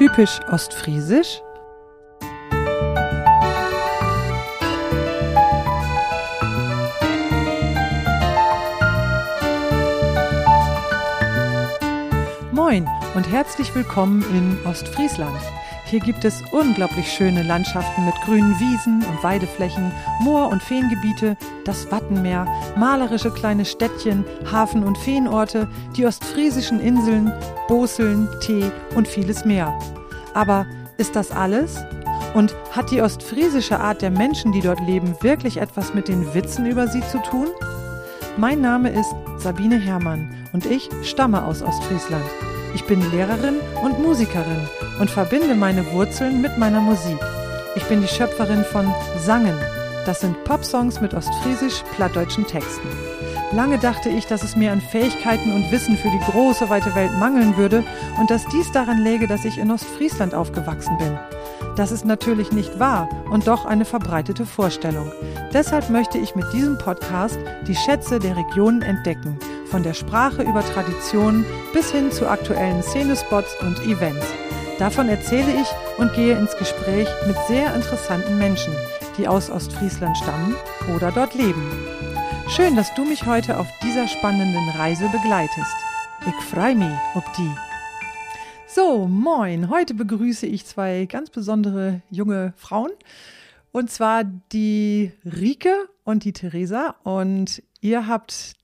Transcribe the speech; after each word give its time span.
Typisch 0.00 0.40
ostfriesisch? 0.50 1.42
Moin 12.50 12.88
und 13.14 13.30
herzlich 13.30 13.74
willkommen 13.74 14.22
in 14.32 14.56
Ostfriesland. 14.66 15.38
Hier 15.90 16.00
gibt 16.00 16.24
es 16.24 16.40
unglaublich 16.52 17.12
schöne 17.12 17.42
Landschaften 17.42 18.06
mit 18.06 18.14
grünen 18.24 18.58
Wiesen 18.60 19.04
und 19.04 19.22
Weideflächen, 19.24 19.90
Moor- 20.20 20.48
und 20.48 20.62
Feengebiete, 20.62 21.36
das 21.64 21.90
Wattenmeer, 21.90 22.46
malerische 22.76 23.32
kleine 23.32 23.64
Städtchen, 23.64 24.24
Hafen- 24.50 24.84
und 24.84 24.96
Feenorte, 24.96 25.68
die 25.96 26.06
ostfriesischen 26.06 26.78
Inseln, 26.78 27.32
Boseln, 27.66 28.28
Tee 28.40 28.70
und 28.94 29.08
vieles 29.08 29.44
mehr. 29.44 29.76
Aber 30.34 30.66
ist 30.96 31.16
das 31.16 31.30
alles? 31.30 31.76
Und 32.34 32.54
hat 32.70 32.90
die 32.90 33.02
ostfriesische 33.02 33.80
Art 33.80 34.02
der 34.02 34.10
Menschen, 34.10 34.52
die 34.52 34.60
dort 34.60 34.80
leben, 34.80 35.16
wirklich 35.20 35.56
etwas 35.56 35.94
mit 35.94 36.08
den 36.08 36.32
Witzen 36.34 36.66
über 36.66 36.86
sie 36.86 37.00
zu 37.08 37.18
tun? 37.22 37.48
Mein 38.36 38.60
Name 38.60 38.90
ist 38.90 39.12
Sabine 39.38 39.78
Herrmann 39.78 40.32
und 40.52 40.64
ich 40.66 40.88
stamme 41.02 41.44
aus 41.44 41.62
Ostfriesland. 41.62 42.24
Ich 42.74 42.84
bin 42.84 43.10
Lehrerin 43.10 43.56
und 43.82 43.98
Musikerin 43.98 44.68
und 45.00 45.10
verbinde 45.10 45.56
meine 45.56 45.90
Wurzeln 45.92 46.40
mit 46.40 46.56
meiner 46.56 46.80
Musik. 46.80 47.18
Ich 47.74 47.84
bin 47.84 48.00
die 48.00 48.08
Schöpferin 48.08 48.64
von 48.64 48.92
Sangen. 49.18 49.58
Das 50.06 50.20
sind 50.20 50.42
Popsongs 50.44 51.00
mit 51.00 51.14
ostfriesisch-plattdeutschen 51.14 52.46
Texten. 52.46 52.88
Lange 53.52 53.78
dachte 53.78 54.08
ich, 54.08 54.26
dass 54.26 54.44
es 54.44 54.54
mir 54.54 54.70
an 54.70 54.80
Fähigkeiten 54.80 55.52
und 55.52 55.72
Wissen 55.72 55.96
für 55.96 56.08
die 56.10 56.30
große 56.30 56.70
weite 56.70 56.94
Welt 56.94 57.12
mangeln 57.18 57.56
würde 57.56 57.82
und 58.18 58.30
dass 58.30 58.46
dies 58.46 58.70
daran 58.70 58.98
läge, 58.98 59.26
dass 59.26 59.44
ich 59.44 59.58
in 59.58 59.72
Ostfriesland 59.72 60.34
aufgewachsen 60.34 60.96
bin. 60.98 61.18
Das 61.74 61.90
ist 61.90 62.04
natürlich 62.04 62.52
nicht 62.52 62.78
wahr 62.78 63.08
und 63.30 63.48
doch 63.48 63.64
eine 63.64 63.84
verbreitete 63.84 64.46
Vorstellung. 64.46 65.10
Deshalb 65.52 65.90
möchte 65.90 66.18
ich 66.18 66.36
mit 66.36 66.52
diesem 66.52 66.78
Podcast 66.78 67.38
die 67.66 67.74
Schätze 67.74 68.20
der 68.20 68.36
Regionen 68.36 68.82
entdecken 68.82 69.38
von 69.66 69.82
der 69.82 69.94
Sprache 69.94 70.42
über 70.42 70.64
Traditionen 70.64 71.44
bis 71.72 71.90
hin 71.90 72.12
zu 72.12 72.28
aktuellen 72.28 72.82
Szenespots 72.82 73.56
und 73.62 73.80
Events. 73.80 74.26
Davon 74.78 75.08
erzähle 75.08 75.52
ich 75.60 75.68
und 75.98 76.12
gehe 76.14 76.36
ins 76.38 76.56
Gespräch 76.56 77.08
mit 77.26 77.36
sehr 77.48 77.74
interessanten 77.74 78.38
Menschen, 78.38 78.74
die 79.18 79.28
aus 79.28 79.50
Ostfriesland 79.50 80.16
stammen 80.16 80.54
oder 80.94 81.12
dort 81.12 81.34
leben. 81.34 81.99
Schön, 82.56 82.74
dass 82.74 82.92
du 82.94 83.04
mich 83.04 83.26
heute 83.26 83.60
auf 83.60 83.68
dieser 83.80 84.08
spannenden 84.08 84.68
Reise 84.70 85.08
begleitest. 85.08 85.76
Ich 86.26 86.34
freue 86.46 86.74
mich 86.74 86.98
ob 87.14 87.22
die. 87.34 87.54
So, 88.66 89.06
moin. 89.06 89.70
Heute 89.70 89.94
begrüße 89.94 90.46
ich 90.46 90.66
zwei 90.66 91.06
ganz 91.06 91.30
besondere 91.30 92.02
junge 92.10 92.52
Frauen. 92.56 92.90
Und 93.70 93.88
zwar 93.88 94.24
die 94.24 95.12
Rike 95.24 95.88
und 96.02 96.24
die 96.24 96.32
Theresa. 96.32 96.96
Und 97.04 97.62
ihr 97.80 98.08
habt 98.08 98.54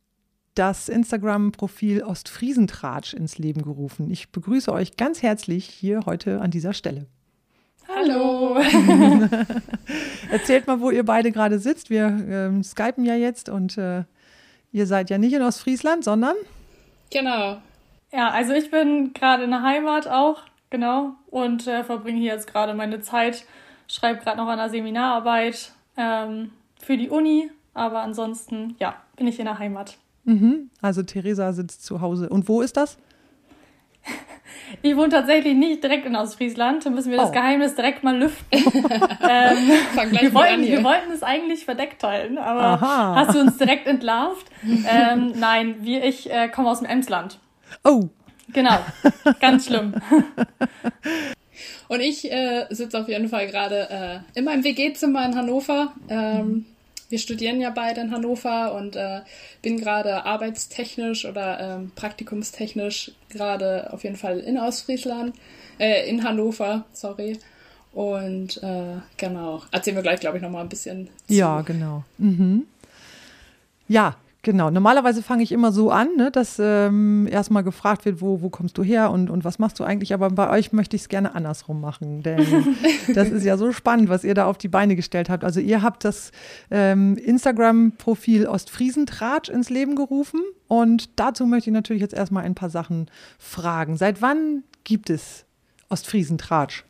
das 0.56 0.88
Instagram-Profil 0.88 2.02
Ostfriesentratsch 2.02 3.14
ins 3.14 3.38
Leben 3.38 3.62
gerufen. 3.62 4.10
Ich 4.10 4.32
begrüße 4.32 4.72
euch 4.72 4.96
ganz 4.96 5.22
herzlich 5.22 5.64
hier 5.64 6.00
heute 6.06 6.40
an 6.40 6.50
dieser 6.50 6.72
Stelle. 6.72 7.06
Hallo. 7.88 8.56
Erzählt 10.30 10.66
mal, 10.66 10.80
wo 10.80 10.90
ihr 10.90 11.04
beide 11.04 11.30
gerade 11.32 11.58
sitzt. 11.58 11.90
Wir 11.90 12.06
ähm, 12.06 12.62
skypen 12.62 13.04
ja 13.04 13.14
jetzt 13.14 13.48
und 13.48 13.78
äh, 13.78 14.04
ihr 14.72 14.86
seid 14.86 15.10
ja 15.10 15.18
nicht 15.18 15.32
in 15.32 15.42
Ostfriesland, 15.42 16.04
sondern? 16.04 16.34
Genau. 17.10 17.58
Ja, 18.12 18.30
also 18.30 18.52
ich 18.52 18.70
bin 18.70 19.12
gerade 19.12 19.44
in 19.44 19.50
der 19.50 19.62
Heimat 19.62 20.08
auch, 20.08 20.42
genau, 20.70 21.14
und 21.30 21.66
äh, 21.66 21.84
verbringe 21.84 22.18
hier 22.18 22.32
jetzt 22.32 22.46
gerade 22.46 22.74
meine 22.74 23.00
Zeit, 23.00 23.44
schreibe 23.88 24.20
gerade 24.20 24.38
noch 24.38 24.48
an 24.48 24.58
der 24.58 24.70
Seminararbeit 24.70 25.72
ähm, 25.96 26.50
für 26.80 26.96
die 26.96 27.10
Uni, 27.10 27.50
aber 27.74 28.02
ansonsten, 28.02 28.76
ja, 28.78 28.96
bin 29.16 29.26
ich 29.26 29.38
in 29.38 29.46
der 29.46 29.58
Heimat. 29.58 29.98
Mhm. 30.24 30.70
Also 30.82 31.02
Theresa 31.02 31.52
sitzt 31.52 31.84
zu 31.84 32.00
Hause. 32.00 32.28
Und 32.28 32.48
wo 32.48 32.60
ist 32.60 32.76
das? 32.76 32.98
Ich 34.82 34.96
wohne 34.96 35.08
tatsächlich 35.08 35.54
nicht 35.54 35.82
direkt 35.82 36.06
in 36.06 36.16
Ostfriesland. 36.16 36.84
Da 36.84 36.90
müssen 36.90 37.10
wir 37.10 37.18
oh. 37.18 37.22
das 37.22 37.32
Geheimnis 37.32 37.74
direkt 37.74 38.02
mal 38.02 38.16
lüften. 38.16 38.46
ähm, 38.52 40.12
wir, 40.20 40.34
wollten, 40.34 40.62
wir 40.64 40.84
wollten 40.84 41.12
es 41.12 41.22
eigentlich 41.22 41.64
verdeckt 41.64 42.02
halten, 42.02 42.38
aber 42.38 42.82
Aha. 42.82 43.14
hast 43.16 43.34
du 43.34 43.40
uns 43.40 43.56
direkt 43.56 43.86
entlarvt? 43.86 44.46
ähm, 44.64 45.32
nein, 45.36 45.76
wir, 45.80 46.04
ich 46.04 46.30
äh, 46.30 46.48
komme 46.48 46.70
aus 46.70 46.80
dem 46.80 46.88
Emsland. 46.88 47.38
Oh. 47.84 48.08
Genau, 48.52 48.78
ganz 49.40 49.66
schlimm. 49.66 49.94
Und 51.88 52.00
ich 52.00 52.30
äh, 52.30 52.66
sitze 52.70 52.98
auf 52.98 53.08
jeden 53.08 53.28
Fall 53.28 53.46
gerade 53.46 53.88
äh, 53.90 54.38
in 54.38 54.44
meinem 54.44 54.64
WG-Zimmer 54.64 55.24
in 55.26 55.36
Hannover. 55.36 55.92
Ähm, 56.08 56.66
wir 57.08 57.18
studieren 57.18 57.60
ja 57.60 57.70
beide 57.70 58.00
in 58.00 58.10
Hannover 58.10 58.74
und 58.74 58.96
äh, 58.96 59.20
bin 59.62 59.78
gerade 59.78 60.24
arbeitstechnisch 60.24 61.24
oder 61.24 61.60
ähm, 61.60 61.92
praktikumstechnisch 61.94 63.12
gerade 63.28 63.92
auf 63.92 64.04
jeden 64.04 64.16
Fall 64.16 64.40
in 64.40 64.58
Ostfriesland, 64.58 65.34
äh, 65.78 66.08
in 66.08 66.24
Hannover, 66.24 66.84
sorry. 66.92 67.38
Und 67.92 68.62
äh, 68.62 68.96
genau, 69.16 69.62
erzählen 69.70 69.96
wir 69.96 70.02
gleich, 70.02 70.20
glaube 70.20 70.36
ich, 70.36 70.42
nochmal 70.42 70.62
ein 70.62 70.68
bisschen. 70.68 71.08
Zu. 71.26 71.34
Ja, 71.34 71.62
genau. 71.62 72.04
Mhm. 72.18 72.66
Ja, 73.88 74.16
Genau, 74.46 74.70
normalerweise 74.70 75.24
fange 75.24 75.42
ich 75.42 75.50
immer 75.50 75.72
so 75.72 75.90
an, 75.90 76.14
ne, 76.14 76.30
dass 76.30 76.60
ähm, 76.60 77.26
erstmal 77.28 77.64
gefragt 77.64 78.04
wird, 78.04 78.20
wo, 78.20 78.42
wo 78.42 78.48
kommst 78.48 78.78
du 78.78 78.84
her 78.84 79.10
und, 79.10 79.28
und 79.28 79.44
was 79.44 79.58
machst 79.58 79.80
du 79.80 79.82
eigentlich, 79.82 80.14
aber 80.14 80.30
bei 80.30 80.48
euch 80.50 80.72
möchte 80.72 80.94
ich 80.94 81.02
es 81.02 81.08
gerne 81.08 81.34
andersrum 81.34 81.80
machen, 81.80 82.22
denn 82.22 82.76
das 83.12 83.28
ist 83.30 83.44
ja 83.44 83.56
so 83.56 83.72
spannend, 83.72 84.08
was 84.08 84.22
ihr 84.22 84.34
da 84.34 84.46
auf 84.46 84.56
die 84.56 84.68
Beine 84.68 84.94
gestellt 84.94 85.30
habt. 85.30 85.42
Also 85.42 85.58
ihr 85.58 85.82
habt 85.82 86.04
das 86.04 86.30
ähm, 86.70 87.16
Instagram-Profil 87.16 88.46
Ostfriesentratsch 88.46 89.48
ins 89.48 89.68
Leben 89.68 89.96
gerufen 89.96 90.40
und 90.68 91.18
dazu 91.18 91.44
möchte 91.44 91.70
ich 91.70 91.74
natürlich 91.74 92.02
jetzt 92.02 92.14
erstmal 92.14 92.44
ein 92.44 92.54
paar 92.54 92.70
Sachen 92.70 93.10
fragen. 93.40 93.96
Seit 93.96 94.22
wann 94.22 94.62
gibt 94.84 95.10
es 95.10 95.44
Ostfriesentratsch? 95.88 96.84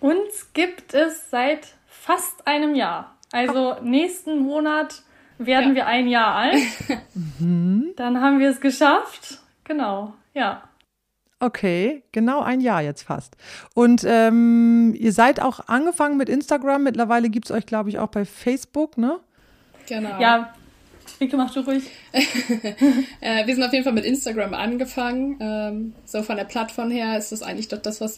Uns 0.00 0.48
gibt 0.52 0.94
es 0.94 1.30
seit 1.30 1.76
fast 1.86 2.44
einem 2.48 2.74
Jahr. 2.74 3.14
Also 3.30 3.76
nächsten 3.84 4.40
Monat 4.40 5.04
werden 5.46 5.70
ja. 5.70 5.74
wir 5.74 5.86
ein 5.86 6.08
Jahr 6.08 6.34
alt. 6.34 6.62
Mhm. 7.38 7.92
Dann 7.96 8.20
haben 8.20 8.38
wir 8.38 8.50
es 8.50 8.60
geschafft. 8.60 9.40
Genau, 9.64 10.14
ja. 10.34 10.62
Okay, 11.38 12.02
genau 12.12 12.42
ein 12.42 12.60
Jahr 12.60 12.82
jetzt 12.82 13.02
fast. 13.02 13.36
Und 13.74 14.04
ähm, 14.06 14.94
ihr 14.96 15.12
seid 15.12 15.40
auch 15.40 15.68
angefangen 15.68 16.16
mit 16.16 16.28
Instagram. 16.28 16.84
Mittlerweile 16.84 17.30
gibt 17.30 17.46
es 17.46 17.50
euch, 17.50 17.66
glaube 17.66 17.88
ich, 17.88 17.98
auch 17.98 18.08
bei 18.08 18.24
Facebook, 18.24 18.98
ne? 18.98 19.18
Genau. 19.88 20.20
Ja, 20.20 20.54
Rieke, 21.20 21.36
mach 21.36 21.52
du 21.52 21.60
ruhig. 21.60 21.84
äh, 22.12 23.46
wir 23.46 23.54
sind 23.54 23.64
auf 23.64 23.72
jeden 23.72 23.84
Fall 23.84 23.92
mit 23.92 24.04
Instagram 24.04 24.54
angefangen. 24.54 25.36
Ähm, 25.40 25.94
so 26.04 26.22
von 26.22 26.36
der 26.36 26.44
Plattform 26.44 26.90
her 26.90 27.18
ist 27.18 27.32
das 27.32 27.42
eigentlich 27.42 27.68
doch 27.68 27.80
das, 27.80 28.00
was 28.00 28.16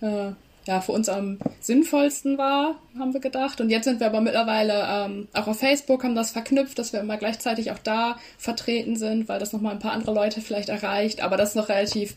äh, 0.00 0.32
ja, 0.70 0.80
für 0.80 0.92
uns 0.92 1.08
am 1.08 1.38
sinnvollsten 1.58 2.38
war, 2.38 2.76
haben 2.96 3.12
wir 3.12 3.18
gedacht. 3.18 3.60
Und 3.60 3.70
jetzt 3.70 3.86
sind 3.86 3.98
wir 3.98 4.06
aber 4.06 4.20
mittlerweile 4.20 4.86
ähm, 4.88 5.26
auch 5.32 5.48
auf 5.48 5.58
Facebook, 5.58 6.04
haben 6.04 6.14
das 6.14 6.30
verknüpft, 6.30 6.78
dass 6.78 6.92
wir 6.92 7.00
immer 7.00 7.16
gleichzeitig 7.16 7.72
auch 7.72 7.78
da 7.82 8.16
vertreten 8.38 8.94
sind, 8.94 9.28
weil 9.28 9.40
das 9.40 9.52
nochmal 9.52 9.72
ein 9.72 9.80
paar 9.80 9.90
andere 9.90 10.14
Leute 10.14 10.40
vielleicht 10.40 10.68
erreicht. 10.68 11.24
Aber 11.24 11.36
das 11.36 11.50
ist 11.50 11.54
noch 11.56 11.68
relativ 11.68 12.14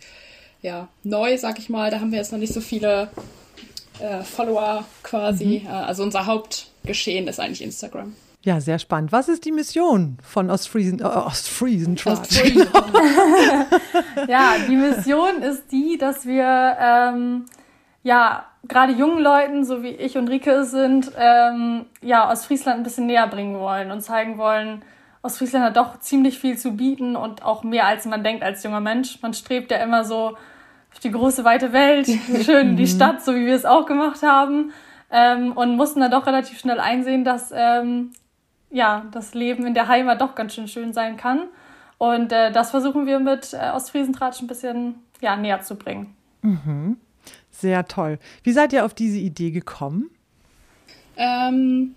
ja, 0.62 0.88
neu, 1.02 1.36
sag 1.40 1.58
ich 1.58 1.70
mal. 1.70 1.90
Da 1.90 2.00
haben 2.00 2.12
wir 2.12 2.20
jetzt 2.20 2.32
noch 2.32 2.38
nicht 2.38 2.54
so 2.54 2.62
viele 2.62 3.10
äh, 4.00 4.22
Follower 4.22 4.86
quasi. 5.02 5.64
Mhm. 5.64 5.68
Äh, 5.68 5.72
also 5.72 6.04
unser 6.04 6.28
Hauptgeschehen 6.28 7.28
ist 7.28 7.40
eigentlich 7.40 7.64
Instagram. 7.64 8.16
Ja, 8.44 8.62
sehr 8.62 8.78
spannend. 8.78 9.12
Was 9.12 9.30
ist 9.30 9.46
die 9.46 9.52
Mission 9.52 10.20
von 10.22 10.52
Ostfriesen, 10.52 11.00
äh, 11.00 11.06
Ostfriesen, 11.06 11.98
Ostfriesen. 12.06 12.68
ja, 14.28 14.58
die 14.70 14.76
Mission 14.76 15.42
ist 15.42 15.64
die, 15.72 15.98
dass 15.98 16.28
wir 16.28 16.78
ähm, 16.80 17.46
ja, 18.04 18.46
gerade 18.68 18.94
jungen 18.94 19.22
Leuten, 19.22 19.66
so 19.66 19.82
wie 19.82 19.90
ich 19.90 20.18
und 20.18 20.28
Rike 20.28 20.66
sind, 20.66 21.12
ähm, 21.18 21.86
ja, 22.02 22.30
Ostfriesland 22.30 22.80
ein 22.80 22.84
bisschen 22.84 23.08
näher 23.08 23.28
bringen 23.28 23.60
wollen 23.60 23.92
und 23.92 24.02
zeigen 24.02 24.38
wollen, 24.38 24.84
Ostfriesland 25.22 25.66
hat 25.66 25.78
doch 25.78 26.00
ziemlich 26.00 26.38
viel 26.38 26.58
zu 26.58 26.76
bieten 26.76 27.16
und 27.16 27.44
auch 27.44 27.64
mehr 27.64 27.88
als 27.88 28.06
man 28.06 28.24
denkt 28.24 28.44
als 28.44 28.62
junger 28.64 28.82
Mensch. 28.82 29.22
Man 29.22 29.34
strebt 29.34 29.72
ja 29.72 29.78
immer 29.78 30.04
so 30.04 30.36
auf 30.92 31.00
die 31.02 31.12
große 31.12 31.46
weite 31.46 31.72
Welt, 31.72 32.08
schön 32.44 32.76
die 32.76 32.84
mhm. 32.84 32.88
Stadt, 32.88 33.24
so 33.24 33.34
wie 33.34 33.46
wir 33.46 33.56
es 33.56 33.66
auch 33.66 33.86
gemacht 33.86 34.22
haben. 34.22 34.74
Ähm, 35.10 35.54
und 35.54 35.78
mussten 35.78 36.02
da 36.02 36.10
doch 36.10 36.28
relativ 36.28 36.60
schnell 36.60 36.80
einsehen, 36.80 37.24
dass 37.24 37.54
ähm, 37.56 38.12
ja, 38.70 39.06
das 39.12 39.34
Leben 39.34 39.66
in 39.66 39.74
der 39.74 39.88
Heimat 39.88 40.20
doch 40.20 40.36
ganz 40.36 40.56
schön 40.56 40.68
schön 40.68 40.92
sein 40.92 41.16
kann. 41.16 41.44
Und 42.00 42.34
äh, 42.34 42.52
das 42.52 42.72
versuchen 42.72 43.06
wir 43.06 43.20
mit 43.20 43.54
äh, 43.54 43.70
Ostfriesentratsch 43.74 44.42
ein 44.42 44.48
bisschen 44.48 44.96
ja, 45.22 45.38
näher 45.38 45.62
zu 45.62 45.76
bringen. 45.76 46.16
Mhm. 46.42 46.98
Sehr 47.52 47.86
toll. 47.88 48.20
Wie 48.44 48.52
seid 48.52 48.74
ihr 48.74 48.86
auf 48.86 48.94
diese 48.94 49.18
Idee 49.18 49.52
gekommen? 49.52 50.10
Ähm, 51.18 51.96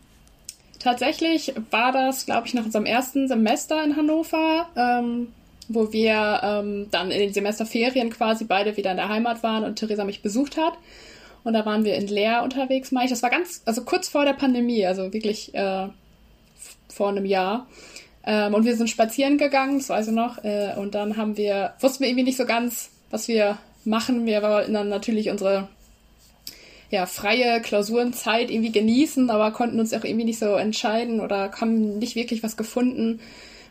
tatsächlich 0.79 1.55
war 1.71 1.93
das, 1.93 2.27
glaube 2.27 2.47
ich, 2.47 2.55
nach 2.55 2.65
unserem 2.65 2.87
ersten 2.87 3.29
Semester 3.29 3.83
in 3.83 3.97
Hannover. 3.97 4.69
Ähm, 4.77 5.29
wo 5.69 5.93
wir 5.93 6.41
ähm, 6.43 6.89
dann 6.91 7.11
in 7.11 7.21
den 7.21 7.33
Semesterferien 7.33 8.11
quasi 8.11 8.45
beide 8.45 8.77
wieder 8.77 8.91
in 8.91 8.97
der 8.97 9.09
Heimat 9.09 9.43
waren 9.43 9.65
und 9.65 9.77
Theresa 9.77 10.05
mich 10.05 10.23
besucht 10.23 10.57
hat. 10.57 10.75
Und 11.45 11.53
da 11.53 11.65
waren 11.65 11.85
wir 11.85 11.95
in 11.95 12.09
Leer 12.09 12.43
unterwegs, 12.43 12.93
meine 12.93 13.07
ich. 13.07 13.11
Das 13.11 13.23
war 13.23 13.31
ganz, 13.31 13.63
also 13.67 13.85
kurz 13.85 14.09
vor 14.09 14.25
der 14.25 14.33
Pandemie, 14.33 14.85
also 14.87 15.13
wirklich 15.13 15.55
äh, 15.55 15.89
vor 16.89 17.09
einem 17.09 17.25
Jahr. 17.25 17.67
Ähm, 18.25 18.55
und 18.55 18.65
wir 18.65 18.77
sind 18.77 18.91
spazieren 18.91 19.39
gegangen, 19.39 19.79
das 19.79 19.89
weiß 19.89 20.09
ich 20.09 20.15
noch. 20.15 20.43
Äh, 20.45 20.75
und 20.77 20.95
dann 20.95 21.17
haben 21.17 21.37
wir, 21.37 21.75
wussten 21.81 22.01
wir 22.01 22.09
irgendwie 22.09 22.25
nicht 22.25 22.37
so 22.37 22.47
ganz, 22.47 22.91
was 23.11 23.29
wir 23.29 23.59
machen. 23.87 24.27
Wir 24.27 24.43
wollten 24.43 24.75
dann 24.75 24.89
natürlich 24.89 25.31
unsere 25.31 25.69
ja, 26.91 27.07
freie 27.07 27.61
Klausurenzeit 27.61 28.51
irgendwie 28.51 28.73
genießen, 28.73 29.29
aber 29.31 29.51
konnten 29.51 29.81
uns 29.81 29.93
auch 29.93 30.05
irgendwie 30.05 30.25
nicht 30.25 30.39
so 30.39 30.55
entscheiden 30.55 31.21
oder 31.21 31.51
haben 31.61 31.99
nicht 31.99 32.15
wirklich 32.15 32.43
was 32.43 32.57
gefunden, 32.57 33.21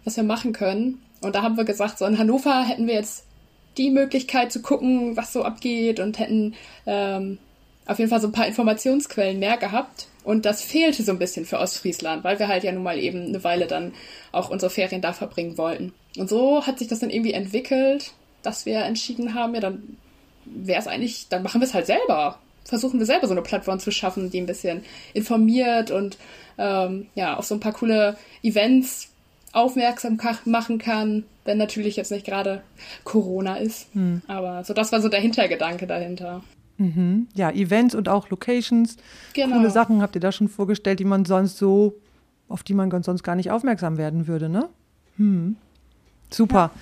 was 0.03 0.17
wir 0.17 0.23
machen 0.23 0.53
können. 0.53 1.01
Und 1.21 1.35
da 1.35 1.41
haben 1.41 1.57
wir 1.57 1.63
gesagt, 1.63 1.97
so 1.97 2.05
in 2.05 2.17
Hannover 2.17 2.63
hätten 2.63 2.87
wir 2.87 2.95
jetzt 2.95 3.25
die 3.77 3.89
Möglichkeit 3.89 4.51
zu 4.51 4.61
gucken, 4.61 5.17
was 5.17 5.33
so 5.33 5.43
abgeht 5.43 5.99
und 5.99 6.19
hätten 6.19 6.55
ähm, 6.85 7.37
auf 7.85 7.99
jeden 7.99 8.09
Fall 8.09 8.21
so 8.21 8.27
ein 8.27 8.33
paar 8.33 8.47
Informationsquellen 8.47 9.39
mehr 9.39 9.57
gehabt. 9.57 10.07
Und 10.23 10.45
das 10.45 10.61
fehlte 10.61 11.03
so 11.03 11.11
ein 11.11 11.19
bisschen 11.19 11.45
für 11.45 11.59
Ostfriesland, 11.59 12.23
weil 12.23 12.39
wir 12.39 12.47
halt 12.47 12.63
ja 12.63 12.71
nun 12.71 12.83
mal 12.83 12.97
eben 12.97 13.27
eine 13.27 13.43
Weile 13.43 13.67
dann 13.67 13.93
auch 14.31 14.49
unsere 14.49 14.71
Ferien 14.71 15.01
da 15.01 15.13
verbringen 15.13 15.57
wollten. 15.57 15.93
Und 16.17 16.29
so 16.29 16.65
hat 16.65 16.79
sich 16.79 16.87
das 16.87 16.99
dann 16.99 17.11
irgendwie 17.11 17.33
entwickelt, 17.33 18.11
dass 18.41 18.65
wir 18.65 18.79
entschieden 18.79 19.35
haben, 19.35 19.53
ja, 19.53 19.61
dann 19.61 19.97
wäre 20.45 20.79
es 20.79 20.87
eigentlich, 20.87 21.27
dann 21.29 21.43
machen 21.43 21.61
wir 21.61 21.67
es 21.67 21.73
halt 21.73 21.85
selber. 21.85 22.39
Versuchen 22.63 22.99
wir 22.99 23.05
selber 23.05 23.27
so 23.27 23.33
eine 23.33 23.41
Plattform 23.41 23.79
zu 23.79 23.91
schaffen, 23.91 24.31
die 24.31 24.39
ein 24.39 24.47
bisschen 24.47 24.83
informiert 25.13 25.91
und 25.91 26.17
ähm, 26.57 27.07
ja, 27.15 27.37
auf 27.37 27.45
so 27.45 27.55
ein 27.55 27.59
paar 27.59 27.73
coole 27.73 28.17
Events 28.41 29.09
aufmerksam 29.51 30.19
machen 30.45 30.79
kann, 30.79 31.23
wenn 31.45 31.57
natürlich 31.57 31.95
jetzt 31.95 32.11
nicht 32.11 32.25
gerade 32.25 32.61
Corona 33.03 33.55
ist. 33.57 33.87
Hm. 33.93 34.21
Aber 34.27 34.63
so 34.63 34.73
das 34.73 34.91
war 34.91 35.01
so 35.01 35.09
der 35.09 35.21
Hintergedanke 35.21 35.87
dahinter. 35.87 36.43
Mhm. 36.77 37.27
Ja, 37.35 37.51
Events 37.51 37.95
und 37.95 38.09
auch 38.09 38.29
Locations. 38.29 38.97
Genau. 39.33 39.57
Coole 39.57 39.69
Sachen 39.69 40.01
habt 40.01 40.15
ihr 40.15 40.21
da 40.21 40.31
schon 40.31 40.49
vorgestellt, 40.49 40.99
die 40.99 41.05
man 41.05 41.23
sonst 41.23 41.57
so, 41.57 41.95
auf 42.49 42.63
die 42.63 42.73
man 42.73 42.91
sonst 43.03 43.23
gar 43.23 43.35
nicht 43.35 43.49
aufmerksam 43.49 43.97
werden 43.97 44.27
würde, 44.27 44.49
ne? 44.49 44.67
Hm. 45.17 45.55
Super. 46.29 46.71
Ja. 46.73 46.79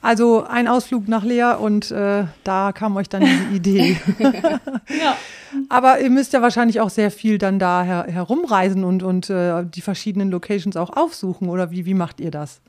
Also 0.00 0.44
ein 0.44 0.68
Ausflug 0.68 1.08
nach 1.08 1.24
Leer 1.24 1.60
und 1.60 1.90
äh, 1.90 2.24
da 2.44 2.72
kam 2.72 2.96
euch 2.96 3.08
dann 3.08 3.22
diese 3.22 3.44
Idee. 3.54 3.96
ja. 4.18 5.16
Aber 5.68 6.00
ihr 6.00 6.10
müsst 6.10 6.32
ja 6.32 6.42
wahrscheinlich 6.42 6.80
auch 6.80 6.90
sehr 6.90 7.10
viel 7.10 7.38
dann 7.38 7.58
da 7.58 7.82
her 7.82 8.06
herumreisen 8.08 8.84
und, 8.84 9.02
und 9.02 9.28
äh, 9.28 9.64
die 9.64 9.80
verschiedenen 9.80 10.30
Locations 10.30 10.76
auch 10.76 10.90
aufsuchen, 10.96 11.48
oder 11.48 11.70
wie, 11.70 11.84
wie 11.84 11.94
macht 11.94 12.20
ihr 12.20 12.30
das? 12.30 12.60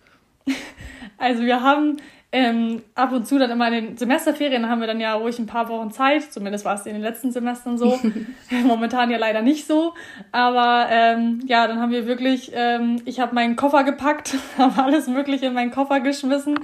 Also 1.18 1.44
wir 1.44 1.62
haben 1.62 1.98
ähm, 2.32 2.84
ab 2.94 3.12
und 3.12 3.28
zu 3.28 3.40
dann 3.40 3.50
immer 3.50 3.68
in 3.70 3.74
den 3.74 3.98
Semesterferien 3.98 4.70
haben 4.70 4.82
wir 4.82 4.88
dann 4.88 5.00
ja 5.00 5.16
ruhig 5.16 5.40
ein 5.40 5.48
paar 5.48 5.68
Wochen 5.68 5.90
Zeit, 5.90 6.32
zumindest 6.32 6.64
war 6.64 6.76
es 6.76 6.86
in 6.86 6.94
den 6.94 7.02
letzten 7.02 7.32
Semestern 7.32 7.80
so. 7.80 8.00
Momentan 8.66 9.10
ja 9.10 9.18
leider 9.18 9.42
nicht 9.42 9.66
so. 9.66 9.96
Aber 10.32 10.88
ähm, 10.92 11.42
ja, 11.48 11.68
dann 11.68 11.80
haben 11.80 11.92
wir 11.92 12.06
wirklich, 12.06 12.52
ähm, 12.54 13.02
ich 13.06 13.20
habe 13.20 13.34
meinen 13.34 13.56
Koffer 13.56 13.84
gepackt, 13.84 14.36
habe 14.60 14.84
alles 14.84 15.08
Mögliche 15.08 15.48
in 15.48 15.54
meinen 15.54 15.72
Koffer 15.72 16.02
geschmissen 16.02 16.60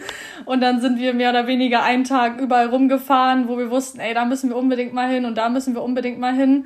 und 0.45 0.61
dann 0.61 0.81
sind 0.81 0.99
wir 0.99 1.15
mehr 1.15 1.31
oder 1.31 1.47
weniger 1.47 1.81
einen 1.83 2.03
Tag 2.03 2.39
überall 2.39 2.67
rumgefahren, 2.67 3.47
wo 3.47 3.57
wir 3.57 3.71
wussten, 3.71 3.99
ey, 3.99 4.13
da 4.13 4.25
müssen 4.25 4.51
wir 4.51 4.57
unbedingt 4.57 4.93
mal 4.93 5.09
hin 5.09 5.25
und 5.25 5.35
da 5.35 5.49
müssen 5.49 5.73
wir 5.73 5.81
unbedingt 5.81 6.19
mal 6.19 6.33
hin. 6.33 6.65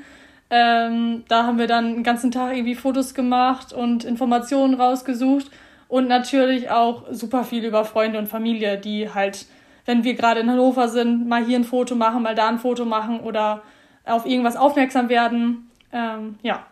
Ähm, 0.50 1.24
da 1.30 1.44
haben 1.44 1.57
wir 1.57 1.68
dann 1.68 1.94
den 1.94 2.04
ganzen 2.04 2.31
Tag 2.31 2.54
irgendwie 2.54 2.75
Fotos 2.75 3.13
gemacht 3.13 3.72
und 3.72 4.04
Informationen 4.04 4.74
rausgesucht 4.74 5.52
und 5.89 6.07
natürlich 6.07 6.69
auch 6.69 7.03
super 7.12 7.44
viel 7.44 7.65
über 7.65 7.83
Freunde 7.83 8.19
und 8.19 8.27
Familie, 8.27 8.77
die 8.77 9.13
halt, 9.13 9.47
wenn 9.86 10.06
wir 10.06 10.13
gerade 10.13 10.39
in 10.39 10.50
Hannover 10.50 10.88
sind, 10.88 11.27
mal 11.27 11.44
hier 11.44 11.57
ein 11.57 11.65
Foto 11.65 11.95
machen, 11.95 12.21
mal 12.24 12.36
da 12.36 12.47
ein 12.47 12.59
Foto 12.59 12.86
machen 12.86 13.19
oder 13.19 13.63
auf 14.06 14.25
irgendwas 14.25 14.56
aufmerksam 14.56 15.09
werden. 15.09 15.69
Ähm, 15.91 16.38
ja. 16.44 16.65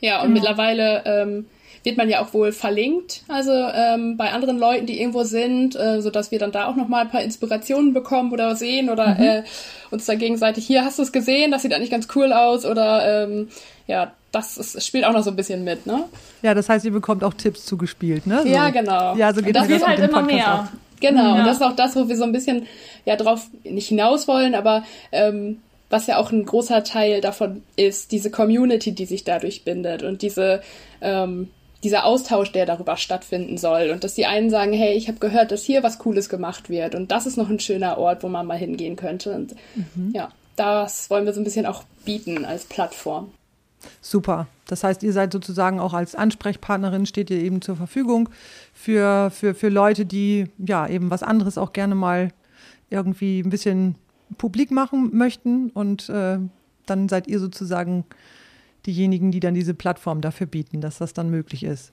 Ja, 0.00 0.22
und 0.22 0.28
genau. 0.28 0.40
mittlerweile 0.40 1.02
ähm, 1.04 1.46
wird 1.82 1.96
man 1.96 2.08
ja 2.08 2.22
auch 2.22 2.32
wohl 2.32 2.52
verlinkt, 2.52 3.22
also 3.28 3.52
ähm, 3.52 4.16
bei 4.16 4.30
anderen 4.30 4.58
Leuten, 4.58 4.86
die 4.86 5.00
irgendwo 5.00 5.24
sind, 5.24 5.74
äh, 5.74 6.00
so 6.00 6.10
dass 6.10 6.30
wir 6.30 6.38
dann 6.38 6.52
da 6.52 6.66
auch 6.66 6.76
noch 6.76 6.88
mal 6.88 7.02
ein 7.02 7.10
paar 7.10 7.22
Inspirationen 7.22 7.92
bekommen 7.92 8.32
oder 8.32 8.54
sehen 8.54 8.88
oder 8.88 9.14
mhm. 9.14 9.20
äh, 9.20 9.42
uns 9.90 10.06
da 10.06 10.14
gegenseitig 10.14 10.66
hier 10.66 10.84
hast 10.84 10.98
du 10.98 11.02
es 11.02 11.12
gesehen, 11.12 11.50
das 11.50 11.62
sieht 11.62 11.74
eigentlich 11.74 11.90
ganz 11.90 12.08
cool 12.14 12.32
aus 12.32 12.64
oder 12.64 13.24
ähm, 13.24 13.48
ja, 13.86 14.12
das 14.34 14.58
ist, 14.58 14.84
spielt 14.84 15.04
auch 15.04 15.12
noch 15.12 15.22
so 15.22 15.30
ein 15.30 15.36
bisschen 15.36 15.64
mit, 15.64 15.86
ne? 15.86 16.04
Ja, 16.42 16.54
das 16.54 16.68
heißt, 16.68 16.84
ihr 16.84 16.90
bekommt 16.90 17.22
auch 17.22 17.34
Tipps 17.34 17.64
zugespielt, 17.64 18.26
ne? 18.26 18.42
So. 18.42 18.48
Ja, 18.48 18.70
genau. 18.70 19.14
Ja, 19.16 19.32
so 19.32 19.42
geht 19.42 19.54
das, 19.54 19.68
das 19.68 19.86
halt 19.86 20.00
immer 20.00 20.22
mehr. 20.22 20.62
Auch. 20.62 21.00
Genau, 21.00 21.34
ja. 21.34 21.40
und 21.40 21.46
das 21.46 21.56
ist 21.56 21.62
auch 21.62 21.76
das, 21.76 21.94
wo 21.96 22.08
wir 22.08 22.16
so 22.16 22.24
ein 22.24 22.32
bisschen 22.32 22.66
ja 23.04 23.16
drauf 23.16 23.46
nicht 23.62 23.88
hinaus 23.88 24.26
wollen, 24.26 24.54
aber 24.54 24.84
ähm, 25.12 25.60
was 25.90 26.06
ja 26.06 26.16
auch 26.16 26.32
ein 26.32 26.44
großer 26.44 26.82
Teil 26.82 27.20
davon 27.20 27.62
ist, 27.76 28.10
diese 28.10 28.30
Community, 28.30 28.92
die 28.92 29.06
sich 29.06 29.24
dadurch 29.24 29.64
bindet 29.64 30.02
und 30.02 30.22
diese 30.22 30.62
ähm, 31.00 31.50
dieser 31.84 32.06
Austausch, 32.06 32.50
der 32.50 32.64
darüber 32.64 32.96
stattfinden 32.96 33.58
soll. 33.58 33.90
Und 33.90 34.02
dass 34.04 34.14
die 34.14 34.24
einen 34.24 34.48
sagen, 34.48 34.72
hey, 34.72 34.94
ich 34.94 35.06
habe 35.06 35.18
gehört, 35.18 35.52
dass 35.52 35.62
hier 35.62 35.82
was 35.82 35.98
Cooles 35.98 36.30
gemacht 36.30 36.70
wird 36.70 36.94
und 36.94 37.12
das 37.12 37.26
ist 37.26 37.36
noch 37.36 37.50
ein 37.50 37.60
schöner 37.60 37.98
Ort, 37.98 38.22
wo 38.22 38.28
man 38.28 38.46
mal 38.46 38.58
hingehen 38.58 38.96
könnte. 38.96 39.32
Und 39.34 39.54
mhm. 39.74 40.12
ja, 40.14 40.30
das 40.56 41.10
wollen 41.10 41.26
wir 41.26 41.34
so 41.34 41.40
ein 41.40 41.44
bisschen 41.44 41.66
auch 41.66 41.84
bieten 42.04 42.44
als 42.44 42.64
Plattform. 42.64 43.32
Super. 44.00 44.46
Das 44.66 44.84
heißt, 44.84 45.02
ihr 45.02 45.12
seid 45.12 45.32
sozusagen 45.32 45.80
auch 45.80 45.92
als 45.92 46.14
Ansprechpartnerin, 46.14 47.06
steht 47.06 47.30
ihr 47.30 47.38
eben 47.38 47.60
zur 47.60 47.76
Verfügung 47.76 48.28
für, 48.72 49.30
für, 49.30 49.54
für 49.54 49.68
Leute, 49.68 50.06
die 50.06 50.46
ja 50.58 50.86
eben 50.86 51.10
was 51.10 51.22
anderes 51.22 51.58
auch 51.58 51.72
gerne 51.72 51.94
mal 51.94 52.30
irgendwie 52.90 53.40
ein 53.40 53.50
bisschen 53.50 53.96
publik 54.38 54.70
machen 54.70 55.10
möchten. 55.12 55.70
Und 55.70 56.08
äh, 56.08 56.38
dann 56.86 57.08
seid 57.08 57.26
ihr 57.28 57.38
sozusagen 57.38 58.04
diejenigen, 58.86 59.30
die 59.30 59.40
dann 59.40 59.54
diese 59.54 59.74
Plattform 59.74 60.20
dafür 60.20 60.46
bieten, 60.46 60.80
dass 60.80 60.98
das 60.98 61.12
dann 61.12 61.30
möglich 61.30 61.64
ist. 61.64 61.92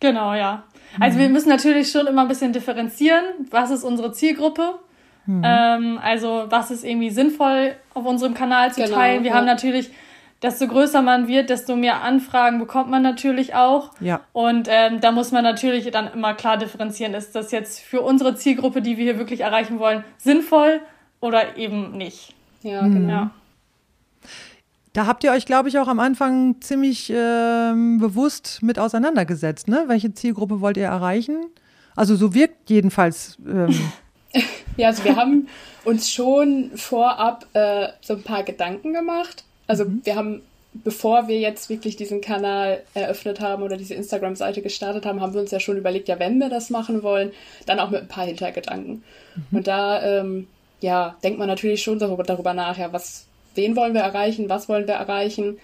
Genau, 0.00 0.34
ja. 0.34 0.64
Also 0.98 1.16
mhm. 1.16 1.22
wir 1.22 1.28
müssen 1.28 1.48
natürlich 1.48 1.90
schon 1.90 2.06
immer 2.08 2.22
ein 2.22 2.28
bisschen 2.28 2.52
differenzieren, 2.52 3.24
was 3.50 3.70
ist 3.70 3.84
unsere 3.84 4.12
Zielgruppe. 4.12 4.78
Mhm. 5.26 5.42
Ähm, 5.44 5.98
also 6.02 6.46
was 6.48 6.72
ist 6.72 6.84
irgendwie 6.84 7.10
sinnvoll 7.10 7.76
auf 7.94 8.04
unserem 8.04 8.34
Kanal 8.34 8.72
zu 8.72 8.82
genau, 8.82 8.96
teilen. 8.96 9.22
Wir 9.22 9.30
ja. 9.30 9.36
haben 9.36 9.46
natürlich 9.46 9.90
desto 10.42 10.66
größer 10.66 11.02
man 11.02 11.28
wird, 11.28 11.50
desto 11.50 11.76
mehr 11.76 12.02
Anfragen 12.02 12.58
bekommt 12.58 12.90
man 12.90 13.02
natürlich 13.02 13.54
auch. 13.54 13.92
Ja. 14.00 14.20
Und 14.32 14.68
ähm, 14.68 15.00
da 15.00 15.12
muss 15.12 15.30
man 15.30 15.44
natürlich 15.44 15.90
dann 15.90 16.12
immer 16.12 16.34
klar 16.34 16.56
differenzieren, 16.56 17.14
ist 17.14 17.34
das 17.34 17.52
jetzt 17.52 17.80
für 17.80 18.00
unsere 18.00 18.34
Zielgruppe, 18.34 18.82
die 18.82 18.96
wir 18.96 19.04
hier 19.04 19.18
wirklich 19.18 19.40
erreichen 19.40 19.78
wollen, 19.78 20.04
sinnvoll 20.18 20.80
oder 21.20 21.56
eben 21.56 21.92
nicht. 21.96 22.34
Ja, 22.62 22.82
mhm. 22.82 22.94
genau. 22.94 23.30
Da 24.92 25.06
habt 25.06 25.24
ihr 25.24 25.32
euch, 25.32 25.46
glaube 25.46 25.68
ich, 25.68 25.78
auch 25.78 25.88
am 25.88 26.00
Anfang 26.00 26.60
ziemlich 26.60 27.10
ähm, 27.14 27.98
bewusst 27.98 28.58
mit 28.62 28.78
auseinandergesetzt. 28.78 29.68
Ne? 29.68 29.84
Welche 29.86 30.12
Zielgruppe 30.12 30.60
wollt 30.60 30.76
ihr 30.76 30.84
erreichen? 30.84 31.46
Also 31.96 32.14
so 32.14 32.34
wirkt 32.34 32.68
jedenfalls. 32.68 33.38
Ähm 33.46 33.74
ja, 34.76 34.88
also 34.88 35.04
wir 35.04 35.16
haben 35.16 35.48
uns 35.84 36.10
schon 36.10 36.72
vorab 36.74 37.46
äh, 37.54 37.88
so 38.02 38.14
ein 38.14 38.22
paar 38.22 38.42
Gedanken 38.42 38.92
gemacht 38.92 39.44
also 39.66 39.84
mhm. 39.84 40.00
wir 40.04 40.16
haben, 40.16 40.42
bevor 40.72 41.28
wir 41.28 41.38
jetzt 41.38 41.68
wirklich 41.68 41.96
diesen 41.96 42.20
Kanal 42.20 42.82
eröffnet 42.94 43.40
haben 43.40 43.62
oder 43.62 43.76
diese 43.76 43.94
Instagram-Seite 43.94 44.62
gestartet 44.62 45.04
haben, 45.06 45.20
haben 45.20 45.34
wir 45.34 45.40
uns 45.40 45.50
ja 45.50 45.60
schon 45.60 45.76
überlegt, 45.76 46.08
ja, 46.08 46.18
wenn 46.18 46.38
wir 46.38 46.48
das 46.48 46.70
machen 46.70 47.02
wollen, 47.02 47.32
dann 47.66 47.80
auch 47.80 47.90
mit 47.90 48.02
ein 48.02 48.08
paar 48.08 48.26
Hintergedanken. 48.26 49.04
Mhm. 49.34 49.58
Und 49.58 49.66
da, 49.66 50.02
ähm, 50.02 50.48
ja, 50.80 51.16
denkt 51.22 51.38
man 51.38 51.48
natürlich 51.48 51.82
schon 51.82 51.98
darüber, 51.98 52.54
nach, 52.54 52.78
ja, 52.78 52.92
was, 52.92 53.26
wen 53.54 53.76
wollen 53.76 53.94
wir 53.94 54.00
erreichen, 54.00 54.48
was 54.48 54.68
wollen 54.68 54.86
wir 54.86 54.94
erreichen. 54.94 55.58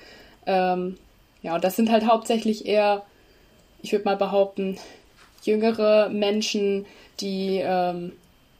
Ähm, 0.46 0.96
ja, 1.42 1.54
und 1.54 1.64
das 1.64 1.76
sind 1.76 1.90
halt 1.90 2.06
hauptsächlich 2.06 2.66
eher, 2.66 3.02
ich 3.82 3.92
würde 3.92 4.04
mal 4.04 4.16
behaupten, 4.16 4.78
jüngere 5.42 6.08
Menschen, 6.08 6.86
die 7.20 7.60
ähm, 7.62 8.12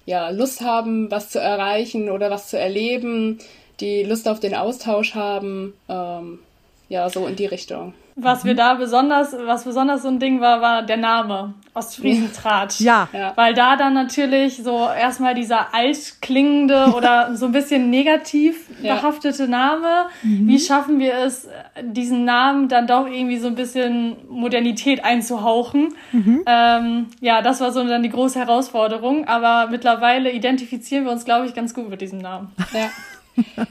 ja 0.06 0.30
Lust 0.30 0.60
haben, 0.60 1.10
was 1.10 1.30
zu 1.30 1.40
erreichen 1.40 2.08
oder 2.10 2.30
was 2.30 2.48
zu 2.48 2.58
erleben, 2.58 3.38
die 3.80 4.02
Lust 4.02 4.28
auf 4.28 4.40
den 4.40 4.54
Austausch 4.54 5.14
haben. 5.14 5.74
Ähm, 5.88 6.40
ja, 6.88 7.08
so 7.10 7.26
in 7.26 7.36
die 7.36 7.46
Richtung. 7.46 7.92
Was 8.20 8.44
wir 8.44 8.56
da 8.56 8.74
besonders, 8.74 9.36
was 9.44 9.62
besonders 9.62 10.02
so 10.02 10.08
ein 10.08 10.18
Ding 10.18 10.40
war, 10.40 10.60
war 10.60 10.82
der 10.82 10.96
Name 10.96 11.54
Ostfriesentratsch. 11.72 12.80
Ja. 12.80 13.08
ja. 13.12 13.32
Weil 13.36 13.54
da 13.54 13.76
dann 13.76 13.94
natürlich 13.94 14.56
so 14.56 14.88
erstmal 14.88 15.34
dieser 15.34 15.72
altklingende 15.72 16.94
oder 16.96 17.30
so 17.36 17.46
ein 17.46 17.52
bisschen 17.52 17.90
negativ 17.90 18.68
behaftete 18.82 19.44
ja. 19.44 19.48
Name. 19.48 20.06
Mhm. 20.24 20.48
Wie 20.48 20.58
schaffen 20.58 20.98
wir 20.98 21.14
es, 21.14 21.46
diesen 21.80 22.24
Namen 22.24 22.68
dann 22.68 22.88
doch 22.88 23.06
irgendwie 23.06 23.38
so 23.38 23.46
ein 23.46 23.54
bisschen 23.54 24.16
Modernität 24.28 25.04
einzuhauchen? 25.04 25.94
Mhm. 26.10 26.42
Ähm, 26.44 27.06
ja, 27.20 27.40
das 27.40 27.60
war 27.60 27.70
so 27.70 27.86
dann 27.86 28.02
die 28.02 28.10
große 28.10 28.40
Herausforderung. 28.40 29.28
Aber 29.28 29.70
mittlerweile 29.70 30.32
identifizieren 30.32 31.04
wir 31.04 31.12
uns, 31.12 31.24
glaube 31.24 31.46
ich, 31.46 31.54
ganz 31.54 31.72
gut 31.72 31.88
mit 31.88 32.00
diesem 32.00 32.18
Namen. 32.18 32.50
Ja. 32.72 32.90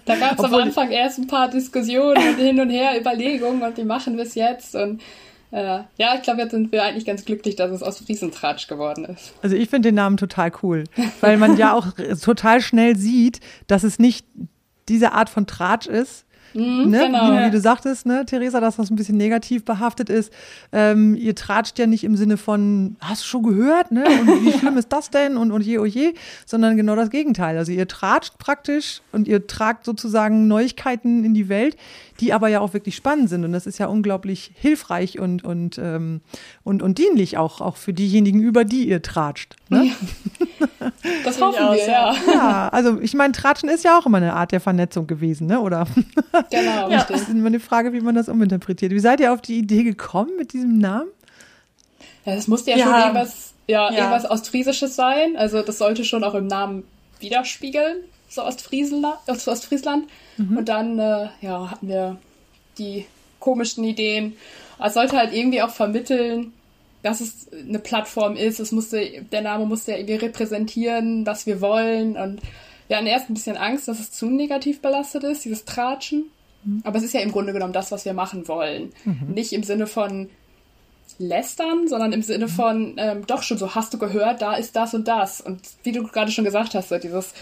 Da 0.05 0.15
gab 0.15 0.37
es 0.37 0.43
am 0.43 0.53
Anfang 0.55 0.91
erst 0.91 1.19
ein 1.19 1.27
paar 1.27 1.49
Diskussionen 1.49 2.17
und 2.29 2.37
hin 2.37 2.59
und 2.59 2.69
her 2.69 2.99
Überlegungen 2.99 3.61
und 3.61 3.77
wie 3.77 3.83
machen 3.83 4.17
wir 4.17 4.23
es 4.23 4.35
jetzt 4.35 4.75
und 4.75 5.01
äh, 5.51 5.79
ja, 5.97 6.15
ich 6.15 6.23
glaube, 6.23 6.41
jetzt 6.41 6.51
sind 6.51 6.71
wir 6.71 6.83
eigentlich 6.83 7.05
ganz 7.05 7.23
glücklich, 7.23 7.55
dass 7.55 7.71
es 7.71 7.81
aus 7.81 7.99
Friesentratsch 7.99 8.67
geworden 8.67 9.05
ist. 9.05 9.33
Also 9.41 9.55
ich 9.55 9.69
finde 9.69 9.89
den 9.89 9.95
Namen 9.95 10.17
total 10.17 10.51
cool, 10.61 10.83
weil 11.21 11.37
man 11.37 11.57
ja 11.57 11.73
auch 11.73 11.87
total 12.21 12.59
schnell 12.59 12.97
sieht, 12.97 13.39
dass 13.67 13.83
es 13.83 13.97
nicht 13.97 14.25
diese 14.89 15.13
Art 15.13 15.29
von 15.29 15.47
Tratsch 15.47 15.87
ist, 15.87 16.25
Mhm, 16.57 16.89
ne? 16.89 16.99
genau. 17.05 17.31
wie, 17.31 17.45
wie 17.45 17.51
du 17.51 17.59
sagtest, 17.59 18.05
ne, 18.07 18.25
Theresa, 18.25 18.59
dass 18.59 18.77
das 18.77 18.89
ein 18.89 18.95
bisschen 18.95 19.17
negativ 19.17 19.63
behaftet 19.63 20.09
ist. 20.09 20.33
Ähm, 20.71 21.15
ihr 21.15 21.35
tratscht 21.35 21.77
ja 21.77 21.85
nicht 21.85 22.03
im 22.03 22.15
Sinne 22.15 22.37
von, 22.37 22.95
hast 22.99 23.23
du 23.23 23.27
schon 23.27 23.43
gehört, 23.43 23.91
ne? 23.91 24.05
Und 24.05 24.45
wie 24.45 24.51
schlimm 24.51 24.77
ist 24.77 24.91
das 24.91 25.11
denn? 25.11 25.37
Und, 25.37 25.51
und 25.51 25.61
je, 25.61 25.77
oh 25.77 25.85
je, 25.85 26.13
sondern 26.45 26.75
genau 26.75 26.95
das 26.95 27.11
Gegenteil. 27.11 27.57
Also 27.57 27.71
ihr 27.71 27.87
tratscht 27.87 28.39
praktisch 28.39 29.01
und 29.11 29.27
ihr 29.27 29.45
tragt 29.45 29.85
sozusagen 29.85 30.47
Neuigkeiten 30.47 31.23
in 31.23 31.35
die 31.35 31.47
Welt, 31.47 31.77
die 32.19 32.33
aber 32.33 32.47
ja 32.47 32.59
auch 32.59 32.73
wirklich 32.73 32.95
spannend 32.95 33.29
sind. 33.29 33.43
Und 33.45 33.51
das 33.53 33.65
ist 33.67 33.77
ja 33.77 33.87
unglaublich 33.87 34.51
hilfreich 34.55 35.19
und, 35.19 35.43
und, 35.43 35.77
ähm, 35.77 36.21
und, 36.63 36.81
und 36.81 36.97
dienlich 36.97 37.37
auch, 37.37 37.61
auch 37.61 37.77
für 37.77 37.93
diejenigen, 37.93 38.39
über 38.41 38.65
die 38.65 38.87
ihr 38.87 39.01
tratscht. 39.01 39.55
Ne? 39.69 39.91
Das 41.23 41.39
hoffen 41.41 41.59
wir, 41.73 41.87
ja. 41.87 42.15
Ja, 42.33 42.69
also 42.69 42.99
ich 43.01 43.13
meine, 43.13 43.31
Tratschen 43.33 43.69
ist 43.69 43.83
ja 43.83 43.97
auch 43.97 44.05
immer 44.05 44.17
eine 44.17 44.33
Art 44.33 44.51
der 44.51 44.59
Vernetzung 44.59 45.07
gewesen, 45.07 45.47
ne? 45.47 45.59
Oder? 45.59 45.87
Genau, 46.51 46.51
Ja, 46.89 46.97
richtig. 46.99 47.07
das 47.17 47.21
ist 47.23 47.29
immer 47.29 47.47
eine 47.47 47.59
Frage, 47.59 47.93
wie 47.93 48.01
man 48.01 48.15
das 48.15 48.29
uminterpretiert. 48.29 48.91
Wie 48.91 48.99
seid 48.99 49.19
ihr 49.19 49.31
auf 49.33 49.41
die 49.41 49.57
Idee 49.57 49.83
gekommen 49.83 50.31
mit 50.37 50.53
diesem 50.53 50.77
Namen? 50.77 51.07
Ja, 52.25 52.35
das 52.35 52.47
musste 52.47 52.71
ja, 52.71 52.77
Ja. 52.77 52.85
schon 52.85 52.93
irgendwas, 52.95 53.53
ja, 53.67 53.91
Ja. 53.91 53.97
irgendwas 53.97 54.29
Ostfriesisches 54.29 54.95
sein. 54.95 55.35
Also 55.37 55.61
das 55.61 55.77
sollte 55.77 56.03
schon 56.03 56.23
auch 56.23 56.33
im 56.35 56.47
Namen 56.47 56.83
widerspiegeln, 57.19 57.97
so 58.37 58.43
Ostfriesland. 58.43 59.17
Ost- 59.27 59.47
Ostfriesland. 59.47 60.05
Und 60.57 60.69
dann 60.69 60.97
äh, 60.99 61.27
ja, 61.41 61.71
hatten 61.71 61.87
wir 61.89 62.17
die 62.77 63.05
komischsten 63.39 63.83
Ideen. 63.83 64.35
Es 64.83 64.93
sollte 64.93 65.17
halt 65.17 65.33
irgendwie 65.33 65.61
auch 65.61 65.71
vermitteln, 65.71 66.53
dass 67.03 67.21
es 67.21 67.47
eine 67.51 67.79
Plattform 67.79 68.35
ist. 68.35 68.59
Es 68.59 68.71
musste, 68.71 69.23
der 69.31 69.41
Name 69.41 69.65
musste 69.65 69.91
ja 69.91 69.97
irgendwie 69.97 70.15
repräsentieren, 70.25 71.25
was 71.25 71.45
wir 71.45 71.59
wollen. 71.61 72.17
Und 72.17 72.41
wir 72.87 72.97
hatten 72.97 73.07
erst 73.07 73.29
ein 73.29 73.33
bisschen 73.33 73.57
Angst, 73.57 73.87
dass 73.87 73.99
es 73.99 74.11
zu 74.11 74.27
negativ 74.27 74.81
belastet 74.81 75.23
ist, 75.23 75.43
dieses 75.45 75.65
Tratschen. 75.65 76.25
Aber 76.83 76.97
es 76.97 77.03
ist 77.03 77.13
ja 77.13 77.21
im 77.21 77.31
Grunde 77.31 77.53
genommen 77.53 77.73
das, 77.73 77.91
was 77.91 78.03
wir 78.05 78.13
machen 78.13 78.47
wollen. 78.47 78.91
Nicht 79.33 79.53
im 79.53 79.63
Sinne 79.63 79.87
von 79.87 80.29
lästern, 81.19 81.87
sondern 81.87 82.11
im 82.13 82.21
Sinne 82.21 82.47
von, 82.47 82.95
ähm, 82.97 83.25
doch 83.25 83.41
schon 83.41 83.57
so, 83.57 83.73
hast 83.73 83.93
du 83.93 83.97
gehört, 83.97 84.41
da 84.41 84.55
ist 84.55 84.75
das 84.75 84.93
und 84.93 85.07
das. 85.07 85.41
Und 85.41 85.61
wie 85.83 85.91
du 85.93 86.03
gerade 86.03 86.31
schon 86.31 86.45
gesagt 86.45 86.75
hast, 86.75 86.89
so 86.89 86.97
dieses 86.97 87.33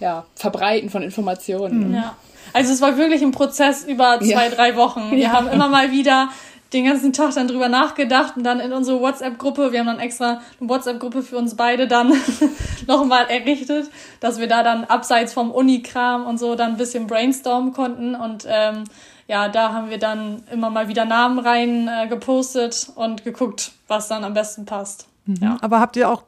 ja, 0.00 0.24
Verbreiten 0.34 0.90
von 0.90 1.02
Informationen. 1.02 1.94
Ja. 1.94 2.16
Also 2.52 2.72
es 2.72 2.80
war 2.80 2.96
wirklich 2.96 3.22
ein 3.22 3.32
Prozess 3.32 3.84
über 3.84 4.18
zwei, 4.20 4.48
Ja. 4.48 4.50
drei 4.50 4.76
Wochen. 4.76 5.10
Wir 5.10 5.18
Ja. 5.18 5.32
haben 5.32 5.48
immer 5.48 5.68
mal 5.68 5.90
wieder 5.90 6.28
den 6.72 6.84
ganzen 6.84 7.12
Tag 7.12 7.34
dann 7.34 7.46
drüber 7.48 7.68
nachgedacht 7.68 8.36
und 8.36 8.42
dann 8.44 8.58
in 8.60 8.72
unsere 8.72 9.00
WhatsApp-Gruppe, 9.00 9.70
wir 9.72 9.78
haben 9.80 9.86
dann 9.86 10.00
extra 10.00 10.40
eine 10.60 10.68
WhatsApp-Gruppe 10.68 11.22
für 11.22 11.38
uns 11.38 11.54
beide 11.56 11.86
dann 11.86 12.12
nochmal 12.86 13.26
errichtet, 13.28 13.88
dass 14.20 14.38
wir 14.40 14.48
da 14.48 14.62
dann 14.62 14.84
abseits 14.84 15.32
vom 15.32 15.50
Unikram 15.50 16.26
und 16.26 16.38
so 16.38 16.54
dann 16.56 16.72
ein 16.72 16.76
bisschen 16.76 17.06
brainstormen 17.06 17.72
konnten 17.72 18.14
und 18.14 18.46
ähm, 18.48 18.84
ja, 19.28 19.48
da 19.48 19.72
haben 19.72 19.90
wir 19.90 19.98
dann 19.98 20.42
immer 20.52 20.70
mal 20.70 20.88
wieder 20.88 21.04
Namen 21.04 21.38
rein 21.38 21.88
äh, 21.88 22.06
gepostet 22.08 22.88
und 22.94 23.24
geguckt, 23.24 23.72
was 23.88 24.08
dann 24.08 24.24
am 24.24 24.34
besten 24.34 24.66
passt. 24.66 25.06
Ja. 25.26 25.58
Aber 25.60 25.80
habt 25.80 25.96
ihr 25.96 26.08
auch 26.08 26.24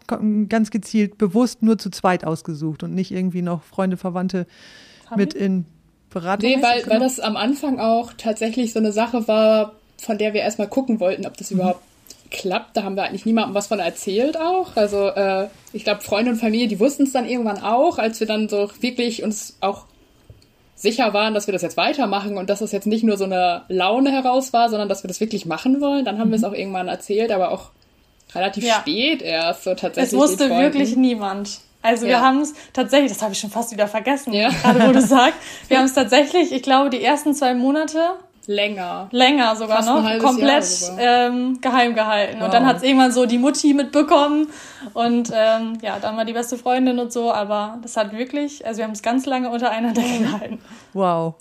ganz 0.49 0.71
gezielt 0.71 1.19
bewusst 1.19 1.63
nur 1.63 1.79
zu 1.79 1.91
zweit 1.91 2.25
ausgesucht 2.25 2.83
und 2.83 2.95
nicht 2.95 3.13
irgendwie 3.13 3.43
noch 3.43 3.63
Freunde, 3.63 3.97
Verwandte 3.97 4.47
mit 5.17 5.35
in 5.35 5.67
Beratung? 6.11 6.49
Nee, 6.49 6.63
weil, 6.63 6.87
weil 6.87 7.01
das 7.01 7.21
am 7.21 7.37
Anfang 7.37 7.79
auch 7.79 8.13
tatsächlich 8.17 8.73
so 8.73 8.79
eine 8.79 8.93
Sache 8.93 9.29
war, 9.29 9.73
von 10.01 10.19
der 10.19 10.35
wir 10.35 10.41
erstmal 10.41 10.69
gucken 10.69 11.01
wollten, 11.01 11.27
ob 11.27 11.37
das 11.37 11.51
überhaupt 11.51 11.83
klappt. 12.31 12.77
Da 12.77 12.83
haben 12.83 12.97
wir 12.97 13.05
eigentlich 13.05 13.27
niemandem 13.27 13.55
was 13.55 13.69
von 13.69 13.79
erzählt 13.79 14.39
auch. 14.39 14.77
Also 14.77 15.09
äh, 15.09 15.49
ich 15.73 15.85
glaube, 15.85 16.03
Freunde 16.03 16.33
und 16.33 16.39
Familie, 16.39 16.69
die 16.69 16.81
wussten 16.81 17.05
es 17.05 17.13
dann 17.13 17.27
irgendwann 17.27 17.63
auch, 17.63 17.99
als 17.99 18.21
wir 18.21 18.27
dann 18.27 18.49
so 18.49 18.71
wirklich 18.81 19.23
uns 19.23 19.57
auch 19.61 19.85
sicher 20.75 21.13
waren, 21.13 21.35
dass 21.35 21.49
wir 21.49 21.53
das 21.53 21.63
jetzt 21.63 21.77
weitermachen 21.77 22.37
und 22.37 22.51
dass 22.51 22.61
das 22.61 22.73
jetzt 22.73 22.87
nicht 22.87 23.03
nur 23.03 23.17
so 23.17 23.25
eine 23.25 23.63
Laune 23.69 24.13
heraus 24.13 24.53
war, 24.53 24.69
sondern 24.69 24.89
dass 24.89 25.03
wir 25.03 25.09
das 25.09 25.21
wirklich 25.21 25.45
machen 25.45 25.81
wollen. 25.81 26.05
Dann 26.05 26.19
haben 26.19 26.31
wir 26.31 26.37
es 26.37 26.45
auch 26.45 26.53
irgendwann 26.53 26.89
erzählt, 26.89 27.33
aber 27.33 27.51
auch 27.51 27.71
relativ 28.35 28.65
Ja. 28.65 28.75
spät 28.81 29.23
erst 29.23 29.65
so 29.65 29.71
tatsächlich. 29.75 30.13
Es 30.13 30.19
wusste 30.19 30.51
wirklich 30.51 30.97
niemand. 30.97 31.61
Also 31.83 32.07
wir 32.07 32.13
Ja. 32.13 32.21
haben 32.23 32.41
es 32.41 32.55
tatsächlich, 32.73 33.13
das 33.13 33.23
habe 33.23 33.33
ich 33.33 33.39
schon 33.39 33.51
fast 33.51 33.71
wieder 33.73 33.87
vergessen, 33.87 34.33
Ja. 34.33 34.51
gerade 34.51 34.87
wo 34.89 34.93
du 34.93 35.01
sagst, 35.17 35.39
wir 35.69 35.79
haben 35.79 35.85
es 35.87 35.95
tatsächlich, 35.95 36.53
ich 36.53 36.63
glaube, 36.63 36.91
die 36.91 37.03
ersten 37.03 37.35
zwei 37.35 37.55
Monate 37.55 38.01
länger. 38.47 39.09
länger 39.13 39.55
sogar 39.57 39.83
Fast 39.83 39.89
noch 39.89 40.19
komplett 40.21 40.49
Jahr 40.49 40.63
sogar. 40.63 40.99
ähm, 41.29 41.61
geheim 41.61 41.95
gehalten. 41.95 42.37
Wow. 42.39 42.47
Und 42.47 42.55
dann 42.55 42.67
hat 42.67 42.79
es 42.79 42.83
irgendwann 42.83 43.13
so 43.13 43.27
die 43.27 43.39
Mutti 43.39 43.75
mitbekommen 43.75 44.49
und 44.95 45.31
ähm, 45.35 45.79
ja, 45.83 45.99
dann 46.01 46.17
war 46.17 46.25
die 46.25 46.33
beste 46.33 46.57
Freundin 46.59 46.99
und 46.99 47.13
so, 47.13 47.31
aber 47.33 47.79
das 47.83 47.97
hat 47.97 48.13
wirklich, 48.17 48.67
also 48.67 48.79
wir 48.79 48.85
haben 48.85 48.93
es 48.93 49.03
ganz 49.03 49.27
lange 49.27 49.51
untereinander 49.51 50.01
gehalten. 50.19 50.59
Wow. 50.95 51.35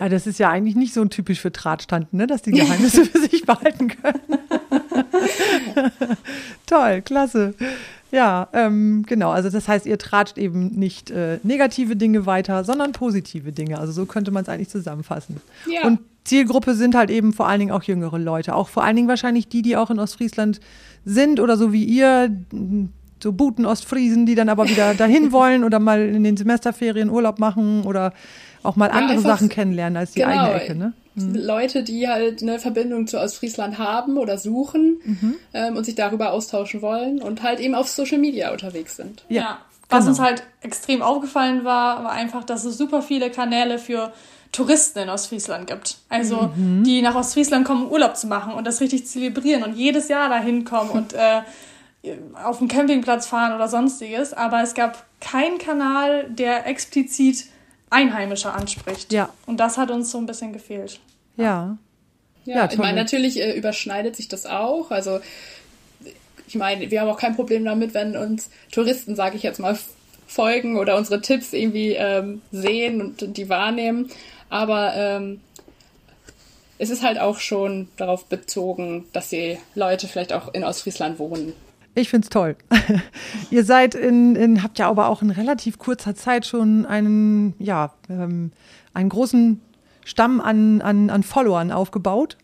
Ja, 0.00 0.08
das 0.08 0.26
ist 0.26 0.38
ja 0.38 0.50
eigentlich 0.50 0.76
nicht 0.76 0.94
so 0.94 1.00
ein 1.00 1.10
typisch 1.10 1.40
für 1.40 1.50
Drahtstanden, 1.50 2.18
ne? 2.18 2.26
dass 2.26 2.42
die 2.42 2.52
Geheimnisse 2.52 3.04
für 3.06 3.18
sich 3.18 3.44
behalten 3.46 3.88
können. 3.88 4.20
Toll, 6.66 7.02
klasse. 7.02 7.54
Ja, 8.10 8.48
ähm, 8.54 9.04
genau. 9.06 9.30
Also 9.30 9.50
das 9.50 9.68
heißt, 9.68 9.84
ihr 9.86 9.98
tratscht 9.98 10.38
eben 10.38 10.68
nicht 10.70 11.10
äh, 11.10 11.38
negative 11.42 11.94
Dinge 11.96 12.24
weiter, 12.26 12.64
sondern 12.64 12.92
positive 12.92 13.52
Dinge. 13.52 13.78
Also 13.78 13.92
so 13.92 14.06
könnte 14.06 14.30
man 14.30 14.42
es 14.44 14.48
eigentlich 14.48 14.70
zusammenfassen. 14.70 15.40
Ja. 15.70 15.86
Und 15.86 16.00
Zielgruppe 16.24 16.74
sind 16.74 16.94
halt 16.94 17.10
eben 17.10 17.32
vor 17.32 17.48
allen 17.48 17.60
Dingen 17.60 17.70
auch 17.72 17.82
jüngere 17.82 18.18
Leute. 18.18 18.54
Auch 18.54 18.68
vor 18.68 18.82
allen 18.84 18.96
Dingen 18.96 19.08
wahrscheinlich 19.08 19.48
die, 19.48 19.62
die 19.62 19.76
auch 19.76 19.90
in 19.90 19.98
Ostfriesland 19.98 20.60
sind 21.04 21.38
oder 21.40 21.56
so 21.56 21.72
wie 21.72 21.84
ihr, 21.84 22.30
so 23.22 23.32
Buten 23.32 23.66
Ostfriesen, 23.66 24.24
die 24.26 24.34
dann 24.34 24.48
aber 24.48 24.68
wieder 24.68 24.94
dahin 24.98 25.32
wollen 25.32 25.64
oder 25.64 25.78
mal 25.78 26.00
in 26.00 26.24
den 26.24 26.36
Semesterferien 26.36 27.10
Urlaub 27.10 27.38
machen 27.38 27.82
oder 27.84 28.12
auch 28.62 28.76
mal 28.76 28.90
andere 28.90 29.18
einfach- 29.18 29.30
Sachen 29.30 29.48
kennenlernen 29.50 29.96
als 29.98 30.12
die 30.12 30.20
Genau. 30.20 30.30
eigene 30.32 30.62
Ecke. 30.62 30.74
Ne? 30.74 30.92
Leute, 31.34 31.82
die 31.82 32.08
halt 32.08 32.42
eine 32.42 32.58
Verbindung 32.58 33.06
zu 33.06 33.18
Ostfriesland 33.20 33.78
haben 33.78 34.16
oder 34.18 34.38
suchen 34.38 35.00
Mhm. 35.04 35.34
ähm, 35.54 35.76
und 35.76 35.84
sich 35.84 35.94
darüber 35.94 36.32
austauschen 36.32 36.82
wollen 36.82 37.20
und 37.22 37.42
halt 37.42 37.60
eben 37.60 37.74
auf 37.74 37.88
Social 37.88 38.18
Media 38.18 38.52
unterwegs 38.52 38.96
sind. 38.96 39.24
Ja. 39.28 39.58
Was 39.90 40.00
genau. 40.00 40.10
uns 40.10 40.20
halt 40.20 40.42
extrem 40.60 41.00
aufgefallen 41.02 41.64
war, 41.64 42.04
war 42.04 42.12
einfach, 42.12 42.44
dass 42.44 42.64
es 42.64 42.76
super 42.76 43.00
viele 43.02 43.30
Kanäle 43.30 43.78
für 43.78 44.12
Touristen 44.52 44.98
in 45.00 45.08
Ostfriesland 45.10 45.66
gibt. 45.66 45.98
Also, 46.08 46.50
Mhm. 46.56 46.84
die 46.84 47.00
nach 47.02 47.14
Ostfriesland 47.14 47.66
kommen, 47.66 47.84
um 47.86 47.92
Urlaub 47.92 48.16
zu 48.16 48.26
machen 48.26 48.52
und 48.54 48.66
das 48.66 48.80
richtig 48.80 49.06
zelebrieren 49.06 49.62
und 49.62 49.76
jedes 49.76 50.08
Jahr 50.08 50.28
dahin 50.28 50.64
kommen 50.64 50.90
und 50.90 51.12
äh, 51.14 51.40
auf 52.44 52.58
den 52.58 52.68
Campingplatz 52.68 53.26
fahren 53.26 53.54
oder 53.54 53.68
sonstiges. 53.68 54.32
Aber 54.32 54.62
es 54.62 54.74
gab 54.74 55.04
keinen 55.20 55.58
Kanal, 55.58 56.24
der 56.30 56.66
explizit 56.66 57.46
Einheimische 57.90 58.52
anspricht. 58.52 59.12
Ja. 59.12 59.30
Und 59.46 59.58
das 59.58 59.78
hat 59.78 59.90
uns 59.90 60.10
so 60.10 60.18
ein 60.18 60.26
bisschen 60.26 60.52
gefehlt. 60.52 61.00
Ja. 61.38 61.78
Ja, 62.44 62.56
Ja, 62.56 62.68
ich 62.70 62.78
meine, 62.78 62.96
natürlich 62.96 63.40
äh, 63.40 63.52
überschneidet 63.52 64.16
sich 64.16 64.28
das 64.28 64.46
auch. 64.46 64.90
Also 64.90 65.20
ich 66.46 66.54
meine, 66.54 66.90
wir 66.90 67.00
haben 67.00 67.08
auch 67.08 67.18
kein 67.18 67.36
Problem 67.36 67.64
damit, 67.64 67.94
wenn 67.94 68.16
uns 68.16 68.50
Touristen, 68.72 69.16
sage 69.16 69.36
ich 69.36 69.42
jetzt 69.42 69.60
mal, 69.60 69.78
folgen 70.26 70.76
oder 70.76 70.96
unsere 70.96 71.20
Tipps 71.20 71.52
irgendwie 71.52 71.92
ähm, 71.92 72.42
sehen 72.52 73.00
und 73.00 73.36
die 73.36 73.48
wahrnehmen. 73.48 74.10
Aber 74.50 74.94
ähm, 74.94 75.40
es 76.78 76.90
ist 76.90 77.02
halt 77.02 77.18
auch 77.18 77.38
schon 77.38 77.88
darauf 77.96 78.26
bezogen, 78.26 79.04
dass 79.12 79.28
die 79.28 79.58
Leute 79.74 80.06
vielleicht 80.06 80.32
auch 80.32 80.52
in 80.54 80.64
Ostfriesland 80.64 81.18
wohnen. 81.18 81.52
Ich 81.94 82.10
find's 82.10 82.28
toll. 82.28 82.56
Ihr 83.50 83.64
seid 83.64 83.94
in, 83.94 84.36
in, 84.36 84.62
habt 84.62 84.78
ja 84.78 84.88
aber 84.88 85.08
auch 85.08 85.20
in 85.20 85.30
relativ 85.30 85.78
kurzer 85.78 86.14
Zeit 86.14 86.46
schon 86.46 86.86
einen, 86.86 87.54
ja, 87.58 87.92
ähm, 88.08 88.52
einen 88.94 89.08
großen 89.08 89.60
Stamm 90.08 90.40
an, 90.40 90.80
an, 90.80 91.10
an 91.10 91.22
Followern 91.22 91.70
aufgebaut. 91.70 92.38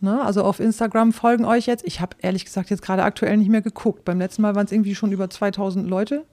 Ne? 0.00 0.20
Also 0.20 0.42
auf 0.42 0.58
Instagram 0.58 1.12
folgen 1.12 1.44
euch 1.44 1.66
jetzt. 1.66 1.84
Ich 1.86 2.00
habe 2.00 2.16
ehrlich 2.20 2.44
gesagt 2.44 2.68
jetzt 2.70 2.82
gerade 2.82 3.04
aktuell 3.04 3.36
nicht 3.36 3.48
mehr 3.48 3.62
geguckt. 3.62 4.04
Beim 4.04 4.18
letzten 4.18 4.42
Mal 4.42 4.56
waren 4.56 4.66
es 4.66 4.72
irgendwie 4.72 4.94
schon 4.96 5.12
über 5.12 5.30
2000 5.30 5.88
Leute. 5.88 6.24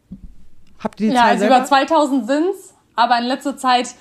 Habt 0.80 1.00
ihr 1.00 1.10
die 1.10 1.16
Ja, 1.16 1.22
Zahl 1.22 1.30
also 1.30 1.40
selber? 1.42 1.58
über 1.58 1.66
2000 1.66 2.28
sind's, 2.28 2.74
aber 2.96 3.20
in 3.20 3.26
letzter 3.26 3.56
Zeit 3.56 3.94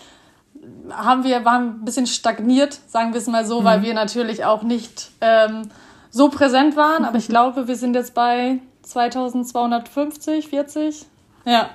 haben 0.90 1.24
wir, 1.24 1.44
waren 1.44 1.80
ein 1.80 1.84
bisschen 1.84 2.06
stagniert, 2.06 2.80
sagen 2.88 3.12
wir 3.12 3.18
es 3.18 3.26
mal 3.26 3.44
so, 3.44 3.60
Mhm. 3.60 3.64
weil 3.64 3.82
wir 3.82 3.94
natürlich 3.94 4.44
auch 4.44 4.62
nicht 4.62 5.10
ähm, 5.20 5.68
so 6.10 6.28
präsent 6.30 6.74
waren. 6.76 7.04
Aber 7.04 7.18
ich 7.18 7.28
glaube, 7.34 7.68
wir 7.68 7.76
sind 7.76 7.94
jetzt 7.94 8.14
bei 8.14 8.58
2250, 8.82 10.48
40. 10.48 11.06
Ja. 11.44 11.68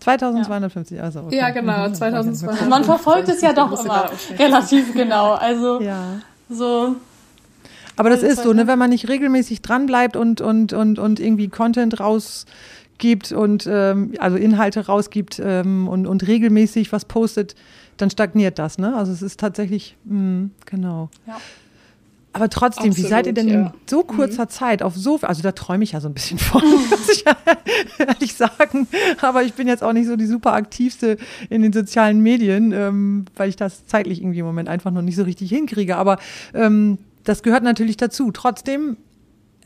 2250, 0.00 1.02
also. 1.02 1.20
Okay. 1.20 1.36
Ja, 1.36 1.50
genau, 1.50 1.90
2200. 1.90 2.68
Man 2.68 2.84
verfolgt 2.84 3.28
es 3.28 3.40
ja 3.40 3.52
doch 3.52 3.84
immer 3.84 4.10
relativ 4.38 4.94
genau. 4.94 5.32
Also 5.32 5.80
Ja. 5.82 6.20
so. 6.48 6.96
Aber 7.96 8.10
das 8.10 8.22
ist 8.22 8.44
so, 8.44 8.52
ne, 8.52 8.68
wenn 8.68 8.78
man 8.78 8.90
nicht 8.90 9.08
regelmäßig 9.08 9.60
dranbleibt 9.60 10.16
und, 10.16 10.40
und, 10.40 10.72
und, 10.72 11.00
und 11.00 11.18
irgendwie 11.18 11.48
Content 11.48 11.98
rausgibt 11.98 13.32
und 13.32 13.68
ähm, 13.68 14.12
also 14.20 14.36
Inhalte 14.36 14.86
rausgibt 14.86 15.40
ähm, 15.44 15.88
und, 15.88 16.06
und 16.06 16.26
regelmäßig 16.26 16.92
was 16.92 17.04
postet, 17.04 17.56
dann 17.96 18.08
stagniert 18.10 18.60
das, 18.60 18.78
ne? 18.78 18.94
Also 18.94 19.10
es 19.10 19.20
ist 19.22 19.40
tatsächlich, 19.40 19.96
mh, 20.04 20.50
genau. 20.66 21.10
Ja. 21.26 21.38
Aber 22.38 22.48
trotzdem, 22.48 22.90
Absolut, 22.90 22.96
wie 22.96 23.10
seid 23.10 23.26
ihr 23.26 23.32
denn 23.32 23.48
ja. 23.48 23.54
in 23.54 23.70
so 23.90 24.04
kurzer 24.04 24.44
mhm. 24.44 24.48
Zeit 24.48 24.82
auf 24.84 24.94
so, 24.94 25.18
also 25.22 25.42
da 25.42 25.50
träume 25.50 25.82
ich 25.82 25.90
ja 25.90 26.00
so 26.00 26.08
ein 26.08 26.14
bisschen 26.14 26.38
von, 26.38 26.62
muss 26.90 27.08
ich 27.08 27.24
ja 27.24 27.36
ehrlich 27.98 28.34
sagen. 28.34 28.86
Aber 29.20 29.42
ich 29.42 29.54
bin 29.54 29.66
jetzt 29.66 29.82
auch 29.82 29.92
nicht 29.92 30.06
so 30.06 30.14
die 30.14 30.26
super 30.26 30.52
aktivste 30.52 31.16
in 31.50 31.62
den 31.62 31.72
sozialen 31.72 32.20
Medien, 32.20 32.70
ähm, 32.70 33.24
weil 33.34 33.48
ich 33.48 33.56
das 33.56 33.86
zeitlich 33.86 34.20
irgendwie 34.20 34.38
im 34.38 34.46
Moment 34.46 34.68
einfach 34.68 34.92
noch 34.92 35.02
nicht 35.02 35.16
so 35.16 35.24
richtig 35.24 35.48
hinkriege. 35.48 35.96
Aber 35.96 36.18
ähm, 36.54 36.98
das 37.24 37.42
gehört 37.42 37.64
natürlich 37.64 37.96
dazu. 37.96 38.30
Trotzdem 38.30 38.98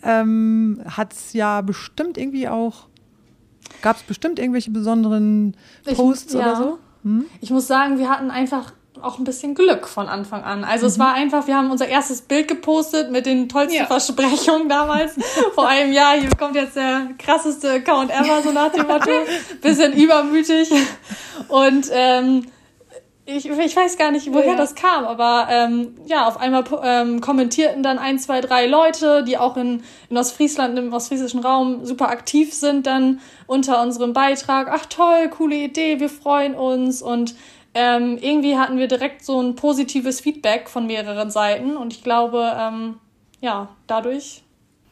ähm, 0.03 0.81
hat 0.87 1.13
es 1.13 1.35
ja 1.35 1.61
bestimmt 1.61 2.17
irgendwie 2.17 2.49
auch, 2.49 2.89
gab 3.83 3.97
es 3.97 4.03
bestimmt 4.03 4.39
irgendwelche 4.39 4.71
besonderen 4.71 5.59
Posts 5.85 6.33
ich, 6.33 6.41
ja. 6.41 6.47
oder 6.47 6.57
so? 6.57 6.79
Hm? 7.05 7.27
Ich 7.43 7.51
muss 7.51 7.67
sagen, 7.67 7.99
wir 7.99 8.09
hatten 8.09 8.31
einfach 8.31 8.73
auch 9.03 9.19
ein 9.19 9.25
bisschen 9.25 9.55
Glück 9.55 9.89
von 9.89 10.09
Anfang 10.09 10.45
an. 10.45 10.65
Also 10.65 10.87
mhm. 10.87 10.93
es 10.93 10.99
war 10.99 11.15
einfach, 11.15 11.47
wir 11.47 11.57
haben 11.57 11.71
unser 11.71 11.89
erstes 11.89 12.23
Bild 12.23 12.49
gepostet 12.49 13.11
mit 13.11 13.27
den 13.27 13.49
tollsten 13.49 13.79
ja. 13.79 13.87
Versprechungen 13.87 14.69
damals. 14.69 15.15
Vor 15.55 15.69
einem 15.69 15.93
Jahr, 15.93 16.15
hier 16.15 16.31
kommt 16.39 16.55
jetzt 16.55 16.77
der 16.77 17.09
krasseste 17.19 17.71
Account 17.71 18.11
ever, 18.11 18.43
so 18.43 18.53
nach 18.53 18.71
dem 18.73 18.87
Motto. 18.87 19.11
Bisschen 19.61 19.93
übermütig. 19.93 20.71
Und 21.49 21.89
ähm, 21.93 22.47
ich, 23.25 23.49
ich 23.49 23.77
weiß 23.77 23.99
gar 23.99 24.11
nicht, 24.11 24.33
woher 24.33 24.53
ja. 24.53 24.57
das 24.57 24.75
kam, 24.75 25.05
aber 25.05 25.47
ähm, 25.49 25.95
ja, 26.07 26.27
auf 26.27 26.41
einmal 26.41 26.65
ähm, 26.83 27.21
kommentierten 27.21 27.83
dann 27.83 27.99
ein, 27.99 28.19
zwei, 28.19 28.41
drei 28.41 28.67
Leute, 28.67 29.23
die 29.23 29.39
auch 29.39 29.57
in, 29.57 29.85
in 30.11 30.17
Ostfriesland, 30.17 30.77
im 30.77 30.93
ostfriesischen 30.93 31.41
Raum 31.41 31.87
super 31.87 32.09
aktiv 32.09 32.53
sind, 32.53 32.87
dann 32.87 33.21
unter 33.47 33.81
unserem 33.81 34.13
Beitrag. 34.13 34.69
Ach 34.73 34.87
toll, 34.87 35.29
coole 35.29 35.55
Idee, 35.55 36.01
wir 36.01 36.09
freuen 36.09 36.55
uns 36.55 37.01
und 37.01 37.37
ähm, 37.75 38.19
irgendwie 38.21 38.57
hatten 38.57 38.79
wir 38.79 38.89
direkt 38.89 39.25
so 39.25 39.41
ein 39.41 39.57
positives 39.57 40.21
Feedback 40.21 40.69
von 40.69 40.87
mehreren 40.87 41.31
Seiten 41.31 41.77
und 41.77 41.93
ich 41.93 42.03
glaube, 42.03 42.53
ähm, 42.59 42.99
ja, 43.41 43.69
dadurch. 43.87 44.43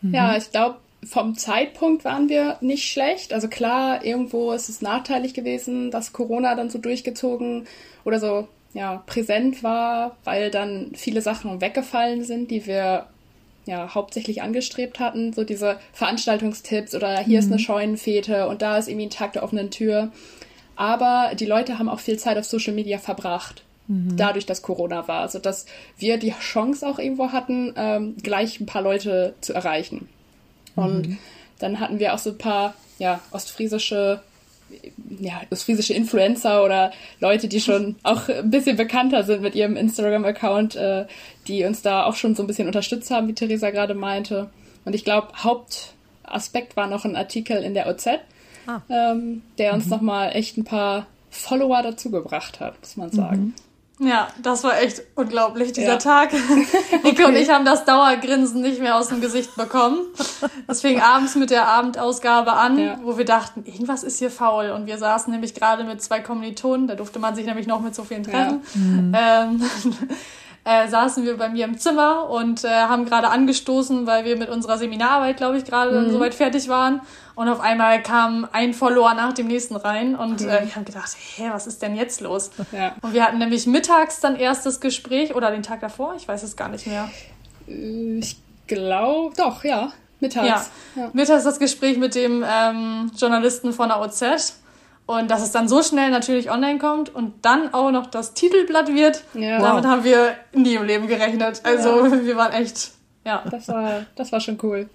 Mhm. 0.02 0.14
Ja, 0.14 0.36
ich 0.36 0.50
glaube, 0.50 0.76
vom 1.04 1.34
Zeitpunkt 1.36 2.04
waren 2.04 2.28
wir 2.28 2.58
nicht 2.60 2.90
schlecht. 2.90 3.32
Also 3.32 3.48
klar, 3.48 4.04
irgendwo 4.04 4.52
ist 4.52 4.68
es 4.68 4.82
nachteilig 4.82 5.34
gewesen, 5.34 5.90
dass 5.90 6.12
Corona 6.12 6.54
dann 6.54 6.70
so 6.70 6.78
durchgezogen 6.78 7.66
oder 8.04 8.18
so 8.20 8.48
ja, 8.72 9.02
präsent 9.06 9.62
war, 9.62 10.16
weil 10.24 10.50
dann 10.50 10.92
viele 10.94 11.22
Sachen 11.22 11.60
weggefallen 11.60 12.24
sind, 12.24 12.50
die 12.50 12.66
wir 12.66 13.06
ja 13.66 13.94
hauptsächlich 13.94 14.42
angestrebt 14.42 15.00
hatten. 15.00 15.32
So 15.32 15.44
diese 15.44 15.78
Veranstaltungstipps 15.92 16.94
oder 16.94 17.18
hier 17.18 17.38
mhm. 17.38 17.44
ist 17.44 17.46
eine 17.46 17.56
mhm. 17.56 17.64
Scheunenfete 17.64 18.48
und 18.48 18.62
da 18.62 18.78
ist 18.78 18.88
irgendwie 18.88 19.06
ein 19.06 19.10
Tag 19.10 19.32
der 19.32 19.42
offenen 19.42 19.70
Tür. 19.70 20.12
Aber 20.80 21.32
die 21.34 21.44
Leute 21.44 21.78
haben 21.78 21.90
auch 21.90 22.00
viel 22.00 22.18
Zeit 22.18 22.38
auf 22.38 22.46
Social 22.46 22.72
Media 22.72 22.96
verbracht. 22.96 23.64
Mhm. 23.86 24.16
Dadurch, 24.16 24.46
dass 24.46 24.62
Corona 24.62 25.06
war. 25.08 25.20
Also, 25.20 25.38
dass 25.38 25.66
wir 25.98 26.16
die 26.16 26.32
Chance 26.40 26.88
auch 26.88 26.98
irgendwo 26.98 27.32
hatten, 27.32 27.74
ähm, 27.76 28.16
gleich 28.22 28.60
ein 28.60 28.64
paar 28.64 28.80
Leute 28.80 29.34
zu 29.42 29.52
erreichen. 29.52 30.08
Und 30.76 31.08
mhm. 31.08 31.18
dann 31.58 31.80
hatten 31.80 31.98
wir 31.98 32.14
auch 32.14 32.18
so 32.18 32.30
ein 32.30 32.38
paar, 32.38 32.72
ja, 32.98 33.20
ostfriesische 33.30 34.22
ja, 35.18 35.42
ostfriesische 35.50 35.92
Influencer 35.92 36.64
oder 36.64 36.92
Leute, 37.18 37.46
die 37.46 37.60
schon 37.60 37.96
auch 38.02 38.30
ein 38.30 38.50
bisschen 38.50 38.78
bekannter 38.78 39.22
sind 39.24 39.42
mit 39.42 39.54
ihrem 39.54 39.76
Instagram-Account, 39.76 40.76
äh, 40.76 41.04
die 41.46 41.64
uns 41.64 41.82
da 41.82 42.04
auch 42.04 42.14
schon 42.14 42.34
so 42.34 42.42
ein 42.42 42.46
bisschen 42.46 42.68
unterstützt 42.68 43.10
haben, 43.10 43.28
wie 43.28 43.34
Theresa 43.34 43.68
gerade 43.68 43.92
meinte. 43.94 44.48
Und 44.86 44.94
ich 44.94 45.04
glaube, 45.04 45.28
Hauptaspekt 45.42 46.74
war 46.74 46.86
noch 46.86 47.04
ein 47.04 47.16
Artikel 47.16 47.62
in 47.62 47.74
der 47.74 47.86
OZ, 47.86 48.06
ah. 48.66 48.80
ähm, 48.88 49.42
der 49.58 49.74
uns 49.74 49.86
mhm. 49.86 49.90
nochmal 49.90 50.30
echt 50.34 50.56
ein 50.56 50.64
paar 50.64 51.06
Follower 51.30 51.82
dazugebracht 51.82 52.60
hat, 52.60 52.80
muss 52.80 52.96
man 52.96 53.10
sagen. 53.10 53.40
Mhm. 53.40 53.54
Ja, 54.02 54.28
das 54.42 54.64
war 54.64 54.80
echt 54.80 55.02
unglaublich, 55.14 55.72
dieser 55.72 55.92
ja. 55.92 55.96
Tag. 55.98 56.32
Nico 57.04 57.08
okay. 57.08 57.24
und 57.26 57.36
ich 57.36 57.50
haben 57.50 57.66
das 57.66 57.84
Dauergrinsen 57.84 58.62
nicht 58.62 58.80
mehr 58.80 58.96
aus 58.96 59.08
dem 59.08 59.20
Gesicht 59.20 59.54
bekommen. 59.56 60.00
Das 60.66 60.80
fing 60.80 61.00
abends 61.00 61.34
mit 61.34 61.50
der 61.50 61.68
Abendausgabe 61.68 62.54
an, 62.54 62.78
ja. 62.78 62.98
wo 63.02 63.18
wir 63.18 63.26
dachten, 63.26 63.62
irgendwas 63.66 64.02
ist 64.02 64.18
hier 64.18 64.30
faul. 64.30 64.70
Und 64.70 64.86
wir 64.86 64.96
saßen 64.96 65.30
nämlich 65.30 65.54
gerade 65.54 65.84
mit 65.84 66.00
zwei 66.00 66.20
Kommilitonen, 66.20 66.88
da 66.88 66.94
durfte 66.94 67.18
man 67.18 67.34
sich 67.34 67.44
nämlich 67.44 67.66
noch 67.66 67.82
mit 67.82 67.94
so 67.94 68.02
vielen 68.02 68.22
treffen. 68.22 68.62
Ja. 68.74 68.80
Mhm. 68.80 69.14
Ähm, 69.14 69.62
äh, 70.70 70.88
saßen 70.88 71.24
wir 71.24 71.36
bei 71.36 71.48
mir 71.48 71.64
im 71.64 71.78
Zimmer 71.78 72.30
und 72.30 72.64
äh, 72.64 72.68
haben 72.68 73.04
gerade 73.04 73.28
angestoßen, 73.28 74.06
weil 74.06 74.24
wir 74.24 74.36
mit 74.36 74.48
unserer 74.48 74.78
Seminararbeit, 74.78 75.36
glaube 75.36 75.58
ich, 75.58 75.64
gerade 75.64 76.00
mhm. 76.00 76.12
soweit 76.12 76.34
fertig 76.34 76.68
waren. 76.68 77.00
Und 77.34 77.48
auf 77.48 77.60
einmal 77.60 78.02
kam 78.02 78.46
ein 78.52 78.74
Follower 78.74 79.14
nach 79.14 79.32
dem 79.32 79.48
nächsten 79.48 79.74
rein 79.76 80.14
und 80.14 80.42
äh, 80.42 80.66
wir 80.66 80.76
haben 80.76 80.84
gedacht, 80.84 81.16
hä, 81.36 81.48
was 81.52 81.66
ist 81.66 81.82
denn 81.82 81.94
jetzt 81.94 82.20
los? 82.20 82.50
Ja. 82.72 82.94
Und 83.02 83.14
wir 83.14 83.24
hatten 83.24 83.38
nämlich 83.38 83.66
mittags 83.66 84.20
dann 84.20 84.36
erst 84.36 84.64
das 84.64 84.80
Gespräch 84.80 85.34
oder 85.34 85.50
den 85.50 85.64
Tag 85.64 85.80
davor, 85.80 86.14
ich 86.16 86.28
weiß 86.28 86.44
es 86.44 86.56
gar 86.56 86.68
nicht 86.68 86.86
mehr. 86.86 87.10
Ich 87.66 88.36
glaube, 88.68 89.34
doch, 89.36 89.64
ja. 89.64 89.92
Mittags. 90.20 90.46
Ja. 90.94 91.02
ja. 91.02 91.10
Mittags 91.12 91.44
das 91.44 91.58
Gespräch 91.58 91.98
mit 91.98 92.14
dem 92.14 92.44
ähm, 92.46 93.10
Journalisten 93.16 93.72
von 93.72 93.88
der 93.88 94.00
OZ. 94.00 94.60
Und 95.10 95.28
dass 95.28 95.42
es 95.42 95.50
dann 95.50 95.66
so 95.66 95.82
schnell 95.82 96.12
natürlich 96.12 96.52
online 96.52 96.78
kommt 96.78 97.12
und 97.12 97.44
dann 97.44 97.74
auch 97.74 97.90
noch 97.90 98.06
das 98.06 98.32
Titelblatt 98.32 98.94
wird, 98.94 99.24
ja. 99.34 99.58
damit 99.58 99.84
haben 99.84 100.04
wir 100.04 100.36
nie 100.52 100.74
im 100.74 100.84
Leben 100.84 101.08
gerechnet. 101.08 101.62
Also 101.64 102.06
ja. 102.06 102.24
wir 102.24 102.36
waren 102.36 102.52
echt, 102.52 102.92
ja. 103.26 103.42
Das 103.50 103.66
war, 103.66 104.06
das 104.14 104.30
war 104.30 104.38
schon 104.38 104.56
cool. 104.62 104.88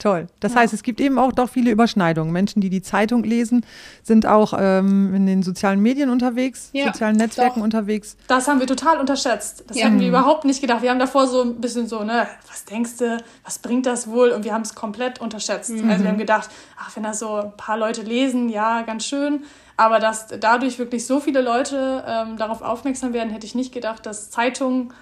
Toll. 0.00 0.28
Das 0.40 0.54
ja. 0.54 0.60
heißt, 0.60 0.72
es 0.72 0.82
gibt 0.82 0.98
eben 0.98 1.18
auch 1.18 1.30
doch 1.30 1.50
viele 1.50 1.70
Überschneidungen. 1.70 2.32
Menschen, 2.32 2.62
die 2.62 2.70
die 2.70 2.80
Zeitung 2.80 3.22
lesen, 3.22 3.66
sind 4.02 4.24
auch 4.26 4.54
ähm, 4.58 5.14
in 5.14 5.26
den 5.26 5.42
sozialen 5.42 5.78
Medien 5.80 6.08
unterwegs, 6.08 6.70
ja, 6.72 6.86
sozialen 6.86 7.16
Netzwerken 7.16 7.60
doch. 7.60 7.64
unterwegs. 7.64 8.16
Das 8.26 8.48
haben 8.48 8.60
wir 8.60 8.66
total 8.66 8.98
unterschätzt. 8.98 9.64
Das 9.66 9.76
ja. 9.76 9.84
hätten 9.84 10.00
wir 10.00 10.08
mhm. 10.08 10.14
überhaupt 10.14 10.46
nicht 10.46 10.62
gedacht. 10.62 10.80
Wir 10.80 10.90
haben 10.90 10.98
davor 10.98 11.26
so 11.26 11.42
ein 11.42 11.60
bisschen 11.60 11.86
so, 11.86 12.02
ne, 12.02 12.26
was 12.48 12.64
denkst 12.64 12.96
du, 12.96 13.18
was 13.44 13.58
bringt 13.58 13.84
das 13.84 14.08
wohl? 14.08 14.30
Und 14.30 14.44
wir 14.44 14.54
haben 14.54 14.62
es 14.62 14.74
komplett 14.74 15.20
unterschätzt. 15.20 15.70
Mhm. 15.70 15.90
Also 15.90 16.02
wir 16.02 16.10
haben 16.10 16.18
gedacht, 16.18 16.48
ach, 16.78 16.96
wenn 16.96 17.02
das 17.02 17.18
so 17.18 17.34
ein 17.34 17.56
paar 17.58 17.76
Leute 17.76 18.00
lesen, 18.00 18.48
ja, 18.48 18.80
ganz 18.82 19.04
schön. 19.04 19.44
Aber 19.76 19.98
dass 19.98 20.28
dadurch 20.28 20.78
wirklich 20.78 21.06
so 21.06 21.20
viele 21.20 21.42
Leute 21.42 22.04
ähm, 22.06 22.38
darauf 22.38 22.62
aufmerksam 22.62 23.12
werden, 23.12 23.30
hätte 23.30 23.46
ich 23.46 23.54
nicht 23.54 23.72
gedacht, 23.72 24.06
dass 24.06 24.30
Zeitungen 24.30 24.94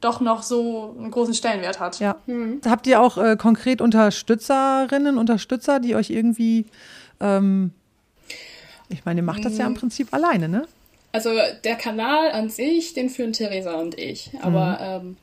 doch 0.00 0.20
noch 0.20 0.42
so 0.42 0.94
einen 0.98 1.10
großen 1.10 1.34
Stellenwert 1.34 1.80
hat. 1.80 1.98
Ja. 2.00 2.16
Mhm. 2.26 2.60
Habt 2.64 2.86
ihr 2.86 3.00
auch 3.00 3.18
äh, 3.18 3.36
konkret 3.36 3.80
Unterstützerinnen, 3.80 5.18
Unterstützer, 5.18 5.80
die 5.80 5.94
euch 5.94 6.10
irgendwie, 6.10 6.66
ähm, 7.20 7.72
ich 8.88 9.04
meine, 9.04 9.20
ihr 9.20 9.24
macht 9.24 9.44
das 9.44 9.58
ja 9.58 9.66
im 9.66 9.72
mhm. 9.72 9.76
Prinzip 9.76 10.12
alleine, 10.12 10.48
ne? 10.48 10.66
Also 11.10 11.30
der 11.64 11.76
Kanal 11.76 12.30
an 12.32 12.50
sich, 12.50 12.92
den 12.94 13.08
führen 13.08 13.32
Theresa 13.32 13.74
und 13.74 13.98
ich. 13.98 14.30
Aber 14.42 15.00
mhm. 15.00 15.08
ähm, 15.08 15.16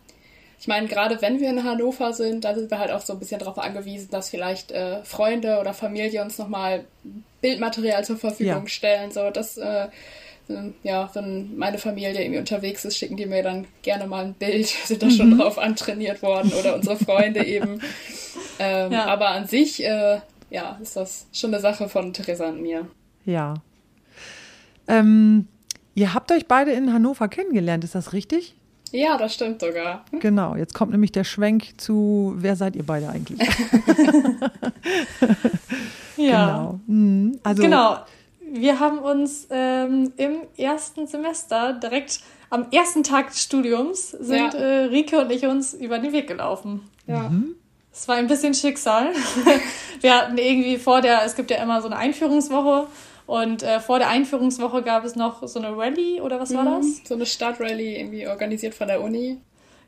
ich 0.59 0.67
meine, 0.67 0.87
gerade 0.87 1.21
wenn 1.21 1.39
wir 1.39 1.49
in 1.49 1.63
Hannover 1.63 2.11
sind, 2.13 2.43
da 2.43 2.55
sind 2.55 2.71
wir 2.71 2.79
halt 2.79 2.91
auch 2.91 3.01
so 3.01 3.13
ein 3.13 3.19
bisschen 3.19 3.39
darauf 3.39 3.59
angewiesen, 3.59 4.09
dass 4.09 4.29
vielleicht 4.29 4.71
äh, 4.71 5.03
Freunde 5.03 5.59
oder 5.59 5.73
Familie 5.73 6.23
uns 6.23 6.37
nochmal 6.37 6.85
Bildmaterial 7.41 8.03
zur 8.03 8.17
Verfügung 8.17 8.63
ja. 8.63 8.67
stellen. 8.67 9.11
So, 9.11 9.29
das 9.29 9.57
äh, 9.57 9.87
ja, 10.83 11.09
wenn 11.13 11.57
meine 11.57 11.77
Familie 11.77 12.21
irgendwie 12.21 12.39
unterwegs 12.39 12.85
ist, 12.85 12.97
schicken 12.97 13.17
die 13.17 13.25
mir 13.25 13.43
dann 13.43 13.65
gerne 13.81 14.07
mal 14.07 14.25
ein 14.25 14.33
Bild, 14.33 14.67
sind 14.85 15.01
da 15.01 15.09
schon 15.09 15.31
mhm. 15.31 15.39
drauf 15.39 15.57
antrainiert 15.57 16.21
worden 16.21 16.51
oder 16.59 16.75
unsere 16.75 16.97
Freunde 16.97 17.43
eben. 17.45 17.81
Ähm, 18.59 18.91
ja. 18.91 19.05
Aber 19.05 19.29
an 19.29 19.47
sich, 19.47 19.83
äh, 19.83 20.19
ja, 20.49 20.77
ist 20.81 20.95
das 20.95 21.27
schon 21.33 21.53
eine 21.53 21.61
Sache 21.61 21.89
von 21.89 22.13
Theresa 22.13 22.49
und 22.49 22.61
mir. 22.61 22.87
Ja. 23.25 23.55
Ähm, 24.87 25.47
ihr 25.95 26.13
habt 26.13 26.31
euch 26.31 26.47
beide 26.47 26.71
in 26.71 26.93
Hannover 26.93 27.27
kennengelernt, 27.27 27.83
ist 27.83 27.95
das 27.95 28.13
richtig? 28.13 28.55
Ja, 28.91 29.17
das 29.17 29.33
stimmt 29.33 29.61
sogar. 29.61 30.05
Genau, 30.19 30.55
jetzt 30.55 30.73
kommt 30.75 30.91
nämlich 30.91 31.11
der 31.11 31.23
Schwenk 31.23 31.81
zu, 31.81 32.35
wer 32.37 32.55
seid 32.55 32.75
ihr 32.75 32.85
beide 32.85 33.09
eigentlich? 33.09 33.39
ja. 36.17 36.45
Genau. 36.45 36.79
Mhm. 36.85 37.39
Also, 37.43 37.63
genau 37.63 37.97
wir 38.55 38.79
haben 38.79 38.99
uns 38.99 39.47
ähm, 39.49 40.13
im 40.17 40.37
ersten 40.57 41.07
Semester 41.07 41.73
direkt 41.73 42.21
am 42.49 42.67
ersten 42.71 43.03
Tag 43.03 43.29
des 43.31 43.41
Studiums 43.41 44.11
sind 44.11 44.53
ja. 44.53 44.59
äh, 44.59 44.85
Rike 44.85 45.19
und 45.19 45.31
ich 45.31 45.45
uns 45.45 45.73
über 45.73 45.99
den 45.99 46.13
Weg 46.13 46.27
gelaufen. 46.27 46.89
Ja. 47.07 47.29
Mhm. 47.29 47.55
Es 47.91 48.07
war 48.07 48.15
ein 48.15 48.27
bisschen 48.27 48.53
Schicksal. 48.53 49.11
wir 50.01 50.15
hatten 50.15 50.37
irgendwie 50.37 50.77
vor 50.77 51.01
der, 51.01 51.23
es 51.25 51.35
gibt 51.35 51.49
ja 51.49 51.61
immer 51.61 51.81
so 51.81 51.87
eine 51.87 51.97
Einführungswoche 51.97 52.87
und 53.25 53.63
äh, 53.63 53.79
vor 53.79 53.99
der 53.99 54.09
Einführungswoche 54.09 54.83
gab 54.83 55.05
es 55.05 55.15
noch 55.15 55.47
so 55.47 55.59
eine 55.59 55.75
Rallye 55.75 56.21
oder 56.21 56.39
was 56.39 56.51
mhm. 56.51 56.57
war 56.57 56.65
das? 56.77 57.01
So 57.05 57.15
eine 57.15 57.25
Stadtrallye 57.25 57.97
irgendwie 57.97 58.27
organisiert 58.27 58.73
von 58.73 58.87
der 58.87 59.01
Uni. 59.01 59.39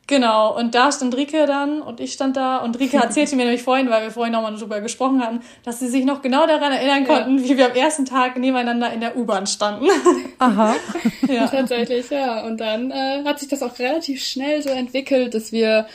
Genau, 0.08 0.58
und 0.58 0.74
da 0.74 0.90
stand 0.90 1.18
Rike 1.18 1.46
dann 1.46 1.82
und 1.82 2.00
ich 2.00 2.14
stand 2.14 2.38
da 2.38 2.58
und 2.60 2.80
Rike 2.80 2.96
erzählte 3.04 3.36
mir 3.36 3.44
nämlich 3.44 3.64
vorhin, 3.64 3.90
weil 3.90 4.04
wir 4.04 4.12
vorhin 4.12 4.32
nochmal 4.32 4.56
darüber 4.56 4.80
gesprochen 4.80 5.22
hatten, 5.22 5.42
dass 5.66 5.80
sie 5.80 5.90
sich 5.90 6.06
noch 6.06 6.22
genau 6.22 6.48
daran 6.48 6.72
erinnern 6.72 7.06
konnten, 7.06 7.40
ja. 7.40 7.44
wie 7.44 7.58
wir 7.58 7.66
am 7.66 7.76
ersten 7.76 8.06
Tag 8.06 8.38
nebeneinander 8.38 8.92
in 8.94 9.02
der 9.02 9.18
U-Bahn 9.18 9.48
standen. 9.48 9.88
Aha. 10.40 10.76
ja. 11.28 11.48
Tatsächlich, 11.48 12.10
ja. 12.10 12.46
Und 12.46 12.62
dann 12.62 12.90
äh, 12.92 13.24
hat 13.26 13.40
sich 13.40 13.50
das 13.50 13.62
auch 13.62 13.78
relativ 13.80 14.24
schnell 14.24 14.64
so 14.64 14.70
entwickelt, 14.70 15.34
dass 15.34 15.52
wir 15.52 15.88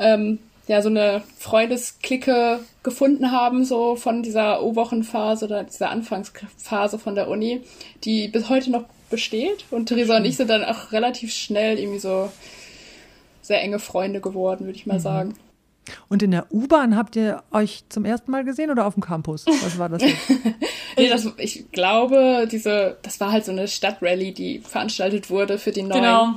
ähm, 0.00 0.40
ja 0.66 0.82
so 0.82 0.88
eine 0.88 1.22
Freundesklicke 1.38 2.58
gefunden 2.82 3.30
haben, 3.30 3.64
so 3.64 3.94
von 3.94 4.24
dieser 4.24 4.64
O-Wochenphase 4.64 5.44
oder 5.44 5.62
dieser 5.62 5.90
Anfangsphase 5.90 6.98
von 6.98 7.14
der 7.14 7.28
Uni, 7.28 7.62
die 8.02 8.26
bis 8.26 8.48
heute 8.48 8.72
noch 8.72 8.84
besteht. 9.10 9.64
Und 9.70 9.86
Theresa 9.86 10.16
und 10.16 10.24
ich 10.24 10.36
sind 10.36 10.50
dann 10.50 10.64
auch 10.64 10.90
relativ 10.90 11.32
schnell 11.32 11.78
irgendwie 11.78 12.00
so 12.00 12.30
sehr 13.44 13.62
enge 13.62 13.78
Freunde 13.78 14.20
geworden, 14.20 14.64
würde 14.64 14.76
ich 14.76 14.86
mal 14.86 14.94
mhm. 14.94 15.02
sagen. 15.02 15.34
Und 16.08 16.22
in 16.22 16.30
der 16.30 16.46
U-Bahn 16.50 16.96
habt 16.96 17.14
ihr 17.14 17.42
euch 17.50 17.84
zum 17.90 18.06
ersten 18.06 18.30
Mal 18.30 18.42
gesehen 18.44 18.70
oder 18.70 18.86
auf 18.86 18.94
dem 18.94 19.02
Campus? 19.02 19.44
Was 19.46 19.78
war 19.78 19.90
das 19.90 20.02
nee, 20.96 21.08
das, 21.08 21.28
ich 21.36 21.70
glaube, 21.72 22.48
diese, 22.50 22.96
das 23.02 23.20
war 23.20 23.32
halt 23.32 23.44
so 23.44 23.52
eine 23.52 23.68
Stadtrallye, 23.68 24.32
die 24.32 24.60
veranstaltet 24.60 25.28
wurde 25.28 25.58
für 25.58 25.72
die 25.72 25.82
neuen. 25.82 26.00
Genau. 26.00 26.34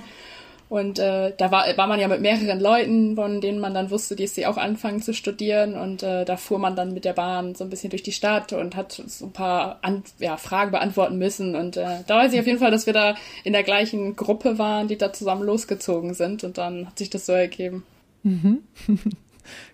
Und 0.70 1.00
äh, 1.00 1.34
da 1.38 1.50
war, 1.50 1.66
war 1.78 1.88
man 1.88 2.00
ja 2.00 2.10
mit 2.10 2.20
mehreren 2.20 2.60
Leuten, 2.60 3.16
von 3.16 3.40
denen 3.40 3.60
man 3.60 3.74
dann 3.74 3.90
wusste, 3.90 4.18
dass 4.18 4.36
sie 4.36 4.46
auch 4.46 4.58
anfangen 4.58 5.02
zu 5.02 5.14
studieren. 5.14 5.76
Und 5.76 6.04
äh, 6.04 6.26
da 6.26 6.36
fuhr 6.36 6.60
man 6.60 6.76
dann 6.76 6.94
mit 6.94 7.06
der 7.06 7.14
Bahn 7.14 7.56
so 7.56 7.64
ein 7.64 7.70
bisschen 7.70 7.90
durch 7.90 8.04
die 8.04 8.12
Stadt 8.12 8.52
und 8.52 8.76
hat 8.76 8.92
so 8.92 9.26
ein 9.26 9.32
paar 9.32 9.80
An 9.82 10.04
ja, 10.20 10.36
Fragen 10.36 10.72
beantworten 10.72 11.18
müssen. 11.18 11.56
Und 11.56 11.78
äh, 11.78 12.04
da 12.06 12.18
weiß 12.18 12.34
ich 12.34 12.40
auf 12.40 12.48
jeden 12.48 12.60
Fall, 12.60 12.72
dass 12.72 12.86
wir 12.86 12.94
da 12.94 13.16
in 13.46 13.54
der 13.54 13.64
gleichen 13.64 14.18
Gruppe 14.18 14.58
waren, 14.58 14.90
die 14.90 14.98
da 14.98 15.14
zusammen 15.14 15.44
losgezogen 15.44 16.14
sind. 16.14 16.44
Und 16.44 16.58
dann 16.58 16.88
hat 16.88 16.98
sich 16.98 17.10
das 17.10 17.26
so 17.26 17.32
ergeben. 17.32 17.86
Mhm. 18.24 18.64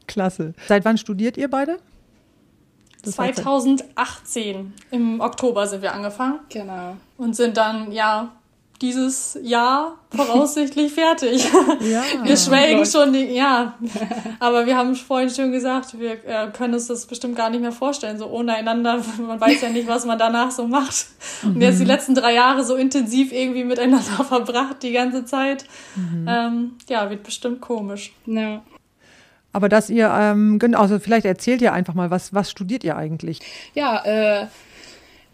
Klasse. 0.08 0.54
Seit 0.68 0.86
wann 0.86 1.00
studiert 1.00 1.38
ihr 1.38 1.50
beide? 1.50 1.80
Das 3.02 3.16
2018. 3.16 4.74
Im 4.92 5.20
Oktober 5.20 5.66
sind 5.66 5.82
wir 5.82 5.94
angefangen. 5.94 6.40
Genau. 6.50 6.98
Und 7.18 7.36
sind 7.36 7.58
dann, 7.58 7.92
ja, 7.92 8.32
dieses 8.84 9.40
Jahr 9.42 9.98
voraussichtlich 10.14 10.92
fertig. 10.94 11.50
Ja, 11.80 12.04
wir 12.22 12.36
schwelgen 12.36 12.86
schon, 12.86 13.14
die, 13.14 13.34
ja. 13.34 13.76
Aber 14.40 14.66
wir 14.66 14.76
haben 14.76 14.94
vorhin 14.96 15.30
schon 15.30 15.54
gesagt, 15.54 15.98
wir 15.98 16.12
äh, 16.26 16.52
können 16.52 16.74
uns 16.74 16.88
das 16.88 17.06
bestimmt 17.06 17.38
gar 17.38 17.50
nicht 17.50 17.62
mehr 17.62 17.72
vorstellen, 17.72 18.18
so 18.18 18.28
ohne 18.28 18.54
einander. 18.56 19.02
Man 19.26 19.40
weiß 19.40 19.62
ja 19.62 19.70
nicht, 19.70 19.88
was 19.88 20.06
man 20.06 20.20
danach 20.20 20.52
so 20.52 20.68
macht. 20.68 21.08
Und 21.44 21.62
jetzt 21.62 21.80
die 21.80 21.84
mhm. 21.84 21.90
letzten 21.90 22.14
drei 22.14 22.34
Jahre 22.34 22.66
so 22.66 22.76
intensiv 22.76 23.32
irgendwie 23.32 23.64
miteinander 23.64 24.24
verbracht, 24.28 24.84
die 24.84 24.92
ganze 24.92 25.24
Zeit. 25.24 25.66
Mhm. 25.96 26.26
Ähm, 26.28 26.72
ja, 26.90 27.10
wird 27.10 27.24
bestimmt 27.24 27.62
komisch. 27.62 28.12
Ja. 28.26 28.64
Aber 29.54 29.70
dass 29.70 29.90
ihr, 29.90 30.12
ähm, 30.14 30.60
also 30.74 31.00
vielleicht 31.00 31.26
erzählt 31.26 31.62
ihr 31.62 31.72
einfach 31.72 31.94
mal, 31.94 32.12
was, 32.12 32.34
was 32.34 32.52
studiert 32.52 32.84
ihr 32.84 32.98
eigentlich? 32.98 33.40
Ja, 33.76 34.04
äh, 34.04 34.48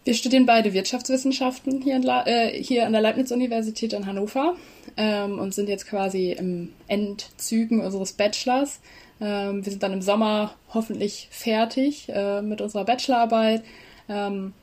wir 0.04 0.14
studieren 0.14 0.46
beide 0.46 0.72
Wirtschaftswissenschaften 0.72 1.82
hier, 1.82 1.96
in 1.96 2.04
äh, 2.04 2.62
hier 2.62 2.86
an 2.86 2.92
der 2.92 3.02
Leibniz-Universität 3.02 3.92
in 3.92 4.06
Hannover 4.06 4.56
ähm, 4.96 5.38
und 5.38 5.54
sind 5.54 5.68
jetzt 5.68 5.86
quasi 5.86 6.32
im 6.32 6.72
Endzügen 6.88 7.80
unseres 7.80 8.14
Bachelors. 8.14 8.80
Ähm, 9.20 9.64
wir 9.64 9.70
sind 9.70 9.82
dann 9.82 9.92
im 9.92 10.02
Sommer 10.02 10.54
hoffentlich 10.72 11.28
fertig 11.30 12.08
äh, 12.08 12.40
mit 12.40 12.60
unserer 12.60 12.84
Bachelorarbeit. 12.84 13.62
Ähm, 14.08 14.54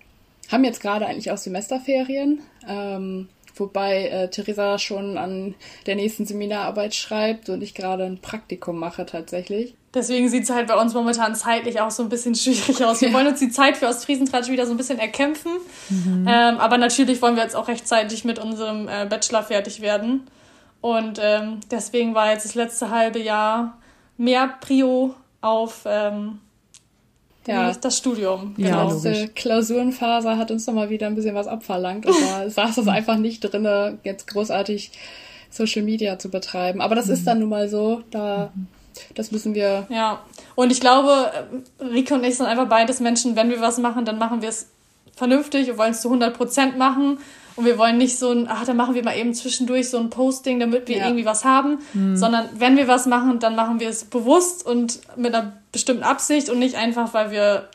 haben 0.52 0.64
jetzt 0.64 0.82
gerade 0.82 1.06
eigentlich 1.06 1.30
auch 1.32 1.38
Semesterferien, 1.38 2.40
ähm, 2.68 3.30
wobei 3.60 4.08
äh, 4.08 4.30
Theresa 4.30 4.80
schon 4.80 5.18
an 5.18 5.56
der 5.86 5.96
nächsten 5.96 6.26
Seminararbeit 6.26 6.96
schreibt 6.96 7.50
und 7.50 7.62
ich 7.62 7.74
gerade 7.74 8.06
ein 8.06 8.20
Praktikum 8.20 8.78
mache 8.78 9.06
tatsächlich. 9.06 9.76
Deswegen 9.94 10.30
sieht 10.30 10.44
es 10.44 10.50
halt 10.50 10.68
bei 10.68 10.80
uns 10.80 10.94
momentan 10.94 11.34
zeitlich 11.36 11.82
auch 11.82 11.92
so 11.92 12.04
ein 12.04 12.10
bisschen 12.10 12.36
schwierig 12.36 12.84
aus. 12.84 13.02
Wir 13.02 13.12
wollen 13.14 13.28
uns 13.28 13.40
die 13.40 13.50
Zeit 13.50 13.78
für 13.78 13.88
Ostfriesentratsch 13.88 14.50
wieder 14.50 14.66
so 14.66 14.72
ein 14.72 14.78
bisschen 14.78 15.00
erkämpfen. 15.00 15.54
Mhm. 15.90 16.28
Ähm, 16.30 16.58
aber 16.58 16.78
natürlich 16.78 17.22
wollen 17.22 17.36
wir 17.36 17.44
jetzt 17.44 17.56
auch 17.56 17.68
rechtzeitig 17.68 18.24
mit 18.24 18.38
unserem 18.38 18.88
äh, 18.88 19.06
Bachelor 19.06 19.44
fertig 19.44 19.82
werden. 19.82 20.28
Und 20.82 21.20
ähm, 21.22 21.62
deswegen 21.72 22.14
war 22.14 22.32
jetzt 22.32 22.46
das 22.46 22.56
letzte 22.56 22.92
halbe 22.92 23.20
Jahr 23.20 23.78
mehr 24.18 24.54
Prio 24.62 25.16
auf 25.42 25.84
ähm, 25.86 26.40
ja. 27.48 27.74
das 27.74 27.98
Studium. 27.98 28.54
Genau. 28.58 28.92
Ja, 28.92 29.12
die 29.12 29.28
Klausurenphase 29.30 30.38
hat 30.38 30.52
uns 30.52 30.68
nochmal 30.68 30.90
wieder 30.90 31.08
ein 31.08 31.16
bisschen 31.16 31.36
was 31.36 31.48
abverlangt. 31.48 32.06
Und 32.06 32.16
da 32.22 32.50
saß 32.50 32.78
es 32.78 32.88
einfach 32.88 33.18
nicht 33.18 33.42
drin, 33.42 33.98
jetzt 34.04 34.28
großartig 34.28 34.92
Social 35.50 35.84
Media 35.84 36.20
zu 36.20 36.30
betreiben. 36.30 36.82
Aber 36.82 36.96
das 36.96 37.08
mhm. 37.08 37.14
ist 37.14 37.28
dann 37.28 37.40
nun 37.40 37.50
mal 37.50 37.70
so. 37.70 38.04
Da 38.12 38.52
mhm 38.54 38.68
das 39.16 39.32
müssen 39.32 39.56
wir. 39.56 39.86
Ja. 39.90 40.22
Und 40.56 40.72
ich 40.72 40.80
glaube, 40.80 41.32
Rico 41.80 42.16
und 42.16 42.24
ich 42.24 42.38
sind 42.38 42.46
einfach 42.46 42.68
beides 42.68 43.00
Menschen, 43.00 43.36
wenn 43.36 43.50
wir 43.50 43.62
was 43.62 43.78
machen, 43.78 44.06
dann 44.06 44.18
machen 44.18 44.42
wir 44.42 44.50
es 44.50 44.70
vernünftig 45.16 45.70
und 45.72 45.78
wollen 45.78 45.92
es 45.92 46.02
zu 46.02 46.10
100 46.10 46.36
Prozent 46.36 46.78
machen. 46.78 47.20
Und 47.58 47.66
wir 47.66 47.78
wollen 47.78 47.98
nicht 47.98 48.18
so 48.18 48.32
ein, 48.32 48.48
ach, 48.48 48.66
dann 48.66 48.78
machen 48.78 48.96
wir 48.96 49.04
mal 49.04 49.18
eben 49.18 49.34
zwischendurch 49.34 49.90
so 49.90 49.98
ein 49.98 50.10
Posting, 50.10 50.60
damit 50.60 50.88
wir 50.88 50.98
ja. 50.98 51.06
irgendwie 51.06 51.26
was 51.26 51.44
haben, 51.44 51.80
mhm. 51.94 52.16
sondern 52.16 52.48
wenn 52.58 52.78
wir 52.78 52.88
was 52.88 53.08
machen, 53.08 53.40
dann 53.40 53.56
machen 53.56 53.80
wir 53.80 53.90
es 53.90 54.06
bewusst 54.06 54.66
und 54.66 55.02
mit 55.18 55.34
einer 55.34 55.54
bestimmten 55.72 56.04
Absicht 56.04 56.50
und 56.50 56.60
nicht 56.60 56.76
einfach, 56.76 57.14
weil 57.14 57.32
wir 57.32 57.70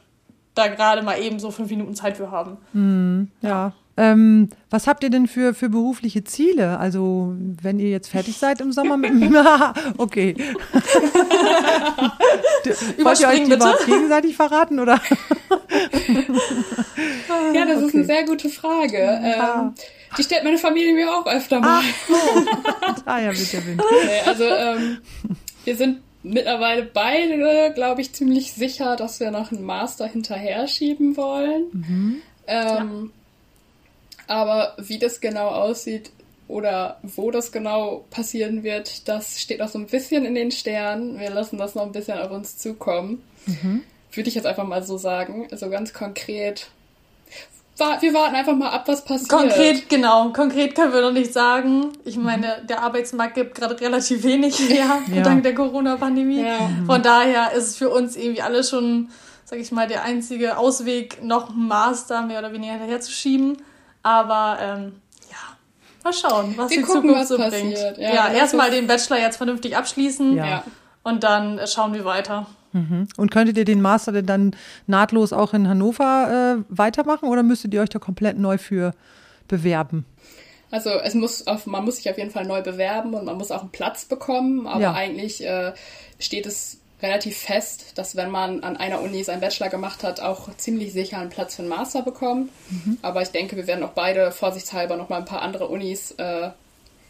da 0.55 0.69
gerade 0.69 1.03
mal 1.03 1.21
eben 1.21 1.41
so 1.41 1.51
fünf 1.51 1.69
Minuten 1.71 1.95
Zeit 1.95 2.17
für 2.17 2.31
haben. 2.31 2.59
Mhm. 2.73 3.29
Ja, 3.43 3.73
ähm, 3.97 4.49
was 4.71 4.87
habt 4.87 5.03
ihr 5.05 5.11
denn 5.11 5.27
für, 5.27 5.53
für 5.53 5.69
berufliche 5.69 6.25
Ziele? 6.25 6.79
Also, 6.79 7.35
wenn 7.39 7.79
ihr 7.79 7.91
jetzt 7.91 8.09
fertig 8.09 8.39
seid 8.39 8.63
im 8.63 8.73
Sommer 8.73 8.97
mit 8.97 9.11
dem. 9.21 9.37
okay. 9.99 10.35
Wollt 13.03 13.21
ihr 13.21 13.29
euch 13.29 13.45
die 13.45 13.53
überhaupt 13.53 13.85
gegenseitig 13.85 14.35
verraten, 14.35 14.81
oder? 14.81 14.99
ja, 17.55 17.67
das 17.67 17.77
okay. 17.77 17.87
ist 17.87 17.95
eine 17.95 18.05
sehr 18.05 18.25
gute 18.25 18.49
Frage. 18.49 19.21
Ähm, 19.23 19.75
die 20.17 20.23
stellt 20.23 20.45
meine 20.45 20.59
Familie 20.59 20.95
mir 20.95 21.11
auch 21.11 21.27
öfter 21.27 21.61
mal. 21.61 21.83
Ach 21.83 21.85
so. 22.09 22.15
ah 23.05 23.21
ja, 23.21 23.31
bitte, 23.31 23.61
bitte. 23.61 23.85
Nee, 24.07 24.21
also, 24.27 24.45
ähm, 24.45 24.99
wir 25.65 25.77
sind 25.77 26.01
mittlerweile 26.23 26.85
beide, 26.85 27.73
glaube 27.75 28.01
ich, 28.01 28.15
ziemlich 28.15 28.53
sicher, 28.53 28.97
dass 28.97 29.21
wir 29.21 29.31
noch 29.31 29.53
einen 29.53 29.65
Master 29.65 30.07
hinterher 30.07 30.67
schieben 30.67 31.17
wollen. 31.17 31.65
Mhm. 31.73 32.23
Ähm, 32.47 32.67
ja 32.67 33.11
aber 34.27 34.75
wie 34.79 34.99
das 34.99 35.21
genau 35.21 35.49
aussieht 35.49 36.11
oder 36.49 36.99
wo 37.03 37.31
das 37.31 37.51
genau 37.51 38.05
passieren 38.11 38.63
wird, 38.63 39.09
das 39.09 39.41
steht 39.41 39.61
noch 39.61 39.69
so 39.69 39.79
ein 39.79 39.87
bisschen 39.87 40.25
in 40.25 40.35
den 40.35 40.51
Sternen. 40.51 41.19
Wir 41.19 41.31
lassen 41.31 41.57
das 41.57 41.75
noch 41.75 41.85
ein 41.85 41.93
bisschen 41.93 42.19
auf 42.19 42.31
uns 42.31 42.59
zukommen. 42.59 43.23
Mhm. 43.47 43.83
Würde 44.13 44.29
ich 44.29 44.35
jetzt 44.35 44.47
einfach 44.47 44.67
mal 44.67 44.83
so 44.83 44.99
sagen. 44.99 45.49
Also 45.51 45.71
ganz 45.71 45.93
konkret. 45.95 46.69
Wir 48.01 48.15
warten 48.15 48.37
einfach 48.37 48.55
mal 48.55 48.69
ab, 48.69 48.87
was 48.87 49.05
passiert. 49.05 49.31
Konkret, 49.31 49.89
genau. 49.89 50.29
Konkret 50.29 50.75
können 50.75 50.93
wir 50.93 51.01
noch 51.01 51.13
nicht 51.13 51.33
sagen. 51.33 51.89
Ich 52.05 52.17
mhm. 52.17 52.25
meine, 52.25 52.63
der 52.69 52.83
Arbeitsmarkt 52.83 53.35
gibt 53.35 53.55
gerade 53.55 53.81
relativ 53.81 54.23
wenig 54.23 54.59
her, 54.69 55.01
ja. 55.15 55.23
dank 55.23 55.43
der 55.43 55.55
Corona-Pandemie. 55.55 56.43
Ja. 56.43 56.71
Von 56.87 57.03
daher 57.03 57.53
ist 57.53 57.69
es 57.69 57.77
für 57.77 57.89
uns 57.89 58.15
irgendwie 58.15 58.43
alle 58.43 58.63
schon, 58.63 59.09
sag 59.45 59.59
ich 59.59 59.73
mal, 59.73 59.89
der 59.89 60.05
einzige 60.05 60.59
Ausweg, 60.59 61.25
noch 61.25 61.53
Master 61.55 62.23
mehr 62.23 62.39
oder 62.39 62.53
weniger 62.53 62.75
hinterher 62.75 63.01
zu 63.01 63.11
schieben. 63.11 63.57
Aber 64.03 64.59
ähm, 64.61 64.93
ja, 65.31 65.57
mal 66.05 66.13
schauen, 66.13 66.55
was 66.57 66.71
Wir 66.71 66.79
die 66.79 66.83
gucken, 66.83 67.11
Zukunft 67.11 67.29
so 67.29 67.37
bringt. 67.39 67.79
Ja, 67.99 68.15
ja 68.15 68.33
erstmal 68.33 68.71
den 68.71 68.87
Bachelor 68.87 69.19
jetzt 69.19 69.37
vernünftig 69.37 69.77
abschließen 69.77 70.37
ja. 70.37 70.65
und 71.03 71.25
dann 71.25 71.61
schauen 71.67 71.95
wir 71.95 72.05
weiter. 72.05 72.47
Mhm. 72.73 73.09
Und 73.17 73.31
könntet 73.31 73.57
ihr 73.59 73.65
den 73.65 73.83
Master 73.83 74.13
denn 74.13 74.27
dann 74.27 74.57
nahtlos 74.87 75.33
auch 75.33 75.53
in 75.55 75.69
Hannover 75.69 76.57
äh, 76.59 76.65
weitermachen 76.69 77.29
oder 77.29 77.43
müsstet 77.43 77.75
ihr 77.75 77.83
euch 77.83 77.91
da 77.91 77.99
komplett 77.99 78.39
neu 78.39 78.59
für 78.59 78.93
bewerben? 79.47 80.07
Also 80.71 80.89
es 80.89 81.15
muss 81.15 81.47
auf, 81.47 81.67
man 81.67 81.85
muss 81.85 81.97
sich 81.97 82.11
auf 82.11 82.17
jeden 82.17 82.31
Fall 82.31 82.47
neu 82.47 82.63
bewerben 82.63 83.13
und 83.13 83.27
man 83.27 83.37
muss 83.37 83.51
auch 83.51 83.61
einen 83.61 83.73
Platz 83.73 84.07
bekommen, 84.07 84.67
aber 84.67 84.81
ja. 84.81 84.93
eigentlich 84.95 85.45
äh, 85.45 85.75
steht 86.19 86.47
es 86.47 86.81
relativ 87.03 87.37
fest, 87.37 87.99
dass 87.99 88.15
wenn 88.17 88.31
man 88.31 88.63
an 88.63 88.77
einer 88.77 89.01
Uni 89.01 89.25
seinen 89.25 89.41
Bachelor 89.41 89.69
gemacht 89.69 90.05
hat, 90.05 90.21
auch 90.21 90.55
ziemlich 90.57 90.93
sicher 90.93 91.19
einen 91.19 91.31
Platz 91.31 91.57
für 91.57 91.63
einen 91.63 91.69
Master 91.69 92.03
bekommt. 92.03 92.51
Mhm. 92.71 92.99
Aber 93.03 93.23
ich 93.23 93.31
denke, 93.31 93.57
wir 93.57 93.67
werden 93.67 93.83
auch 93.83 93.91
beide 93.91 94.31
vorsichtshalber 94.31 94.97
noch 94.97 95.09
mal 95.09 95.19
ein 95.19 95.25
paar 95.25 95.43
andere 95.43 95.67
Unis 95.67 96.13
äh, 96.13 96.51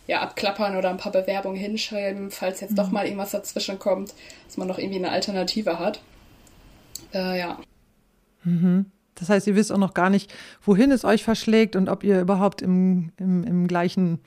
ja, 0.06 0.20
abklappern 0.20 0.76
oder 0.76 0.90
ein 0.90 0.96
paar 0.96 1.12
Bewerbungen 1.12 1.58
hinschreiben, 1.58 2.30
falls 2.30 2.60
jetzt 2.60 2.72
mhm. 2.72 2.76
doch 2.76 2.90
mal 2.90 3.04
irgendwas 3.04 3.30
dazwischen 3.32 3.78
kommt, 3.78 4.14
dass 4.46 4.56
man 4.56 4.66
noch 4.66 4.78
irgendwie 4.78 4.98
eine 4.98 5.10
Alternative 5.10 5.78
hat. 5.78 6.00
Äh, 7.12 7.38
ja. 7.38 7.58
Mhm. 8.44 8.86
Das 9.14 9.28
heißt, 9.28 9.46
ihr 9.46 9.54
wisst 9.54 9.70
auch 9.70 9.78
noch 9.78 9.94
gar 9.94 10.08
nicht, 10.08 10.32
wohin 10.62 10.90
es 10.90 11.04
euch 11.04 11.22
verschlägt 11.22 11.76
und 11.76 11.90
ob 11.90 12.02
ihr 12.02 12.20
überhaupt 12.20 12.62
im, 12.62 13.12
im, 13.18 13.44
im 13.44 13.68
gleichen, 13.68 14.20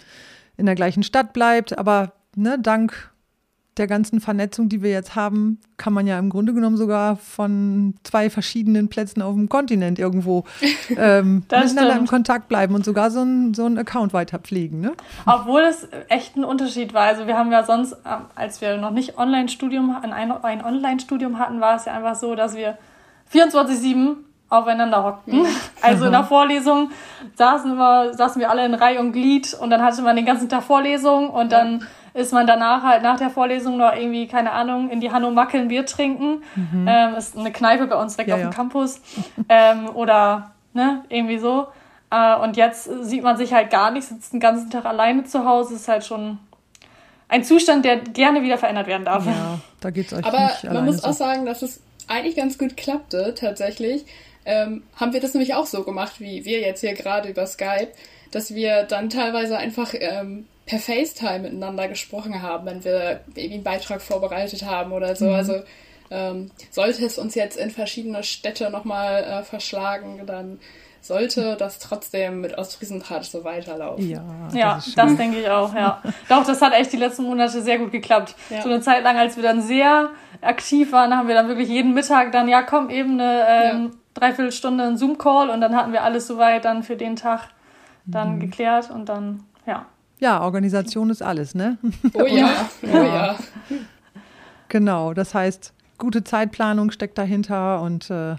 in 0.57 0.67
der 0.67 0.75
gleichen 0.75 1.01
Stadt 1.01 1.33
bleibt. 1.33 1.77
Aber 1.77 2.13
ne, 2.35 2.59
dank 2.61 3.11
der 3.77 3.87
ganzen 3.87 4.21
Vernetzung, 4.21 4.69
die 4.69 4.81
wir 4.81 4.91
jetzt 4.91 5.15
haben, 5.15 5.59
kann 5.77 5.91
man 5.91 6.07
ja 6.07 6.17
im 6.17 6.29
Grunde 6.29 6.53
genommen 6.53 6.77
sogar 6.77 7.17
von 7.17 7.95
zwei 8.03 8.29
verschiedenen 8.29 8.87
Plätzen 8.87 9.21
auf 9.21 9.35
dem 9.35 9.49
Kontinent 9.49 9.99
irgendwo 9.99 10.45
ähm, 10.97 11.39
miteinander 11.39 11.81
stimmt. 11.81 11.97
im 11.97 12.07
Kontakt 12.07 12.47
bleiben 12.47 12.73
und 12.73 12.85
sogar 12.85 13.11
so 13.11 13.21
einen 13.21 13.53
so 13.53 13.65
Account 13.65 14.13
weiter 14.13 14.39
pflegen. 14.39 14.79
Ne? 14.79 14.93
Obwohl 15.25 15.61
es 15.61 15.87
echt 16.07 16.37
ein 16.37 16.45
Unterschied 16.45 16.93
war. 16.93 17.03
Also 17.03 17.27
wir 17.27 17.37
haben 17.37 17.51
ja 17.51 17.63
sonst, 17.63 17.93
ähm, 18.05 18.25
als 18.35 18.61
wir 18.61 18.77
noch 18.77 18.91
nicht 18.91 19.17
Online-Studium, 19.17 19.95
ein, 20.01 20.13
ein 20.13 20.63
Online-Studium 20.63 21.37
hatten, 21.37 21.59
war 21.59 21.75
es 21.75 21.85
ja 21.85 21.93
einfach 21.93 22.15
so, 22.15 22.35
dass 22.35 22.55
wir 22.55 22.77
24-7 23.33 24.15
aufeinander 24.49 25.03
hockten. 25.03 25.45
Also 25.81 26.05
in 26.05 26.13
der 26.13 26.23
Vorlesung 26.35 26.89
saßen 27.35 27.75
wir, 27.75 28.13
saßen 28.13 28.39
wir 28.39 28.49
alle 28.49 28.65
in 28.65 28.73
Reihe 28.73 28.99
und 28.99 29.11
Glied 29.11 29.53
und 29.53 29.69
dann 29.69 29.83
hatte 29.83 30.01
man 30.01 30.15
den 30.15 30.25
ganzen 30.25 30.49
Tag 30.49 30.63
Vorlesung 30.63 31.29
und 31.29 31.51
dann 31.51 31.85
ist 32.15 32.31
man 32.31 32.47
danach 32.47 32.81
halt 32.81 33.03
nach 33.03 33.17
der 33.17 33.29
Vorlesung 33.29 33.77
noch 33.77 33.93
irgendwie, 33.93 34.25
keine 34.27 34.53
Ahnung, 34.53 34.89
in 34.89 35.01
die 35.01 35.11
Hanno 35.11 35.31
Mackel 35.31 35.61
ein 35.61 35.67
Bier 35.67 35.85
trinken. 35.85 36.43
Mhm. 36.55 36.87
Ähm, 36.87 37.15
ist 37.15 37.37
eine 37.37 37.51
Kneipe 37.51 37.87
bei 37.87 37.95
uns 37.95 38.15
direkt 38.15 38.29
ja, 38.29 38.35
auf 38.35 38.41
dem 38.41 38.49
ja. 38.51 38.55
Campus. 38.55 39.01
ähm, 39.49 39.89
oder 39.93 40.51
ne, 40.73 41.03
irgendwie 41.09 41.37
so. 41.37 41.67
Äh, 42.09 42.37
und 42.37 42.55
jetzt 42.55 42.89
sieht 43.01 43.21
man 43.21 43.35
sich 43.35 43.53
halt 43.53 43.69
gar 43.69 43.91
nicht, 43.91 44.07
sitzt 44.07 44.31
den 44.31 44.39
ganzen 44.39 44.69
Tag 44.69 44.85
alleine 44.85 45.25
zu 45.25 45.45
Hause, 45.45 45.75
ist 45.75 45.89
halt 45.89 46.05
schon 46.05 46.39
ein 47.27 47.43
Zustand, 47.43 47.83
der 47.83 47.97
gerne 47.97 48.41
wieder 48.43 48.57
verändert 48.57 48.87
werden 48.87 49.03
darf. 49.03 49.25
Ja, 49.25 49.59
da 49.81 49.89
geht's 49.89 50.13
euch 50.13 50.25
Aber 50.25 50.39
nicht 50.39 50.63
man 50.63 50.85
muss 50.85 51.03
auch 51.03 51.11
sagen, 51.11 51.45
dass 51.45 51.61
es 51.63 51.81
eigentlich 52.07 52.37
ganz 52.37 52.57
gut 52.57 52.77
klappte, 52.77 53.33
tatsächlich. 53.37 54.05
Ähm, 54.45 54.83
haben 54.95 55.11
wir 55.11 55.19
das 55.19 55.33
nämlich 55.33 55.53
auch 55.53 55.65
so 55.65 55.83
gemacht, 55.83 56.19
wie 56.19 56.45
wir 56.45 56.61
jetzt 56.61 56.79
hier 56.79 56.93
gerade 56.93 57.27
über 57.27 57.45
Skype, 57.45 57.89
dass 58.31 58.53
wir 58.53 58.83
dann 58.83 59.09
teilweise 59.09 59.57
einfach 59.57 59.93
ähm, 59.99 60.45
per 60.65 60.79
FaceTime 60.79 61.39
miteinander 61.39 61.87
gesprochen 61.87 62.41
haben, 62.41 62.65
wenn 62.65 62.83
wir 62.83 63.21
irgendwie 63.35 63.53
einen 63.55 63.63
Beitrag 63.63 64.01
vorbereitet 64.01 64.65
haben 64.65 64.91
oder 64.91 65.15
so. 65.15 65.25
Mhm. 65.25 65.35
Also 65.35 65.61
ähm, 66.11 66.51
sollte 66.71 67.05
es 67.05 67.17
uns 67.17 67.35
jetzt 67.35 67.57
in 67.57 67.71
verschiedene 67.71 68.23
Städte 68.23 68.69
nochmal 68.69 69.23
äh, 69.23 69.43
verschlagen, 69.43 70.21
dann 70.25 70.59
sollte 71.01 71.55
das 71.55 71.77
trotzdem 71.77 72.41
mit 72.41 72.57
Ostfriesentratsch 72.57 73.29
so 73.29 73.43
weiterlaufen. 73.43 74.09
Ja, 74.09 74.23
das, 74.45 74.55
ja, 74.55 74.79
das 74.95 75.15
denke 75.15 75.39
ich 75.39 75.49
auch, 75.49 75.73
ja. 75.75 76.01
Doch, 76.29 76.43
das 76.45 76.61
hat 76.63 76.73
echt 76.73 76.93
die 76.93 76.97
letzten 76.97 77.23
Monate 77.23 77.61
sehr 77.61 77.77
gut 77.77 77.91
geklappt. 77.91 78.33
Ja. 78.49 78.63
So 78.63 78.69
eine 78.69 78.81
Zeit 78.81 79.03
lang, 79.03 79.15
als 79.15 79.35
wir 79.35 79.43
dann 79.43 79.61
sehr 79.61 80.09
aktiv 80.41 80.91
waren, 80.91 81.15
haben 81.15 81.27
wir 81.27 81.35
dann 81.35 81.47
wirklich 81.47 81.69
jeden 81.69 81.93
Mittag 81.93 82.31
dann, 82.31 82.47
ja 82.47 82.63
komm, 82.63 82.89
eben 82.89 83.19
eine 83.19 83.45
ähm, 83.47 83.83
ja. 83.83 83.91
Dreiviertelstunde 84.15 84.83
einen 84.83 84.97
Zoom-Call 84.97 85.51
und 85.51 85.61
dann 85.61 85.75
hatten 85.75 85.91
wir 85.91 86.03
alles 86.03 86.25
soweit 86.25 86.65
dann 86.65 86.81
für 86.81 86.95
den 86.95 87.15
Tag 87.15 87.49
dann 88.05 88.35
mhm. 88.35 88.39
geklärt 88.39 88.89
und 88.89 89.07
dann, 89.07 89.43
ja. 89.67 89.85
Ja, 90.19 90.41
Organisation 90.41 91.09
ist 91.09 91.21
alles, 91.21 91.55
ne? 91.55 91.77
Oh 92.13 92.25
ja, 92.25 92.69
oh 92.83 92.87
ja. 92.87 93.37
Genau, 94.69 95.13
das 95.13 95.33
heißt, 95.33 95.73
gute 95.97 96.23
Zeitplanung 96.23 96.91
steckt 96.91 97.17
dahinter 97.17 97.81
und 97.81 98.09
äh, 98.09 98.35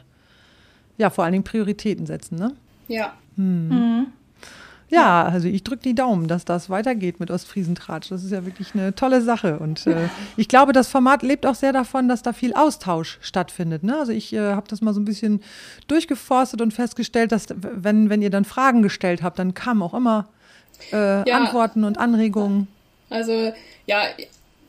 ja, 0.99 1.11
vor 1.11 1.25
allen 1.25 1.33
Dingen 1.33 1.45
Prioritäten 1.45 2.07
setzen, 2.07 2.39
ne? 2.39 2.53
Ja. 2.89 3.13
Hm. 3.37 3.69
Mhm. 3.69 4.07
Ja, 4.89 5.25
also 5.25 5.49
ich 5.49 5.65
drücke 5.65 5.83
die 5.83 5.97
Daumen, 5.97 6.29
dass 6.29 6.45
das 6.45 6.71
weitergeht 6.71 7.19
mit 7.19 7.33
Ostfriesentratsch. 7.33 8.09
Das 8.11 8.23
ist 8.23 8.31
ja 8.31 8.47
wirklich 8.47 8.73
eine 8.75 8.95
tolle 8.95 9.21
Sache. 9.21 9.59
Und 9.59 9.87
äh, 9.89 10.09
ich 10.37 10.47
glaube, 10.47 10.73
das 10.73 10.89
Format 10.89 11.23
lebt 11.23 11.45
auch 11.45 11.57
sehr 11.57 11.73
davon, 11.73 12.09
dass 12.09 12.23
da 12.23 12.33
viel 12.33 12.55
Austausch 12.55 13.19
stattfindet. 13.21 13.83
Ne? 13.83 13.99
Also 13.99 14.13
ich 14.13 14.33
äh, 14.33 14.55
habe 14.55 14.69
das 14.69 14.83
mal 14.83 14.95
so 14.95 15.01
ein 15.01 15.05
bisschen 15.05 15.41
durchgeforstet 15.89 16.61
und 16.61 16.73
festgestellt, 16.73 17.33
dass 17.33 17.49
wenn, 17.57 18.11
wenn 18.11 18.23
ihr 18.23 18.31
dann 18.31 18.45
Fragen 18.45 18.83
gestellt 18.83 19.25
habt, 19.25 19.41
dann 19.41 19.55
kamen 19.55 19.83
auch 19.83 19.95
immer 19.95 20.29
äh, 20.93 21.29
ja. 21.29 21.37
Antworten 21.37 21.85
und 21.85 21.99
Anregungen. 21.99 22.69
Also 23.11 23.53
ja, 23.87 24.03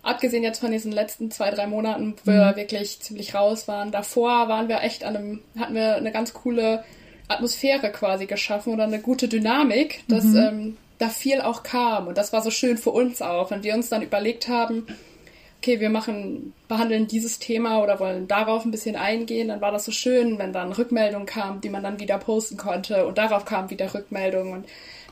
abgesehen 0.04 0.44
jetzt 0.44 0.60
von 0.60 0.72
diesen 0.72 0.92
letzten 0.92 1.32
zwei, 1.32 1.52
drei 1.52 1.68
Monaten, 1.68 2.16
wo 2.24 2.32
wir 2.32 2.52
mhm. 2.52 2.56
wirklich 2.56 3.00
ziemlich 3.00 3.36
raus 3.36 3.68
waren, 3.68 3.92
davor 3.92 4.48
waren 4.48 4.68
wir 4.68 4.82
echt 4.82 5.04
an 5.04 5.16
einem, 5.16 5.42
hatten 5.60 5.76
wir 5.76 5.96
eine 5.96 6.12
ganz 6.12 6.34
coole 6.34 6.84
Atmosphäre 7.28 7.92
quasi 7.92 8.26
geschaffen 8.26 8.74
oder 8.74 8.86
eine 8.86 9.00
gute 9.00 9.28
Dynamik, 9.28 10.04
dass 10.08 10.24
mhm. 10.24 10.38
ähm, 10.38 10.78
da 10.98 11.10
viel 11.10 11.42
auch 11.42 11.64
kam. 11.64 12.08
Und 12.08 12.18
das 12.18 12.32
war 12.34 12.42
so 12.42 12.52
schön 12.52 12.78
für 12.78 12.92
uns 12.92 13.22
auch, 13.22 13.52
wenn 13.52 13.64
wir 13.64 13.74
uns 13.76 13.90
dann 13.90 14.02
überlegt 14.02 14.48
haben, 14.48 14.88
okay, 15.60 15.80
wir 15.80 15.90
machen, 15.90 16.54
behandeln 16.68 17.08
dieses 17.08 17.40
Thema 17.40 17.82
oder 17.82 18.00
wollen 18.00 18.28
darauf 18.28 18.64
ein 18.64 18.72
bisschen 18.72 18.96
eingehen, 18.96 19.50
dann 19.50 19.62
war 19.62 19.72
das 19.72 19.86
so 19.86 19.92
schön, 19.92 20.38
wenn 20.38 20.54
dann 20.54 20.72
Rückmeldungen 20.72 21.26
kamen, 21.26 21.62
die 21.62 21.70
man 21.70 21.84
dann 21.84 22.00
wieder 22.00 22.18
posten 22.18 22.58
konnte 22.58 23.06
und 23.06 23.18
darauf 23.18 23.46
kam 23.46 23.70
wieder 23.70 23.94
Rückmeldungen 23.94 24.54
und 24.54 24.66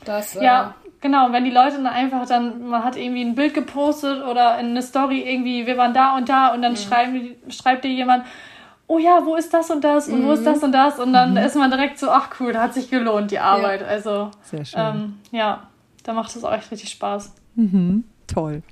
das. 0.04 0.34
Ja, 0.34 0.76
äh, 0.84 0.85
genau. 1.06 1.32
Wenn 1.32 1.44
die 1.44 1.50
Leute 1.50 1.76
dann 1.76 1.86
einfach 1.86 2.26
dann, 2.26 2.68
man 2.68 2.84
hat 2.84 2.96
irgendwie 2.96 3.24
ein 3.24 3.34
Bild 3.34 3.54
gepostet 3.54 4.24
oder 4.24 4.54
eine 4.54 4.82
Story 4.82 5.20
irgendwie, 5.20 5.66
wir 5.66 5.76
waren 5.76 5.94
da 5.94 6.16
und 6.16 6.28
da 6.28 6.52
und 6.52 6.62
dann 6.62 6.72
mhm. 6.72 6.76
schreiben, 6.76 7.30
schreibt 7.48 7.84
dir 7.84 7.90
jemand, 7.90 8.24
oh 8.88 8.98
ja, 8.98 9.24
wo 9.24 9.36
ist 9.36 9.52
das 9.54 9.70
und 9.70 9.82
das 9.84 10.08
und 10.08 10.22
mhm. 10.22 10.26
wo 10.26 10.32
ist 10.32 10.40
mhm. 10.40 10.44
das 10.44 10.62
und 10.62 10.72
das 10.72 10.98
und 10.98 11.12
dann 11.12 11.32
mhm. 11.32 11.38
ist 11.38 11.56
man 11.56 11.70
direkt 11.70 11.98
so, 11.98 12.10
ach 12.10 12.30
cool, 12.40 12.52
da 12.52 12.62
hat 12.62 12.74
sich 12.74 12.90
gelohnt 12.90 13.30
die 13.30 13.38
Arbeit. 13.38 13.80
Ja. 13.80 13.86
Also 13.86 14.30
sehr 14.42 14.64
schön. 14.64 14.80
Ähm, 14.80 15.14
ja, 15.30 15.68
da 16.02 16.12
macht 16.12 16.34
es 16.34 16.44
auch 16.44 16.52
echt 16.52 16.70
richtig 16.70 16.90
Spaß. 16.90 17.32
Mhm. 17.54 18.04
Toll. 18.26 18.62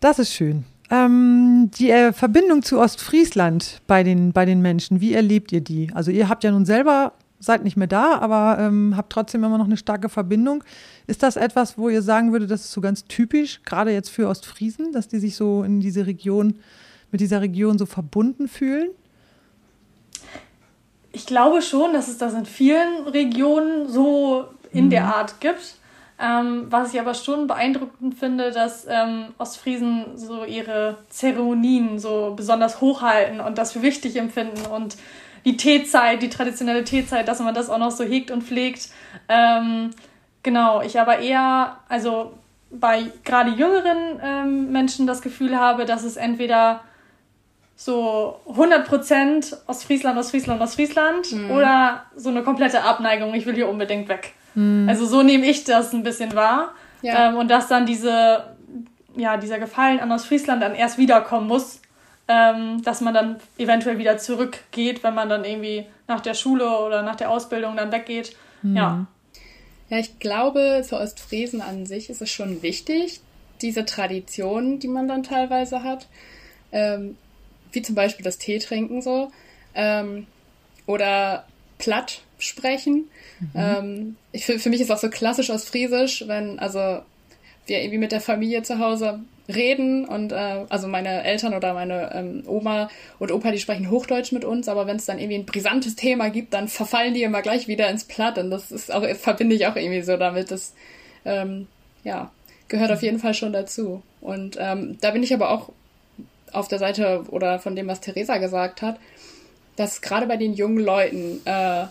Das 0.00 0.18
ist 0.18 0.32
schön. 0.32 0.64
Ähm, 0.90 1.70
die 1.78 1.90
äh, 1.90 2.12
Verbindung 2.12 2.62
zu 2.62 2.78
Ostfriesland 2.78 3.80
bei 3.86 4.02
den, 4.02 4.32
bei 4.32 4.44
den 4.44 4.60
Menschen, 4.60 5.00
wie 5.00 5.14
erlebt 5.14 5.50
ihr 5.52 5.62
die? 5.62 5.90
Also 5.94 6.10
ihr 6.10 6.28
habt 6.28 6.44
ja 6.44 6.50
nun 6.50 6.66
selber, 6.66 7.12
seid 7.44 7.64
nicht 7.64 7.76
mehr 7.76 7.86
da, 7.86 8.18
aber 8.18 8.58
ähm, 8.60 8.94
habt 8.96 9.12
trotzdem 9.12 9.44
immer 9.44 9.58
noch 9.58 9.66
eine 9.66 9.76
starke 9.76 10.08
Verbindung. 10.08 10.64
Ist 11.06 11.22
das 11.22 11.36
etwas, 11.36 11.78
wo 11.78 11.88
ihr 11.88 12.02
sagen 12.02 12.32
würdet, 12.32 12.50
das 12.50 12.62
ist 12.62 12.72
so 12.72 12.80
ganz 12.80 13.04
typisch, 13.04 13.62
gerade 13.64 13.92
jetzt 13.92 14.10
für 14.10 14.28
Ostfriesen, 14.28 14.92
dass 14.92 15.08
die 15.08 15.18
sich 15.18 15.36
so 15.36 15.62
in 15.62 15.80
diese 15.80 16.06
Region, 16.06 16.58
mit 17.10 17.20
dieser 17.20 17.40
Region 17.40 17.78
so 17.78 17.86
verbunden 17.86 18.48
fühlen? 18.48 18.90
Ich 21.12 21.26
glaube 21.26 21.62
schon, 21.62 21.92
dass 21.92 22.08
es 22.08 22.18
das 22.18 22.34
in 22.34 22.44
vielen 22.44 23.06
Regionen 23.06 23.88
so 23.88 24.46
in 24.72 24.86
mhm. 24.86 24.90
der 24.90 25.04
Art 25.14 25.40
gibt. 25.40 25.76
Ähm, 26.16 26.66
was 26.70 26.94
ich 26.94 27.00
aber 27.00 27.14
schon 27.14 27.48
beeindruckend 27.48 28.16
finde, 28.16 28.52
dass 28.52 28.86
ähm, 28.88 29.34
Ostfriesen 29.36 30.16
so 30.16 30.44
ihre 30.44 30.98
Zeremonien 31.08 31.98
so 31.98 32.34
besonders 32.36 32.80
hochhalten 32.80 33.40
und 33.40 33.58
das 33.58 33.72
für 33.72 33.82
wichtig 33.82 34.16
empfinden 34.16 34.64
und 34.66 34.96
die 35.44 35.56
Teezeit, 35.56 36.22
die 36.22 36.28
traditionelle 36.28 36.84
Teezeit, 36.84 37.28
dass 37.28 37.40
man 37.40 37.54
das 37.54 37.70
auch 37.70 37.78
noch 37.78 37.90
so 37.90 38.04
hegt 38.04 38.30
und 38.30 38.42
pflegt. 38.42 38.88
Ähm, 39.28 39.90
genau, 40.42 40.80
ich 40.82 40.98
aber 40.98 41.18
eher, 41.18 41.78
also 41.88 42.32
bei 42.70 43.04
gerade 43.24 43.50
jüngeren 43.50 44.20
ähm, 44.22 44.72
Menschen 44.72 45.06
das 45.06 45.22
Gefühl 45.22 45.58
habe, 45.58 45.84
dass 45.84 46.02
es 46.02 46.16
entweder 46.16 46.80
so 47.76 48.40
100% 48.48 49.56
Ostfriesland, 49.66 50.18
Ostfriesland, 50.18 50.60
Ostfriesland 50.60 51.32
mhm. 51.32 51.50
oder 51.50 52.04
so 52.16 52.30
eine 52.30 52.42
komplette 52.42 52.82
Abneigung, 52.82 53.34
ich 53.34 53.46
will 53.46 53.54
hier 53.54 53.68
unbedingt 53.68 54.08
weg. 54.08 54.32
Mhm. 54.54 54.88
Also 54.88 55.06
so 55.06 55.22
nehme 55.22 55.46
ich 55.46 55.64
das 55.64 55.92
ein 55.92 56.02
bisschen 56.02 56.34
wahr. 56.34 56.72
Ja. 57.02 57.28
Ähm, 57.28 57.36
und 57.36 57.50
dass 57.50 57.68
dann 57.68 57.84
diese, 57.86 58.44
ja, 59.16 59.36
dieser 59.36 59.58
Gefallen 59.58 60.00
an 60.00 60.10
Ostfriesland 60.12 60.62
dann 60.62 60.74
erst 60.74 60.98
wiederkommen 60.98 61.48
muss, 61.48 61.80
ähm, 62.28 62.82
dass 62.82 63.00
man 63.00 63.14
dann 63.14 63.36
eventuell 63.58 63.98
wieder 63.98 64.18
zurückgeht, 64.18 65.02
wenn 65.02 65.14
man 65.14 65.28
dann 65.28 65.44
irgendwie 65.44 65.86
nach 66.06 66.20
der 66.20 66.34
Schule 66.34 66.78
oder 66.78 67.02
nach 67.02 67.16
der 67.16 67.30
Ausbildung 67.30 67.76
dann 67.76 67.92
weggeht. 67.92 68.36
Mhm. 68.62 68.76
Ja. 68.76 69.06
Ja, 69.90 69.98
ich 69.98 70.18
glaube, 70.18 70.82
für 70.86 70.96
Ostfriesen 70.96 71.60
an 71.60 71.84
sich 71.84 72.08
ist 72.08 72.22
es 72.22 72.30
schon 72.30 72.62
wichtig, 72.62 73.20
diese 73.60 73.84
Tradition, 73.84 74.78
die 74.78 74.88
man 74.88 75.08
dann 75.08 75.22
teilweise 75.22 75.82
hat, 75.82 76.06
ähm, 76.72 77.16
wie 77.72 77.82
zum 77.82 77.94
Beispiel 77.94 78.24
das 78.24 78.38
Tee 78.38 78.58
trinken 78.58 79.02
so, 79.02 79.30
ähm, 79.74 80.26
oder 80.86 81.44
platt 81.78 82.22
sprechen. 82.38 83.10
Mhm. 83.40 83.50
Ähm, 83.54 84.16
ich, 84.32 84.46
für, 84.46 84.58
für 84.58 84.70
mich 84.70 84.80
ist 84.80 84.90
auch 84.90 84.98
so 84.98 85.10
klassisch 85.10 85.50
aus 85.50 85.64
Friesisch, 85.64 86.24
wenn 86.26 86.58
also 86.58 87.02
wir 87.66 87.80
irgendwie 87.80 87.98
mit 87.98 88.12
der 88.12 88.20
Familie 88.20 88.62
zu 88.62 88.78
Hause 88.78 89.20
reden 89.48 90.06
und 90.06 90.32
äh, 90.32 90.64
also 90.68 90.88
meine 90.88 91.22
Eltern 91.24 91.54
oder 91.54 91.74
meine 91.74 92.14
ähm, 92.14 92.44
Oma 92.46 92.88
und 93.18 93.30
Opa, 93.30 93.50
die 93.50 93.58
sprechen 93.58 93.90
Hochdeutsch 93.90 94.32
mit 94.32 94.44
uns, 94.44 94.68
aber 94.68 94.86
wenn 94.86 94.96
es 94.96 95.04
dann 95.04 95.18
irgendwie 95.18 95.38
ein 95.38 95.46
brisantes 95.46 95.96
Thema 95.96 96.30
gibt, 96.30 96.54
dann 96.54 96.68
verfallen 96.68 97.14
die 97.14 97.22
immer 97.22 97.42
gleich 97.42 97.68
wieder 97.68 97.88
ins 97.90 98.04
Platt 98.04 98.38
und 98.38 98.50
das 98.50 98.72
ist 98.72 98.92
auch 98.92 99.04
verbinde 99.16 99.54
ich 99.54 99.66
auch 99.66 99.76
irgendwie 99.76 100.02
so 100.02 100.16
damit. 100.16 100.50
Das 100.50 100.74
ähm, 101.24 101.66
ja 102.04 102.30
gehört 102.68 102.90
auf 102.90 103.02
jeden 103.02 103.18
Fall 103.18 103.34
schon 103.34 103.52
dazu 103.52 104.02
und 104.20 104.56
ähm, 104.58 104.96
da 105.00 105.10
bin 105.10 105.22
ich 105.22 105.34
aber 105.34 105.50
auch 105.50 105.70
auf 106.52 106.68
der 106.68 106.78
Seite 106.78 107.24
oder 107.28 107.58
von 107.58 107.76
dem, 107.76 107.88
was 107.88 108.00
Theresa 108.00 108.38
gesagt 108.38 108.80
hat, 108.80 108.98
dass 109.76 110.00
gerade 110.00 110.26
bei 110.26 110.36
den 110.36 110.54
jungen 110.54 110.78
Leuten 110.78 111.40
äh, 111.44 111.84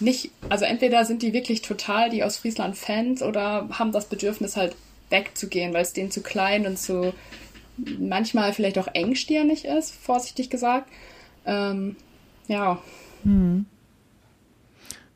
nicht, 0.00 0.30
also 0.48 0.64
entweder 0.64 1.04
sind 1.04 1.22
die 1.22 1.32
wirklich 1.32 1.62
total 1.62 2.10
die 2.10 2.24
aus 2.24 2.38
Friesland 2.38 2.76
Fans 2.76 3.22
oder 3.22 3.68
haben 3.72 3.92
das 3.92 4.06
Bedürfnis 4.06 4.56
halt 4.56 4.76
wegzugehen, 5.10 5.72
weil 5.74 5.82
es 5.82 5.92
denen 5.92 6.10
zu 6.10 6.22
klein 6.22 6.66
und 6.66 6.78
zu 6.78 7.12
manchmal 7.98 8.52
vielleicht 8.52 8.78
auch 8.78 8.88
engstirnig 8.92 9.64
ist, 9.64 9.94
vorsichtig 9.94 10.50
gesagt. 10.50 10.90
Ähm, 11.46 11.96
ja. 12.48 12.80
Hm. 13.24 13.66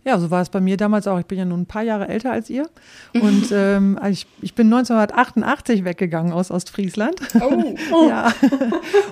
Ja, 0.05 0.19
so 0.19 0.31
war 0.31 0.41
es 0.41 0.49
bei 0.49 0.61
mir 0.61 0.77
damals 0.77 1.07
auch. 1.07 1.19
Ich 1.19 1.27
bin 1.27 1.39
ja 1.39 1.45
nun 1.45 1.63
ein 1.63 1.67
paar 1.67 1.83
Jahre 1.83 2.09
älter 2.09 2.33
als 2.33 2.49
ihr. 2.49 2.69
Und 3.15 3.49
ähm, 3.53 3.99
ich, 4.09 4.27
ich 4.41 4.55
bin 4.55 4.73
1988 4.73 5.85
weggegangen 5.85 6.33
aus 6.33 6.51
Ostfriesland. 6.51 7.21
Oh. 7.41 7.75
oh. 7.93 8.09
ja. 8.09 8.33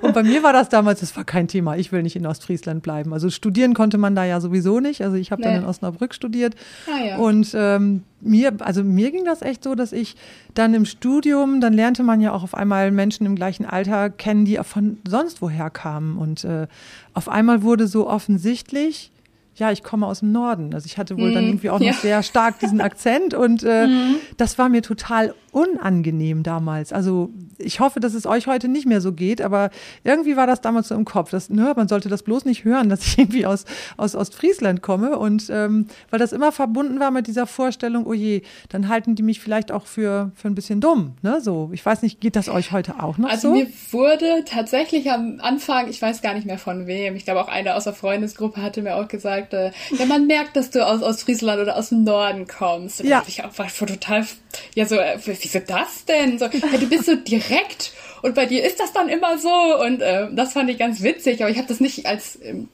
Und 0.01 0.15
bei 0.15 0.23
mir 0.23 0.43
war 0.43 0.53
das 0.53 0.69
damals, 0.69 1.01
das 1.01 1.15
war 1.17 1.25
kein 1.25 1.49
Thema. 1.49 1.77
Ich 1.77 1.93
will 1.93 2.03
nicht 2.03 2.17
in 2.17 2.25
Ostfriesland 2.25 2.83
bleiben. 2.83 3.13
Also 3.13 3.31
studieren 3.31 3.75
konnte 3.75 3.99
man 3.99 4.15
da 4.15 4.25
ja 4.25 4.41
sowieso 4.41 4.81
nicht. 4.81 5.03
Also 5.03 5.17
ich 5.17 5.33
habe 5.33 5.43
nee. 5.43 5.49
dann 5.49 5.63
in 5.63 5.65
Osnabrück 5.65 6.15
studiert. 6.15 6.55
Ah, 6.87 7.05
ja. 7.05 7.17
Und 7.19 7.53
ähm, 7.55 8.05
mir, 8.21 8.55
also 8.61 8.83
mir 8.83 9.11
ging 9.11 9.25
das 9.25 9.43
echt 9.43 9.65
so, 9.65 9.75
dass 9.75 9.93
ich 9.93 10.17
dann 10.55 10.73
im 10.73 10.85
Studium, 10.85 11.61
dann 11.61 11.73
lernte 11.73 12.05
man 12.05 12.21
ja 12.21 12.33
auch 12.33 12.43
auf 12.43 12.55
einmal 12.55 12.91
Menschen 12.91 13.27
im 13.27 13.37
gleichen 13.37 13.67
Alter 13.67 14.09
kennen, 14.09 14.45
die 14.45 14.59
von 14.63 14.99
sonst 15.07 15.43
woher 15.43 15.69
kamen. 15.69 16.17
Und 16.17 16.45
äh, 16.45 16.69
auf 17.13 17.29
einmal 17.29 17.63
wurde 17.63 17.87
so 17.87 18.09
offensichtlich, 18.09 19.13
ja, 19.57 19.73
ich 19.73 19.83
komme 19.83 20.07
aus 20.07 20.21
dem 20.21 20.33
Norden. 20.33 20.75
Also 20.75 20.87
ich 20.87 20.99
hatte 20.99 21.17
wohl 21.19 21.31
mm, 21.31 21.35
dann 21.35 21.45
mhm. 21.45 21.51
irgendwie 21.51 21.71
auch 21.71 21.81
ja. 21.81 21.93
noch 21.93 21.99
sehr 21.99 22.23
stark 22.23 22.59
diesen 22.61 22.81
Akzent 22.83 23.35
und 23.35 23.63
äh, 23.65 23.87
mm. 23.87 24.17
das 24.37 24.59
war 24.59 24.69
mir 24.69 24.83
total 24.83 25.35
unangenehm 25.57 26.43
damals. 26.43 26.93
Also 26.93 27.31
ich 27.57 27.81
hoffe, 27.81 27.99
dass 27.99 28.13
es 28.13 28.27
euch 28.27 28.47
heute 28.47 28.69
nicht 28.69 28.85
mehr 28.85 29.01
so 29.01 29.13
geht, 29.13 29.41
aber 29.41 29.71
irgendwie 30.05 30.37
war 30.37 30.47
das 30.47 30.61
damals 30.61 30.89
so 30.89 30.95
im 30.95 31.07
Kopf. 31.07 31.31
Dass, 31.31 31.49
ne, 31.49 31.73
man 31.75 31.89
sollte 31.89 32.11
das 32.11 32.23
bloß 32.23 32.45
nicht 32.45 32.65
hören, 32.65 32.89
dass 32.91 33.07
ich 33.07 33.19
irgendwie 33.19 33.47
aus, 33.47 33.65
aus 33.97 34.15
Ostfriesland 34.15 34.83
komme. 34.83 35.19
Und 35.19 35.49
ähm, 35.49 35.87
weil 36.11 36.19
das 36.19 36.35
immer 36.35 36.53
verbunden 36.53 37.01
war 37.01 37.11
mit 37.11 37.27
dieser 37.27 37.47
Vorstellung, 37.47 38.05
oh 38.07 38.13
je, 38.13 38.43
dann 38.69 38.91
halten 38.91 39.15
die 39.15 39.23
mich 39.23 39.41
vielleicht 39.41 39.73
auch 39.73 39.87
für, 39.87 40.31
für 40.35 40.49
ein 40.49 40.55
bisschen 40.55 40.83
dumm. 40.83 41.15
Ne? 41.23 41.41
So, 41.41 41.71
ich 41.73 41.85
weiß 41.85 42.03
nicht, 42.03 42.21
geht 42.21 42.37
das 42.37 42.51
euch 42.51 42.73
heute 42.73 43.03
auch 43.03 43.17
noch 43.17 43.31
also 43.31 43.49
so? 43.49 43.55
Also 43.55 43.65
mir 43.65 43.73
wurde 43.93 44.45
tatsächlich 44.45 45.11
am 45.11 45.39
Anfang, 45.41 45.89
ich 45.89 46.03
weiß 46.03 46.21
gar 46.21 46.35
nicht 46.35 46.47
mehr 46.47 46.59
von 46.59 46.87
wem, 46.87 47.17
ich 47.17 47.25
glaube 47.25 47.41
auch 47.41 47.49
eine 47.49 47.77
aus 47.77 47.85
der 47.85 47.95
Freundesgruppe 47.95 48.61
hatte 48.61 48.83
mir 48.83 48.97
auch 48.97 49.09
gesagt, 49.09 49.55
äh, 49.55 49.71
ja, 49.99 50.05
man 50.05 50.27
merkt, 50.27 50.55
dass 50.55 50.69
du 50.69 50.87
aus 50.87 51.03
Ostfriesland 51.03 51.63
oder 51.63 51.79
aus 51.79 51.89
dem 51.89 52.05
Norden 52.05 52.47
kommst. 52.47 53.01
Und 53.01 53.09
ja. 53.09 53.23
ich 53.27 53.43
auch 53.43 53.59
war 53.59 53.69
total, 53.69 54.27
ja 54.75 54.87
so, 54.87 54.97
äh, 54.97 55.19
wieso 55.25 55.61
das 55.61 56.05
denn? 56.05 56.39
So, 56.39 56.47
ja, 56.47 56.79
du 56.79 56.89
bist 56.89 57.07
so 57.07 57.17
direkt 57.17 57.93
und 58.23 58.35
bei 58.35 58.47
dir 58.47 58.65
ist 58.65 58.81
das 58.81 58.93
dann 58.93 59.09
immer 59.09 59.39
so 59.39 59.81
und 59.81 60.01
äh, 60.01 60.29
das 60.33 60.53
fand 60.53 60.71
ich 60.71 60.79
ganz 60.79 61.03
witzig, 61.03 61.43
aber 61.43 61.51
ich 61.51 61.59
habe 61.59 61.69
das 61.69 61.81
nicht 61.81 62.07
als 62.07 62.39
ähm, 62.43 62.69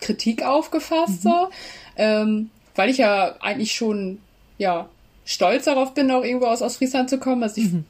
Kritik 0.00 0.42
aufgefasst 0.42 1.24
mhm. 1.24 1.28
so, 1.30 1.48
ähm, 1.96 2.50
weil 2.74 2.90
ich 2.90 2.98
ja 2.98 3.36
eigentlich 3.40 3.74
schon 3.74 4.18
ja 4.58 4.88
stolz 5.24 5.66
darauf 5.66 5.94
bin, 5.94 6.10
auch 6.10 6.24
irgendwo 6.24 6.46
aus 6.46 6.62
Ostfriesland 6.62 7.10
zu 7.10 7.18
kommen. 7.18 7.42
Also 7.42 7.60
ich 7.60 7.70
mhm. 7.70 7.84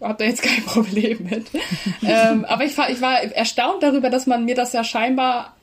habe 0.00 0.18
da 0.18 0.24
jetzt 0.24 0.42
kein 0.42 0.62
Problem 0.66 1.26
mit. 1.28 1.46
ähm, 2.02 2.44
aber 2.44 2.64
ich 2.64 2.78
war, 2.78 2.90
ich 2.90 3.00
war 3.00 3.20
erstaunt 3.20 3.82
darüber, 3.82 4.08
dass 4.08 4.26
man 4.26 4.44
mir 4.44 4.54
das 4.54 4.72
ja 4.72 4.84
scheinbar 4.84 5.56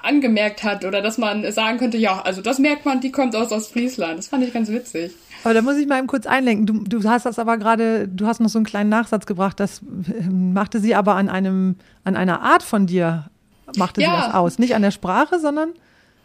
angemerkt 0.00 0.62
hat 0.62 0.84
oder 0.84 1.02
dass 1.02 1.18
man 1.18 1.50
sagen 1.50 1.78
könnte, 1.78 1.96
ja, 1.96 2.22
also 2.22 2.42
das 2.42 2.58
merkt 2.58 2.84
man, 2.84 3.00
die 3.00 3.10
kommt 3.10 3.34
aus 3.34 3.50
Ostfriesland. 3.50 4.18
Das 4.18 4.28
fand 4.28 4.44
ich 4.44 4.52
ganz 4.52 4.68
witzig. 4.68 5.12
Aber 5.46 5.54
da 5.54 5.62
muss 5.62 5.76
ich 5.76 5.86
mal 5.86 5.98
eben 5.98 6.08
kurz 6.08 6.26
einlenken. 6.26 6.66
Du, 6.66 6.98
du 6.98 7.08
hast 7.08 7.24
das 7.24 7.38
aber 7.38 7.56
gerade, 7.56 8.08
du 8.08 8.26
hast 8.26 8.40
noch 8.40 8.48
so 8.48 8.58
einen 8.58 8.66
kleinen 8.66 8.90
Nachsatz 8.90 9.26
gebracht, 9.26 9.60
das 9.60 9.80
ähm, 9.80 10.52
machte 10.52 10.80
sie 10.80 10.96
aber 10.96 11.14
an 11.14 11.28
einem, 11.28 11.76
an 12.02 12.16
einer 12.16 12.42
Art 12.42 12.64
von 12.64 12.88
dir, 12.88 13.30
machte 13.76 14.00
ja. 14.00 14.08
sie 14.08 14.26
das 14.26 14.34
aus. 14.34 14.58
Nicht 14.58 14.74
an 14.74 14.82
der 14.82 14.90
Sprache, 14.90 15.38
sondern 15.38 15.74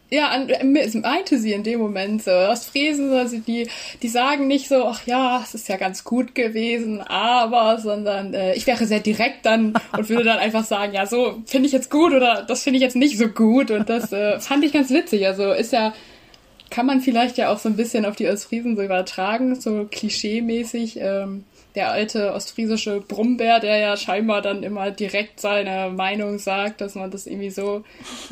ja, 0.09 0.29
an, 0.29 0.49
meinte 1.03 1.37
sie 1.37 1.53
in 1.53 1.61
dem 1.63 1.79
Moment 1.79 2.23
so. 2.23 2.31
Ostfriesen, 2.31 3.13
also 3.13 3.37
die, 3.37 3.67
die 4.01 4.09
sagen 4.09 4.47
nicht 4.47 4.67
so, 4.67 4.85
ach 4.85 5.05
ja, 5.05 5.39
es 5.43 5.53
ist 5.53 5.69
ja 5.69 5.77
ganz 5.77 6.03
gut 6.03 6.33
gewesen, 6.33 7.01
aber, 7.01 7.77
sondern 7.77 8.33
äh, 8.33 8.55
ich 8.55 8.65
wäre 8.65 8.87
sehr 8.87 9.01
direkt 9.01 9.45
dann 9.45 9.75
und 9.97 10.09
würde 10.09 10.23
dann 10.23 10.39
einfach 10.39 10.65
sagen, 10.65 10.93
ja, 10.95 11.05
so 11.05 11.43
finde 11.45 11.67
ich 11.67 11.73
jetzt 11.73 11.91
gut 11.91 12.11
oder 12.11 12.41
das 12.41 12.63
finde 12.63 12.77
ich 12.77 12.83
jetzt 12.83 12.95
nicht 12.95 13.19
so 13.19 13.27
gut. 13.27 13.69
Und 13.69 13.87
das 13.87 14.11
äh, 14.11 14.39
fand 14.39 14.65
ich 14.65 14.73
ganz 14.73 14.89
witzig. 14.89 15.27
Also 15.27 15.51
ist 15.51 15.73
ja 15.73 15.93
kann 16.71 16.87
man 16.87 17.01
vielleicht 17.01 17.37
ja 17.37 17.49
auch 17.49 17.59
so 17.59 17.69
ein 17.69 17.75
bisschen 17.75 18.05
auf 18.05 18.15
die 18.15 18.27
Ostfriesen 18.27 18.75
so 18.75 18.81
übertragen, 18.81 19.59
so 19.59 19.85
klischee-mäßig. 19.91 20.97
Ähm, 20.99 21.43
der 21.75 21.91
alte 21.91 22.33
ostfriesische 22.33 23.01
Brummbär, 23.01 23.59
der 23.59 23.77
ja 23.77 23.95
scheinbar 23.95 24.41
dann 24.41 24.63
immer 24.63 24.91
direkt 24.91 25.39
seine 25.39 25.89
Meinung 25.89 26.37
sagt, 26.37 26.81
dass 26.81 26.95
man 26.95 27.11
das 27.11 27.27
irgendwie 27.27 27.49
so 27.49 27.83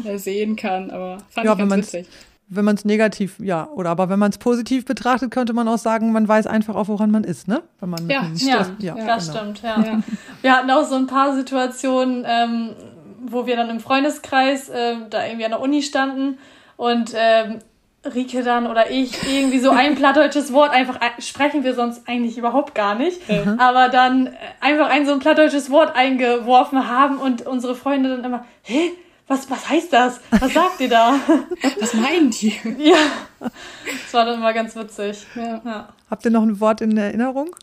äh, 0.03 0.17
sehen 0.17 0.55
kann. 0.55 0.91
Aber 0.91 1.19
fand 1.29 1.45
ja, 1.45 1.53
ich 1.53 1.59
ganz 1.59 1.73
witzig. 1.73 2.07
Wenn 2.51 2.65
man 2.65 2.75
es 2.75 2.83
negativ, 2.83 3.35
ja, 3.39 3.69
oder 3.69 3.91
aber 3.91 4.09
wenn 4.09 4.17
man 4.17 4.31
es 4.31 4.39
positiv 4.39 4.83
betrachtet, 4.83 5.29
könnte 5.29 5.53
man 5.53 5.67
auch 5.67 5.77
sagen, 5.77 6.11
man 6.11 6.27
weiß 6.27 6.47
einfach 6.47 6.75
auch, 6.75 6.87
woran 6.87 7.11
man 7.11 7.23
ist, 7.23 7.47
ne? 7.47 7.61
Wenn 7.79 7.91
man 7.91 8.09
ja, 8.09 8.25
ja, 8.35 8.75
ja, 8.79 8.97
ja, 8.97 9.05
das 9.05 9.27
genau. 9.27 9.39
stimmt, 9.39 9.61
ja. 9.61 9.79
ja. 9.79 10.03
Wir 10.41 10.55
hatten 10.55 10.71
auch 10.71 10.83
so 10.83 10.95
ein 10.95 11.05
paar 11.05 11.35
Situationen, 11.35 12.25
ähm, 12.27 12.71
wo 13.27 13.45
wir 13.45 13.55
dann 13.55 13.69
im 13.69 13.79
Freundeskreis 13.79 14.67
äh, 14.69 14.95
da 15.09 15.25
irgendwie 15.25 15.45
an 15.45 15.51
der 15.51 15.61
Uni 15.61 15.83
standen 15.83 16.39
und 16.75 17.13
ähm, 17.15 17.59
Rike 18.05 18.43
dann 18.43 18.67
oder 18.67 18.89
ich 18.89 19.11
irgendwie 19.29 19.59
so 19.59 19.71
ein 19.71 19.95
plattdeutsches 19.95 20.53
Wort 20.53 20.71
einfach 20.71 20.99
sprechen 21.19 21.63
wir 21.63 21.73
sonst 21.75 22.07
eigentlich 22.07 22.37
überhaupt 22.37 22.73
gar 22.73 22.95
nicht, 22.95 23.27
mhm. 23.27 23.59
aber 23.59 23.89
dann 23.89 24.27
äh, 24.27 24.31
einfach 24.61 24.89
ein 24.89 25.05
so 25.05 25.11
ein 25.11 25.19
plattdeutsches 25.19 25.69
Wort 25.69 25.95
eingeworfen 25.95 26.87
haben 26.87 27.17
und 27.17 27.45
unsere 27.45 27.75
Freunde 27.75 28.09
dann 28.09 28.23
immer, 28.23 28.45
hä? 28.63 28.91
Was, 29.27 29.47
was 29.51 29.69
heißt 29.69 29.93
das? 29.93 30.21
Was 30.31 30.53
sagt 30.55 30.79
ihr 30.79 30.89
da? 30.89 31.19
was 31.79 31.93
meinen 31.93 32.31
die? 32.31 32.55
Ja, 32.79 32.97
das 33.39 34.13
war 34.13 34.25
dann 34.25 34.39
immer 34.39 34.53
ganz 34.53 34.75
witzig. 34.75 35.27
Ja. 35.35 35.61
Ja. 35.63 35.89
Habt 36.09 36.25
ihr 36.25 36.31
noch 36.31 36.41
ein 36.41 36.59
Wort 36.59 36.81
in 36.81 36.97
Erinnerung? 36.97 37.55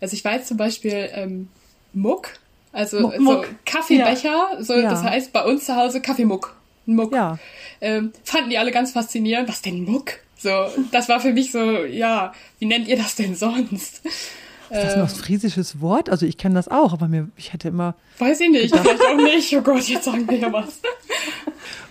Also 0.00 0.14
ich 0.14 0.24
weiß 0.24 0.46
zum 0.46 0.56
Beispiel 0.56 1.08
ähm, 1.12 1.48
Muck, 1.92 2.30
also 2.72 2.98
Muck, 3.00 3.14
so 3.14 3.20
Muck. 3.20 3.48
Kaffeebecher, 3.64 4.48
ja. 4.54 4.62
so, 4.62 4.82
das 4.82 5.04
heißt 5.04 5.32
bei 5.32 5.44
uns 5.44 5.66
zu 5.66 5.76
Hause 5.76 6.00
Kaffeemuck. 6.00 6.56
Muck. 6.86 7.12
Ja 7.12 7.38
ähm, 7.84 8.12
fanden 8.24 8.50
die 8.50 8.58
alle 8.58 8.72
ganz 8.72 8.92
faszinierend. 8.92 9.48
Was 9.48 9.62
denn 9.62 9.84
Muck? 9.84 10.12
So, 10.36 10.50
das 10.90 11.08
war 11.08 11.20
für 11.20 11.32
mich 11.32 11.52
so, 11.52 11.84
ja, 11.84 12.32
wie 12.58 12.66
nennt 12.66 12.88
ihr 12.88 12.96
das 12.96 13.14
denn 13.14 13.34
sonst? 13.34 14.04
Ist 14.04 14.82
das 14.82 14.94
ein 14.94 15.00
ähm, 15.00 15.04
ostfriesisches 15.04 15.80
Wort? 15.80 16.08
Also 16.08 16.26
ich 16.26 16.38
kenne 16.38 16.54
das 16.54 16.68
auch, 16.68 16.92
aber 16.92 17.06
mir, 17.06 17.28
ich 17.36 17.52
hätte 17.52 17.68
immer. 17.68 17.94
Weiß 18.18 18.40
ich 18.40 18.50
nicht, 18.50 18.72
gedacht, 18.72 18.88
vielleicht 18.88 19.02
auch 19.02 19.16
nicht. 19.16 19.56
Oh 19.56 19.60
Gott, 19.60 19.82
jetzt 19.82 20.04
sagen 20.04 20.28
wir 20.28 20.38
ja 20.38 20.52
was. 20.52 20.80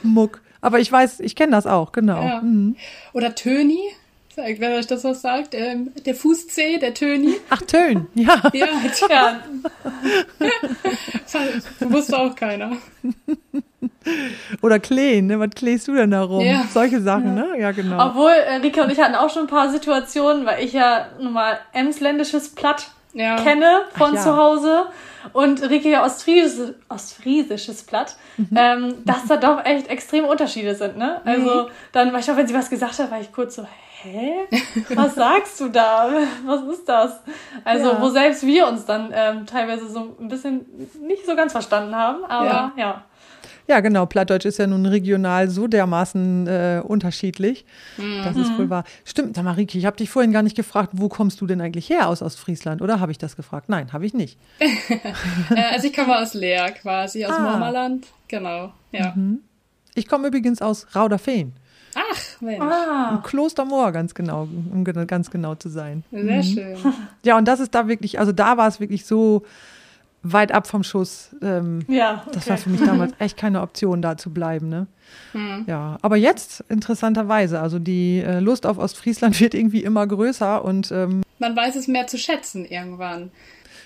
Muck. 0.01 0.41
Aber 0.61 0.79
ich 0.79 0.91
weiß, 0.91 1.19
ich 1.19 1.35
kenne 1.35 1.51
das 1.51 1.67
auch, 1.67 1.91
genau. 1.91 2.21
Ja. 2.21 2.41
Mhm. 2.41 2.75
Oder 3.13 3.35
Töni, 3.35 3.79
wenn 4.35 4.73
euch 4.73 4.87
das 4.87 5.03
was 5.03 5.21
sagt. 5.21 5.53
Ähm, 5.53 5.91
der 6.05 6.15
Fußzeh, 6.15 6.77
der 6.79 6.93
Töni. 6.93 7.35
Ach, 7.49 7.61
Tön, 7.61 8.07
ja. 8.15 8.41
Ja, 8.53 8.67
tja. 8.93 9.39
Wusste 11.79 12.17
auch 12.17 12.35
keiner. 12.35 12.77
Oder 14.61 14.79
Kleen, 14.79 15.27
ne? 15.27 15.39
Was 15.39 15.51
kläst 15.51 15.87
du 15.87 15.95
denn 15.95 16.11
da 16.11 16.23
rum? 16.23 16.45
Ja. 16.45 16.65
Solche 16.71 17.01
Sachen, 17.01 17.37
ja. 17.37 17.43
ne? 17.43 17.59
Ja, 17.59 17.71
genau. 17.71 18.07
Obwohl, 18.07 18.31
äh, 18.31 18.55
Rika 18.55 18.83
und 18.83 18.91
ich 18.91 18.99
hatten 18.99 19.15
auch 19.15 19.29
schon 19.29 19.43
ein 19.43 19.47
paar 19.47 19.69
Situationen, 19.69 20.45
weil 20.45 20.63
ich 20.63 20.73
ja 20.73 21.07
nun 21.19 21.33
mal 21.33 21.59
emsländisches 21.73 22.49
Platt 22.49 22.87
ja. 23.13 23.37
kenne 23.37 23.81
von 23.95 24.15
ja. 24.15 24.21
zu 24.21 24.35
Hause 24.35 24.87
und 25.31 25.61
Rike 25.69 25.89
ja 25.89 26.03
ostfriesisches, 26.03 26.75
ostfriesisches 26.89 27.83
Platt, 27.83 28.17
mhm. 28.37 28.49
ähm, 28.55 28.95
dass 29.05 29.25
da 29.27 29.37
doch 29.37 29.63
echt 29.63 29.87
extreme 29.87 30.27
Unterschiede 30.27 30.75
sind, 30.75 30.97
ne? 30.97 31.21
Also, 31.23 31.63
mhm. 31.63 31.67
dann 31.93 32.11
war 32.11 32.19
ich 32.19 32.29
auch, 32.29 32.35
wenn 32.35 32.47
sie 32.47 32.53
was 32.53 32.69
gesagt 32.69 32.99
hat, 32.99 33.11
war 33.11 33.21
ich 33.21 33.31
kurz 33.31 33.55
so, 33.55 33.65
hä? 34.03 34.47
Was 34.95 35.15
sagst 35.15 35.59
du 35.59 35.69
da? 35.69 36.09
Was 36.45 36.61
ist 36.77 36.87
das? 36.87 37.19
Also, 37.63 37.91
ja. 37.91 38.01
wo 38.01 38.09
selbst 38.09 38.45
wir 38.45 38.67
uns 38.67 38.85
dann 38.85 39.11
ähm, 39.13 39.45
teilweise 39.45 39.89
so 39.89 40.15
ein 40.19 40.27
bisschen 40.27 40.65
nicht 41.01 41.25
so 41.25 41.35
ganz 41.35 41.51
verstanden 41.51 41.95
haben, 41.95 42.23
aber 42.25 42.45
ja. 42.45 42.73
ja. 42.77 43.05
Ja, 43.67 43.79
genau. 43.79 44.05
Plattdeutsch 44.05 44.45
ist 44.45 44.59
ja 44.59 44.67
nun 44.67 44.85
regional 44.85 45.49
so 45.49 45.67
dermaßen 45.67 46.47
äh, 46.47 46.81
unterschiedlich. 46.85 47.65
Mhm. 47.97 48.21
Das 48.23 48.35
ist 48.35 48.57
wohl 48.57 48.69
wahr. 48.69 48.83
Stimmt, 49.05 49.41
Marike, 49.41 49.77
ich 49.77 49.85
habe 49.85 49.95
dich 49.95 50.09
vorhin 50.09 50.33
gar 50.33 50.43
nicht 50.43 50.55
gefragt, 50.55 50.89
wo 50.93 51.07
kommst 51.07 51.39
du 51.39 51.47
denn 51.47 51.61
eigentlich 51.61 51.89
her 51.89 52.09
aus 52.09 52.21
Ostfriesland? 52.21 52.81
Oder 52.81 52.99
habe 52.99 53.11
ich 53.11 53.17
das 53.17 53.37
gefragt? 53.37 53.69
Nein, 53.69 53.93
habe 53.93 54.05
ich 54.05 54.13
nicht. 54.13 54.37
Äh, 55.55 55.73
also 55.73 55.87
ich 55.87 55.93
komme 55.93 56.17
aus 56.17 56.33
Leer 56.33 56.71
quasi, 56.71 57.25
aus 57.25 57.33
ah. 57.33 57.39
Mormerland. 57.39 58.07
Genau, 58.27 58.71
ja. 58.91 59.13
Mhm. 59.15 59.41
Ich 59.95 60.07
komme 60.07 60.27
übrigens 60.27 60.61
aus 60.61 60.87
Rauderfehn. 60.95 61.53
Ach, 61.95 62.41
Mensch. 62.41 62.61
Ah. 62.61 63.21
Klostermoor, 63.23 63.91
ganz 63.91 64.13
genau, 64.13 64.47
um 64.71 64.83
ganz 64.83 65.31
genau 65.31 65.55
zu 65.55 65.69
sein. 65.69 66.03
Sehr 66.11 66.23
mhm. 66.23 66.43
schön. 66.43 66.77
Ja, 67.23 67.37
und 67.37 67.47
das 67.47 67.59
ist 67.59 67.73
da 67.75 67.87
wirklich, 67.87 68.19
also 68.19 68.31
da 68.31 68.57
war 68.57 68.67
es 68.67 68.79
wirklich 68.79 69.05
so 69.05 69.43
weit 70.23 70.53
ab 70.53 70.67
vom 70.67 70.83
Schuss. 70.83 71.35
Ähm, 71.41 71.85
ja, 71.87 72.23
okay. 72.25 72.31
Das 72.33 72.49
war 72.49 72.57
für 72.57 72.69
mich 72.69 72.81
damals 72.81 73.13
echt 73.19 73.37
keine 73.37 73.61
Option, 73.61 74.01
da 74.01 74.17
zu 74.17 74.31
bleiben. 74.31 74.69
Ne? 74.69 74.87
Hm. 75.33 75.65
Ja, 75.67 75.97
aber 76.01 76.15
jetzt 76.15 76.63
interessanterweise, 76.69 77.59
also 77.59 77.77
die 77.77 78.19
äh, 78.19 78.39
Lust 78.39 78.65
auf 78.65 78.77
Ostfriesland 78.77 79.39
wird 79.41 79.53
irgendwie 79.53 79.83
immer 79.83 80.07
größer 80.07 80.63
und 80.63 80.91
ähm, 80.91 81.23
man 81.39 81.55
weiß 81.55 81.75
es 81.75 81.87
mehr 81.87 82.07
zu 82.07 82.17
schätzen 82.17 82.65
irgendwann. 82.65 83.31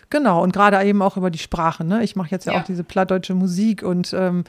Genau, 0.09 0.41
und 0.41 0.53
gerade 0.53 0.81
eben 0.83 1.01
auch 1.01 1.17
über 1.17 1.29
die 1.29 1.39
Sprache. 1.39 1.83
Ne? 1.83 2.03
Ich 2.03 2.15
mache 2.15 2.29
jetzt 2.31 2.45
ja, 2.45 2.53
ja, 2.53 2.59
auch 2.59 2.63
diese 2.63 2.83
plattdeutsche 2.83 3.33
Musik 3.33 3.83
und 3.83 4.13
ähm, 4.13 4.45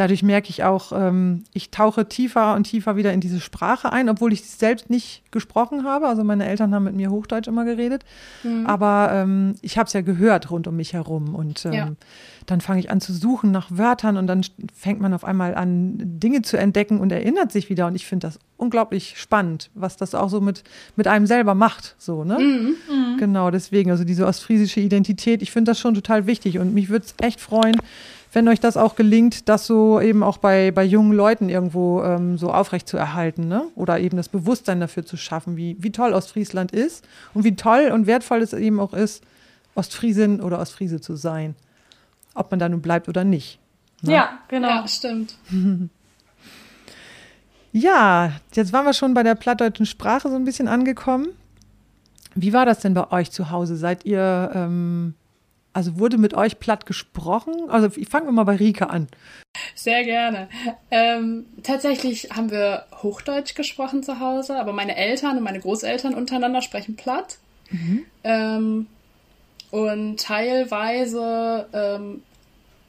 dadurch 0.00 0.22
merke 0.22 0.48
ich 0.48 0.64
auch, 0.64 0.92
ähm, 0.92 1.44
ich 1.52 1.70
tauche 1.70 2.08
tiefer 2.08 2.54
und 2.54 2.64
tiefer 2.64 2.96
wieder 2.96 3.12
in 3.12 3.20
diese 3.20 3.38
Sprache 3.38 3.92
ein, 3.92 4.08
obwohl 4.08 4.32
ich 4.32 4.46
selbst 4.46 4.88
nicht 4.88 5.22
gesprochen 5.30 5.84
habe. 5.84 6.08
Also 6.08 6.24
meine 6.24 6.46
Eltern 6.46 6.74
haben 6.74 6.84
mit 6.84 6.94
mir 6.94 7.10
Hochdeutsch 7.10 7.48
immer 7.48 7.66
geredet, 7.66 8.04
mhm. 8.42 8.66
aber 8.66 9.10
ähm, 9.12 9.56
ich 9.60 9.76
habe 9.76 9.88
es 9.88 9.92
ja 9.92 10.00
gehört 10.00 10.50
rund 10.50 10.66
um 10.66 10.76
mich 10.76 10.94
herum 10.94 11.34
und 11.34 11.66
ähm, 11.66 11.72
ja. 11.72 11.90
dann 12.46 12.62
fange 12.62 12.80
ich 12.80 12.90
an 12.90 13.02
zu 13.02 13.12
suchen 13.12 13.50
nach 13.50 13.68
Wörtern 13.70 14.16
und 14.16 14.26
dann 14.26 14.40
fängt 14.74 15.02
man 15.02 15.12
auf 15.12 15.22
einmal 15.22 15.54
an, 15.54 15.98
Dinge 15.98 16.40
zu 16.40 16.56
entdecken 16.56 16.98
und 16.98 17.12
erinnert 17.12 17.52
sich 17.52 17.68
wieder. 17.68 17.86
Und 17.86 17.94
ich 17.94 18.06
finde 18.06 18.26
das 18.26 18.38
unglaublich 18.56 19.14
spannend, 19.18 19.70
was 19.74 19.98
das 19.98 20.14
auch 20.14 20.30
so 20.30 20.40
mit, 20.40 20.64
mit 20.96 21.08
einem 21.08 21.26
selber 21.26 21.54
macht. 21.54 21.94
So, 21.98 22.24
ne? 22.24 22.38
Mhm. 22.38 22.74
Mhm. 22.88 23.16
Genau, 23.18 23.50
deswegen, 23.50 23.90
also 23.90 24.04
diese 24.04 24.26
ostfriesische 24.26 24.80
Identität, 24.80 25.42
ich 25.42 25.50
finde 25.50 25.72
das 25.72 25.78
schon 25.78 25.94
total 25.94 26.26
wichtig 26.26 26.58
und 26.58 26.72
mich 26.72 26.88
würde 26.88 27.04
es 27.04 27.14
echt 27.20 27.40
freuen, 27.40 27.76
wenn 28.32 28.48
euch 28.48 28.60
das 28.60 28.76
auch 28.76 28.94
gelingt, 28.94 29.48
das 29.48 29.66
so 29.66 30.00
eben 30.00 30.22
auch 30.22 30.38
bei, 30.38 30.70
bei 30.70 30.84
jungen 30.84 31.12
Leuten 31.12 31.48
irgendwo 31.48 32.02
ähm, 32.02 32.38
so 32.38 32.52
aufrecht 32.52 32.88
zu 32.88 32.96
erhalten, 32.96 33.48
ne? 33.48 33.64
Oder 33.74 33.98
eben 33.98 34.16
das 34.16 34.28
Bewusstsein 34.28 34.80
dafür 34.80 35.04
zu 35.04 35.16
schaffen, 35.16 35.56
wie, 35.56 35.76
wie 35.80 35.90
toll 35.90 36.12
Ostfriesland 36.12 36.72
ist 36.72 37.06
und 37.34 37.44
wie 37.44 37.56
toll 37.56 37.90
und 37.92 38.06
wertvoll 38.06 38.40
es 38.42 38.52
eben 38.52 38.78
auch 38.78 38.92
ist, 38.92 39.24
Ostfriesin 39.74 40.40
oder 40.40 40.60
Ostfriese 40.60 41.00
zu 41.00 41.16
sein. 41.16 41.56
Ob 42.34 42.50
man 42.50 42.60
da 42.60 42.68
nun 42.68 42.82
bleibt 42.82 43.08
oder 43.08 43.24
nicht. 43.24 43.58
Ne? 44.02 44.12
Ja, 44.12 44.38
genau. 44.48 44.68
Ja, 44.68 44.88
stimmt. 44.88 45.36
ja, 47.72 48.32
jetzt 48.54 48.72
waren 48.72 48.86
wir 48.86 48.92
schon 48.92 49.14
bei 49.14 49.24
der 49.24 49.34
plattdeutschen 49.34 49.86
Sprache 49.86 50.28
so 50.28 50.36
ein 50.36 50.44
bisschen 50.44 50.68
angekommen. 50.68 51.28
Wie 52.36 52.52
war 52.52 52.64
das 52.64 52.78
denn 52.78 52.94
bei 52.94 53.10
euch 53.10 53.32
zu 53.32 53.50
Hause? 53.50 53.76
Seid 53.76 54.04
ihr, 54.04 54.52
ähm, 54.54 55.14
also 55.72 55.98
wurde 55.98 56.18
mit 56.18 56.34
euch 56.34 56.58
platt 56.58 56.86
gesprochen? 56.86 57.54
Also 57.68 57.90
ich 57.96 58.08
fange 58.08 58.32
mal 58.32 58.44
bei 58.44 58.56
Rika 58.56 58.86
an. 58.86 59.08
Sehr 59.74 60.04
gerne. 60.04 60.48
Ähm, 60.90 61.46
tatsächlich 61.62 62.30
haben 62.30 62.50
wir 62.50 62.86
Hochdeutsch 63.02 63.54
gesprochen 63.54 64.02
zu 64.02 64.20
Hause, 64.20 64.56
aber 64.58 64.72
meine 64.72 64.96
Eltern 64.96 65.38
und 65.38 65.44
meine 65.44 65.60
Großeltern 65.60 66.14
untereinander 66.14 66.62
sprechen 66.62 66.96
platt. 66.96 67.38
Mhm. 67.70 68.04
Ähm, 68.24 68.86
und 69.70 70.20
teilweise 70.20 71.68
ähm, 71.72 72.22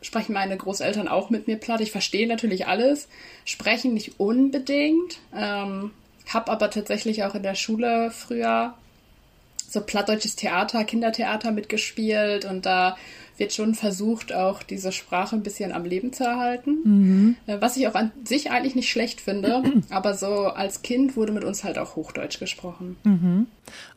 sprechen 0.01 0.33
meine 0.33 0.57
Großeltern 0.57 1.07
auch 1.07 1.29
mit 1.29 1.47
mir 1.47 1.57
platt. 1.57 1.81
Ich 1.81 1.91
verstehe 1.91 2.27
natürlich 2.27 2.67
alles, 2.67 3.07
sprechen 3.45 3.93
nicht 3.93 4.19
unbedingt. 4.19 5.19
Ähm, 5.35 5.91
hab 6.33 6.49
aber 6.49 6.69
tatsächlich 6.69 7.23
auch 7.23 7.35
in 7.35 7.43
der 7.43 7.55
Schule 7.55 8.11
früher 8.11 8.73
so 9.71 9.81
plattdeutsches 9.81 10.35
Theater, 10.35 10.83
Kindertheater 10.83 11.51
mitgespielt 11.51 12.45
und 12.45 12.65
da 12.65 12.97
wird 13.37 13.53
schon 13.53 13.73
versucht, 13.73 14.33
auch 14.33 14.61
diese 14.61 14.91
Sprache 14.91 15.35
ein 15.35 15.41
bisschen 15.41 15.71
am 15.71 15.83
Leben 15.83 16.13
zu 16.13 16.23
erhalten. 16.23 16.77
Mhm. 16.83 17.35
Äh, 17.47 17.57
was 17.59 17.75
ich 17.75 17.87
auch 17.87 17.95
an 17.95 18.11
sich 18.23 18.51
eigentlich 18.51 18.75
nicht 18.75 18.89
schlecht 18.89 19.19
finde, 19.19 19.63
aber 19.89 20.13
so 20.13 20.47
als 20.47 20.83
Kind 20.83 21.15
wurde 21.15 21.31
mit 21.31 21.43
uns 21.43 21.63
halt 21.63 21.79
auch 21.79 21.95
Hochdeutsch 21.95 22.39
gesprochen. 22.39 22.97
Mhm. 23.03 23.47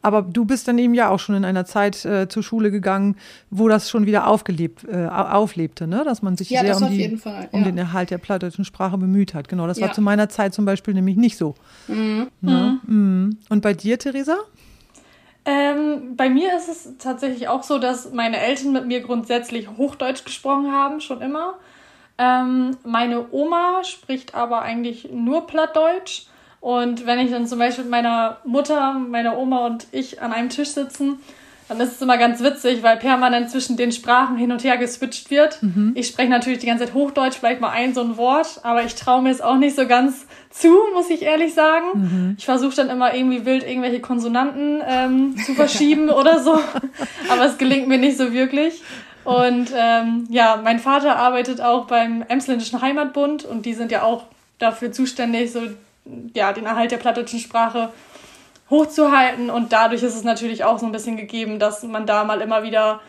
Aber 0.00 0.22
du 0.22 0.44
bist 0.44 0.66
dann 0.66 0.78
eben 0.78 0.94
ja 0.94 1.10
auch 1.10 1.18
schon 1.18 1.34
in 1.34 1.44
einer 1.44 1.64
Zeit 1.66 2.04
äh, 2.04 2.28
zur 2.28 2.42
Schule 2.42 2.70
gegangen, 2.70 3.16
wo 3.50 3.68
das 3.68 3.90
schon 3.90 4.06
wieder 4.06 4.28
aufgelebt, 4.28 4.86
äh, 4.90 5.06
auflebte, 5.06 5.86
ne? 5.86 6.04
dass 6.04 6.22
man 6.22 6.36
sich 6.36 6.48
ja, 6.50 6.60
sehr 6.60 6.76
um, 6.76 6.90
die, 6.90 7.16
Fall, 7.16 7.42
ja. 7.42 7.48
um, 7.50 7.64
den 7.64 7.76
Erhalt 7.76 8.10
der 8.10 8.18
plattdeutschen 8.18 8.64
Sprache 8.64 8.96
bemüht 8.96 9.34
hat. 9.34 9.48
Genau, 9.48 9.66
das 9.66 9.78
ja. 9.78 9.88
war 9.88 9.92
zu 9.92 10.00
meiner 10.00 10.28
Zeit 10.28 10.54
zum 10.54 10.64
Beispiel 10.64 10.94
nämlich 10.94 11.16
nicht 11.16 11.36
so. 11.36 11.54
Mhm. 11.88 12.28
Ne? 12.40 12.80
Mhm. 12.86 12.96
mhm. 12.96 13.36
Und 13.50 13.60
bei 13.60 13.74
dir, 13.74 13.98
Theresa? 13.98 14.36
Ähm, 15.46 16.16
bei 16.16 16.30
mir 16.30 16.56
ist 16.56 16.68
es 16.68 16.96
tatsächlich 16.98 17.48
auch 17.48 17.62
so, 17.62 17.78
dass 17.78 18.12
meine 18.12 18.38
Eltern 18.38 18.72
mit 18.72 18.86
mir 18.86 19.00
grundsätzlich 19.00 19.68
Hochdeutsch 19.76 20.24
gesprochen 20.24 20.72
haben, 20.72 21.00
schon 21.00 21.20
immer. 21.20 21.54
Ähm, 22.16 22.76
meine 22.84 23.26
Oma 23.30 23.84
spricht 23.84 24.34
aber 24.34 24.62
eigentlich 24.62 25.10
nur 25.12 25.46
Plattdeutsch. 25.46 26.26
Und 26.60 27.04
wenn 27.04 27.18
ich 27.18 27.30
dann 27.30 27.46
zum 27.46 27.58
Beispiel 27.58 27.84
mit 27.84 27.90
meiner 27.90 28.38
Mutter, 28.44 28.94
meiner 28.94 29.36
Oma 29.36 29.66
und 29.66 29.86
ich 29.92 30.22
an 30.22 30.32
einem 30.32 30.48
Tisch 30.48 30.70
sitzen, 30.70 31.18
dann 31.68 31.80
ist 31.80 31.92
es 31.92 32.02
immer 32.02 32.18
ganz 32.18 32.42
witzig, 32.42 32.82
weil 32.82 32.96
permanent 32.96 33.50
zwischen 33.50 33.76
den 33.76 33.92
Sprachen 33.92 34.36
hin 34.36 34.52
und 34.52 34.64
her 34.64 34.76
geswitcht 34.76 35.30
wird. 35.30 35.62
Mhm. 35.62 35.92
Ich 35.94 36.08
spreche 36.08 36.30
natürlich 36.30 36.58
die 36.58 36.66
ganze 36.66 36.84
Zeit 36.84 36.94
Hochdeutsch, 36.94 37.36
vielleicht 37.38 37.60
mal 37.60 37.70
ein 37.70 37.94
so 37.94 38.02
ein 38.02 38.16
Wort, 38.16 38.60
aber 38.62 38.82
ich 38.84 38.94
traue 38.94 39.22
mir 39.22 39.30
es 39.30 39.40
auch 39.40 39.56
nicht 39.56 39.76
so 39.76 39.86
ganz 39.86 40.26
zu, 40.54 40.78
muss 40.94 41.10
ich 41.10 41.22
ehrlich 41.22 41.52
sagen. 41.52 41.86
Mhm. 41.94 42.34
Ich 42.38 42.44
versuche 42.44 42.76
dann 42.76 42.88
immer 42.88 43.12
irgendwie 43.12 43.44
wild 43.44 43.66
irgendwelche 43.66 44.00
Konsonanten 44.00 44.80
ähm, 44.86 45.36
zu 45.44 45.54
verschieben 45.54 46.10
oder 46.10 46.40
so, 46.40 46.58
aber 47.28 47.44
es 47.46 47.58
gelingt 47.58 47.88
mir 47.88 47.98
nicht 47.98 48.16
so 48.16 48.32
wirklich. 48.32 48.82
Und 49.24 49.72
ähm, 49.76 50.26
ja, 50.30 50.60
mein 50.62 50.78
Vater 50.78 51.16
arbeitet 51.16 51.60
auch 51.60 51.86
beim 51.86 52.22
Emsländischen 52.28 52.80
Heimatbund 52.80 53.44
und 53.44 53.66
die 53.66 53.74
sind 53.74 53.90
ja 53.90 54.02
auch 54.02 54.24
dafür 54.58 54.92
zuständig, 54.92 55.50
so 55.50 55.60
ja, 56.34 56.52
den 56.52 56.66
Erhalt 56.66 56.92
der 56.92 56.98
plattdeutschen 56.98 57.40
Sprache 57.40 57.90
hochzuhalten. 58.70 59.50
Und 59.50 59.72
dadurch 59.72 60.02
ist 60.04 60.14
es 60.14 60.22
natürlich 60.22 60.62
auch 60.62 60.78
so 60.78 60.86
ein 60.86 60.92
bisschen 60.92 61.16
gegeben, 61.16 61.58
dass 61.58 61.82
man 61.82 62.06
da 62.06 62.22
mal 62.22 62.40
immer 62.40 62.62
wieder 62.62 63.00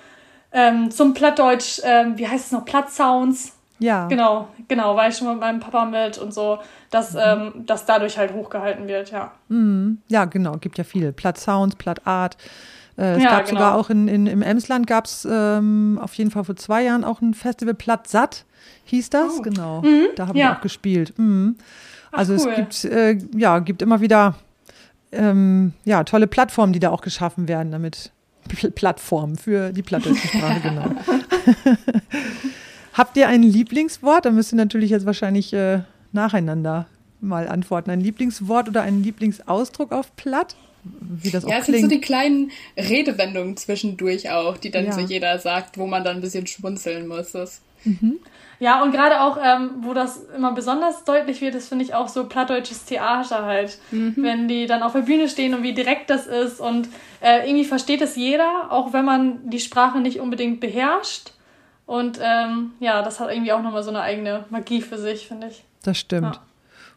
ähm, 0.51 0.89
zum 0.89 1.13
Plattdeutsch, 1.13 1.81
ähm, 1.83 2.17
wie 2.17 2.27
heißt 2.27 2.47
es 2.47 2.51
noch, 2.51 2.65
Plattsounds. 2.65 3.51
Ja. 3.77 4.07
Genau, 4.07 4.47
genau, 4.69 4.95
war 4.95 5.09
ich 5.09 5.17
schon 5.17 5.27
mit 5.27 5.39
meinem 5.39 5.59
Papa 5.59 5.83
mit 5.85 6.17
und 6.17 6.33
so, 6.33 6.59
dass 6.95 7.11
mhm. 7.11 7.19
ähm, 7.23 7.53
das 7.65 7.85
dadurch 7.85 8.17
halt 8.17 8.33
hochgehalten 8.33 8.87
wird, 8.87 9.11
ja. 9.11 9.33
Mhm. 9.49 9.99
Ja, 10.07 10.23
genau, 10.23 10.53
gibt 10.53 10.77
ja 10.77 10.85
viele. 10.85 11.11
Plattsounds, 11.11 11.75
Plattart. 11.75 12.37
Äh, 12.97 13.17
es 13.17 13.23
ja, 13.23 13.31
gab 13.31 13.45
genau. 13.45 13.59
sogar 13.59 13.75
auch 13.75 13.89
in, 13.89 14.07
in, 14.07 14.27
im 14.27 14.41
Emsland 14.41 14.87
gab 14.87 15.05
es 15.05 15.27
ähm, 15.29 15.99
auf 16.01 16.13
jeden 16.13 16.31
Fall 16.31 16.45
vor 16.45 16.55
zwei 16.55 16.83
Jahren 16.83 17.03
auch 17.03 17.21
ein 17.21 17.33
Festival 17.33 17.73
Plattsatt, 17.73 18.45
hieß 18.85 19.09
das, 19.09 19.39
oh. 19.39 19.41
genau. 19.41 19.81
Mhm. 19.81 20.07
Da 20.15 20.27
habe 20.27 20.39
ja. 20.39 20.51
ich 20.51 20.57
auch 20.57 20.61
gespielt. 20.61 21.13
Mhm. 21.17 21.57
Also 22.13 22.35
Ach, 22.35 22.45
cool. 22.45 22.51
es 22.51 22.81
gibt, 22.81 22.85
äh, 22.85 23.17
ja, 23.35 23.59
gibt 23.59 23.81
immer 23.81 23.99
wieder 23.99 24.35
ähm, 25.11 25.73
ja, 25.83 26.05
tolle 26.05 26.27
Plattformen, 26.27 26.71
die 26.71 26.79
da 26.79 26.91
auch 26.91 27.01
geschaffen 27.01 27.49
werden, 27.49 27.73
damit 27.73 28.13
Plattformen 28.75 29.35
für 29.35 29.73
die 29.73 29.83
plattdeutsche 29.83 30.29
Sprache, 30.29 30.61
genau. 30.61 30.85
Habt 32.93 33.17
ihr 33.17 33.27
ein 33.27 33.43
Lieblingswort? 33.43 34.25
Da 34.25 34.31
müsst 34.31 34.53
ihr 34.53 34.57
natürlich 34.57 34.91
jetzt 34.91 35.05
wahrscheinlich 35.05 35.51
äh, 35.51 35.81
nacheinander 36.15 36.87
mal 37.21 37.47
antworten. 37.47 37.91
Ein 37.91 38.01
Lieblingswort 38.01 38.67
oder 38.67 38.81
ein 38.81 39.03
Lieblingsausdruck 39.03 39.91
auf 39.91 40.15
Platt? 40.15 40.55
Wie 40.83 41.31
das 41.31 41.45
auch 41.45 41.49
ja, 41.49 41.57
es 41.57 41.65
klingt. 41.65 41.81
sind 41.81 41.89
so 41.89 41.95
die 41.95 42.01
kleinen 42.01 42.51
Redewendungen 42.77 43.57
zwischendurch 43.57 44.29
auch, 44.31 44.57
die 44.57 44.71
dann 44.71 44.85
ja. 44.85 44.91
so 44.91 45.01
jeder 45.01 45.37
sagt, 45.39 45.77
wo 45.77 45.87
man 45.87 46.03
dann 46.03 46.17
ein 46.17 46.21
bisschen 46.21 46.47
schmunzeln 46.47 47.07
muss. 47.07 47.31
Das 47.31 47.61
mhm. 47.83 48.19
Ja, 48.59 48.81
und 48.81 48.91
gerade 48.91 49.21
auch, 49.21 49.37
ähm, 49.43 49.71
wo 49.81 49.93
das 49.93 50.23
immer 50.35 50.53
besonders 50.53 51.03
deutlich 51.03 51.41
wird, 51.41 51.55
ist, 51.55 51.67
finde 51.67 51.83
ich, 51.83 51.93
auch 51.93 52.07
so 52.07 52.25
plattdeutsches 52.25 52.85
Theater 52.85 53.45
halt. 53.45 53.79
Mhm. 53.91 54.13
Wenn 54.15 54.47
die 54.47 54.65
dann 54.65 54.83
auf 54.83 54.93
der 54.93 55.01
Bühne 55.01 55.27
stehen 55.27 55.53
und 55.53 55.63
wie 55.63 55.73
direkt 55.73 56.09
das 56.09 56.25
ist. 56.25 56.61
Und 56.61 56.87
äh, 57.21 57.45
irgendwie 57.47 57.65
versteht 57.65 58.01
es 58.01 58.15
jeder, 58.15 58.71
auch 58.71 58.93
wenn 58.93 59.05
man 59.05 59.49
die 59.49 59.59
Sprache 59.59 59.99
nicht 59.99 60.19
unbedingt 60.19 60.61
beherrscht. 60.61 61.31
Und 61.85 62.19
ähm, 62.21 62.71
ja, 62.79 63.01
das 63.01 63.19
hat 63.19 63.29
irgendwie 63.29 63.51
auch 63.51 63.61
nochmal 63.61 63.83
so 63.83 63.89
eine 63.89 64.01
eigene 64.01 64.45
Magie 64.49 64.81
für 64.81 64.97
sich, 64.97 65.27
finde 65.27 65.47
ich. 65.47 65.64
Das 65.85 65.97
stimmt. 65.97 66.35
Ja. 66.35 66.41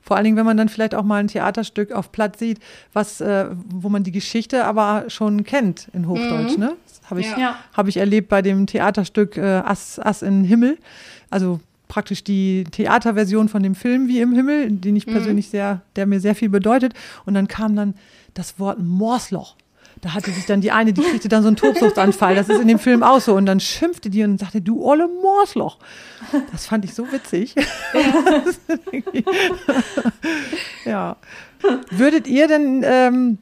Vor 0.00 0.16
allen 0.16 0.24
Dingen, 0.24 0.36
wenn 0.36 0.46
man 0.46 0.56
dann 0.56 0.68
vielleicht 0.68 0.94
auch 0.94 1.02
mal 1.02 1.16
ein 1.16 1.28
Theaterstück 1.28 1.92
auf 1.92 2.12
Platt 2.12 2.38
sieht, 2.38 2.60
was, 2.92 3.20
äh, 3.20 3.46
wo 3.66 3.88
man 3.88 4.04
die 4.04 4.12
Geschichte 4.12 4.64
aber 4.64 5.04
schon 5.08 5.44
kennt 5.44 5.88
in 5.92 6.08
Hochdeutsch, 6.08 6.54
mhm. 6.54 6.60
ne? 6.60 6.76
Habe 7.10 7.20
ich, 7.20 7.36
ja. 7.36 7.56
hab 7.72 7.88
ich 7.88 7.96
erlebt 7.96 8.28
bei 8.28 8.42
dem 8.42 8.66
Theaterstück 8.66 9.38
äh, 9.38 9.62
Ass, 9.64 9.98
Ass 9.98 10.20
in 10.22 10.44
Himmel 10.44 10.78
also 11.30 11.60
praktisch 11.88 12.22
die 12.22 12.64
Theaterversion 12.70 13.48
von 13.48 13.62
dem 13.62 13.74
Film 13.74 14.08
Wie 14.08 14.20
im 14.20 14.32
Himmel, 14.32 14.70
den 14.70 14.96
ich 14.96 15.06
mhm. 15.06 15.12
persönlich 15.12 15.48
sehr, 15.48 15.82
der 15.96 16.06
mir 16.06 16.20
sehr 16.20 16.34
viel 16.34 16.48
bedeutet. 16.48 16.94
Und 17.24 17.34
dann 17.34 17.48
kam 17.48 17.76
dann 17.76 17.94
das 18.34 18.58
Wort 18.58 18.78
Morsloch. 18.78 19.56
Da 20.00 20.14
hatte 20.14 20.30
sich 20.30 20.46
dann 20.46 20.60
die 20.60 20.70
eine, 20.70 20.92
die 20.92 21.02
kriegte 21.02 21.28
dann 21.28 21.42
so 21.42 21.48
einen 21.48 21.56
Tobsuchtanfall. 21.56 22.34
Das 22.34 22.48
ist 22.48 22.60
in 22.60 22.68
dem 22.68 22.78
Film 22.78 23.02
auch 23.02 23.20
so. 23.20 23.34
Und 23.34 23.46
dann 23.46 23.60
schimpfte 23.60 24.10
die 24.10 24.22
und 24.22 24.38
sagte, 24.38 24.60
du 24.60 24.84
olle 24.84 25.08
Morsloch. 25.08 25.78
Das 26.52 26.66
fand 26.66 26.84
ich 26.84 26.94
so 26.94 27.10
witzig. 27.10 27.54
ja. 30.84 31.16
Würdet 31.90 32.28
ihr 32.28 32.46
denn 32.46 32.82
ähm, 32.84 33.38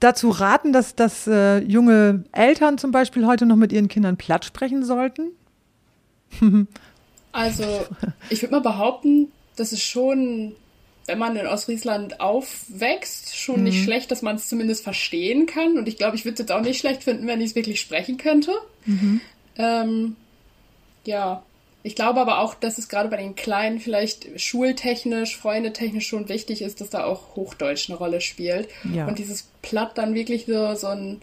dazu 0.00 0.30
raten, 0.30 0.72
dass, 0.72 0.94
dass 0.94 1.26
äh, 1.26 1.58
junge 1.58 2.24
Eltern 2.32 2.78
zum 2.78 2.90
Beispiel 2.90 3.26
heute 3.26 3.46
noch 3.46 3.56
mit 3.56 3.72
ihren 3.72 3.88
Kindern 3.88 4.16
platt 4.16 4.44
sprechen 4.44 4.84
sollten? 4.84 5.30
Also, 7.32 7.64
ich 8.30 8.42
würde 8.42 8.54
mal 8.54 8.60
behaupten, 8.60 9.32
das 9.56 9.72
ist 9.72 9.82
schon, 9.82 10.54
wenn 11.06 11.18
man 11.18 11.36
in 11.36 11.46
Ostfriesland 11.46 12.20
aufwächst, 12.20 13.36
schon 13.36 13.58
mhm. 13.58 13.64
nicht 13.64 13.84
schlecht, 13.84 14.10
dass 14.10 14.22
man 14.22 14.36
es 14.36 14.48
zumindest 14.48 14.82
verstehen 14.82 15.46
kann. 15.46 15.76
Und 15.76 15.88
ich 15.88 15.98
glaube, 15.98 16.16
ich 16.16 16.24
würde 16.24 16.34
es 16.34 16.40
jetzt 16.40 16.52
auch 16.52 16.62
nicht 16.62 16.78
schlecht 16.78 17.04
finden, 17.04 17.26
wenn 17.26 17.40
ich 17.40 17.50
es 17.50 17.54
wirklich 17.54 17.80
sprechen 17.80 18.16
könnte. 18.16 18.52
Mhm. 18.86 19.20
Ähm, 19.56 20.16
ja, 21.04 21.42
ich 21.82 21.94
glaube 21.94 22.20
aber 22.20 22.38
auch, 22.38 22.54
dass 22.54 22.78
es 22.78 22.88
gerade 22.88 23.10
bei 23.10 23.18
den 23.18 23.34
Kleinen 23.34 23.78
vielleicht 23.78 24.40
schultechnisch, 24.40 25.36
freundetechnisch 25.36 26.06
schon 26.06 26.30
wichtig 26.30 26.62
ist, 26.62 26.80
dass 26.80 26.88
da 26.88 27.04
auch 27.04 27.36
Hochdeutsch 27.36 27.90
eine 27.90 27.98
Rolle 27.98 28.22
spielt. 28.22 28.68
Ja. 28.90 29.06
Und 29.06 29.18
dieses 29.18 29.48
Platt 29.60 29.98
dann 29.98 30.14
wirklich 30.14 30.46
so, 30.46 30.74
so 30.74 30.86
ein 30.86 31.20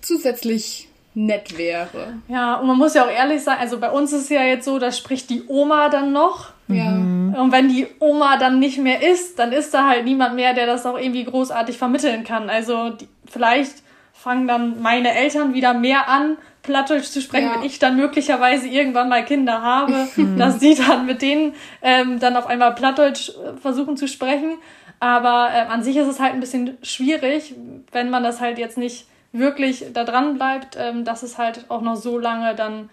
zusätzlich 0.00 0.87
nett 1.18 1.58
wäre. 1.58 2.14
Ja, 2.28 2.54
und 2.54 2.68
man 2.68 2.78
muss 2.78 2.94
ja 2.94 3.04
auch 3.04 3.10
ehrlich 3.10 3.42
sein, 3.42 3.58
also 3.58 3.80
bei 3.80 3.90
uns 3.90 4.12
ist 4.12 4.22
es 4.22 4.28
ja 4.28 4.42
jetzt 4.42 4.64
so, 4.64 4.78
da 4.78 4.92
spricht 4.92 5.28
die 5.30 5.42
Oma 5.48 5.88
dann 5.88 6.12
noch. 6.12 6.50
Ja. 6.68 6.92
Und 6.92 7.50
wenn 7.50 7.68
die 7.68 7.88
Oma 7.98 8.36
dann 8.36 8.60
nicht 8.60 8.78
mehr 8.78 9.02
ist, 9.02 9.38
dann 9.38 9.52
ist 9.52 9.74
da 9.74 9.88
halt 9.88 10.04
niemand 10.04 10.36
mehr, 10.36 10.54
der 10.54 10.66
das 10.66 10.86
auch 10.86 10.96
irgendwie 10.96 11.24
großartig 11.24 11.76
vermitteln 11.76 12.22
kann. 12.22 12.48
Also 12.48 12.90
die, 12.90 13.08
vielleicht 13.26 13.82
fangen 14.12 14.46
dann 14.46 14.80
meine 14.80 15.12
Eltern 15.12 15.54
wieder 15.54 15.74
mehr 15.74 16.08
an, 16.08 16.36
Plattdeutsch 16.62 17.06
zu 17.06 17.20
sprechen, 17.20 17.48
ja. 17.48 17.54
wenn 17.56 17.62
ich 17.64 17.78
dann 17.78 17.96
möglicherweise 17.96 18.68
irgendwann 18.68 19.08
mal 19.08 19.24
Kinder 19.24 19.62
habe, 19.62 20.06
dass 20.38 20.58
die 20.58 20.76
dann 20.76 21.06
mit 21.06 21.20
denen 21.22 21.54
ähm, 21.82 22.20
dann 22.20 22.36
auf 22.36 22.46
einmal 22.46 22.74
Plattdeutsch 22.74 23.30
äh, 23.30 23.56
versuchen 23.60 23.96
zu 23.96 24.06
sprechen. 24.06 24.58
Aber 25.00 25.48
äh, 25.52 25.60
an 25.68 25.82
sich 25.82 25.96
ist 25.96 26.06
es 26.06 26.20
halt 26.20 26.34
ein 26.34 26.40
bisschen 26.40 26.76
schwierig, 26.82 27.54
wenn 27.90 28.10
man 28.10 28.22
das 28.22 28.40
halt 28.40 28.58
jetzt 28.58 28.78
nicht 28.78 29.06
wirklich 29.32 29.84
da 29.92 30.04
dran 30.04 30.34
bleibt, 30.34 30.76
ähm, 30.78 31.04
dass 31.04 31.22
es 31.22 31.38
halt 31.38 31.66
auch 31.68 31.82
noch 31.82 31.96
so 31.96 32.18
lange 32.18 32.54
dann 32.54 32.90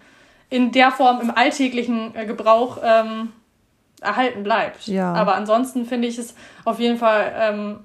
in 0.50 0.72
der 0.72 0.92
Form 0.92 1.20
im 1.20 1.30
alltäglichen 1.30 2.14
äh, 2.14 2.26
Gebrauch 2.26 2.78
ähm, 2.82 3.32
erhalten 4.00 4.42
bleibt. 4.42 4.86
Ja. 4.86 5.12
Aber 5.14 5.34
ansonsten 5.34 5.86
finde 5.86 6.08
ich 6.08 6.18
es 6.18 6.34
auf 6.64 6.78
jeden 6.78 6.98
Fall 6.98 7.32
ähm, 7.36 7.78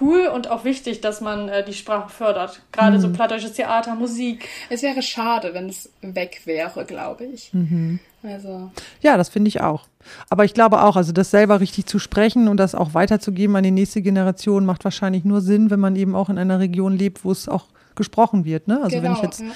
cool 0.00 0.26
und 0.26 0.50
auch 0.50 0.64
wichtig, 0.64 1.00
dass 1.00 1.20
man 1.20 1.48
äh, 1.48 1.64
die 1.64 1.72
Sprache 1.72 2.10
fördert. 2.10 2.60
Gerade 2.72 2.98
mhm. 2.98 3.00
so 3.00 3.12
plattdeutsches 3.12 3.54
Theater, 3.54 3.94
Musik. 3.94 4.46
Es 4.68 4.82
wäre 4.82 5.02
schade, 5.02 5.54
wenn 5.54 5.68
es 5.68 5.90
weg 6.02 6.42
wäre, 6.44 6.84
glaube 6.84 7.24
ich. 7.24 7.52
Mhm. 7.52 7.98
Also. 8.22 8.70
Ja, 9.00 9.16
das 9.16 9.28
finde 9.28 9.48
ich 9.48 9.60
auch. 9.60 9.86
Aber 10.28 10.44
ich 10.44 10.54
glaube 10.54 10.82
auch, 10.82 10.96
also 10.96 11.12
das 11.12 11.30
selber 11.30 11.60
richtig 11.60 11.86
zu 11.86 11.98
sprechen 11.98 12.48
und 12.48 12.58
das 12.58 12.74
auch 12.74 12.94
weiterzugeben 12.94 13.56
an 13.56 13.62
die 13.64 13.70
nächste 13.70 14.02
Generation 14.02 14.66
macht 14.66 14.84
wahrscheinlich 14.84 15.24
nur 15.24 15.40
Sinn, 15.40 15.70
wenn 15.70 15.80
man 15.80 15.96
eben 15.96 16.14
auch 16.14 16.28
in 16.28 16.38
einer 16.38 16.58
Region 16.58 16.96
lebt, 16.96 17.24
wo 17.24 17.32
es 17.32 17.48
auch 17.48 17.66
gesprochen 17.98 18.46
wird. 18.46 18.66
Ne? 18.66 18.80
Also 18.82 18.96
genau, 18.96 19.02
wenn 19.02 19.12
ich 19.12 19.18
genau, 19.18 19.30
jetzt 19.30 19.40
ja. 19.40 19.46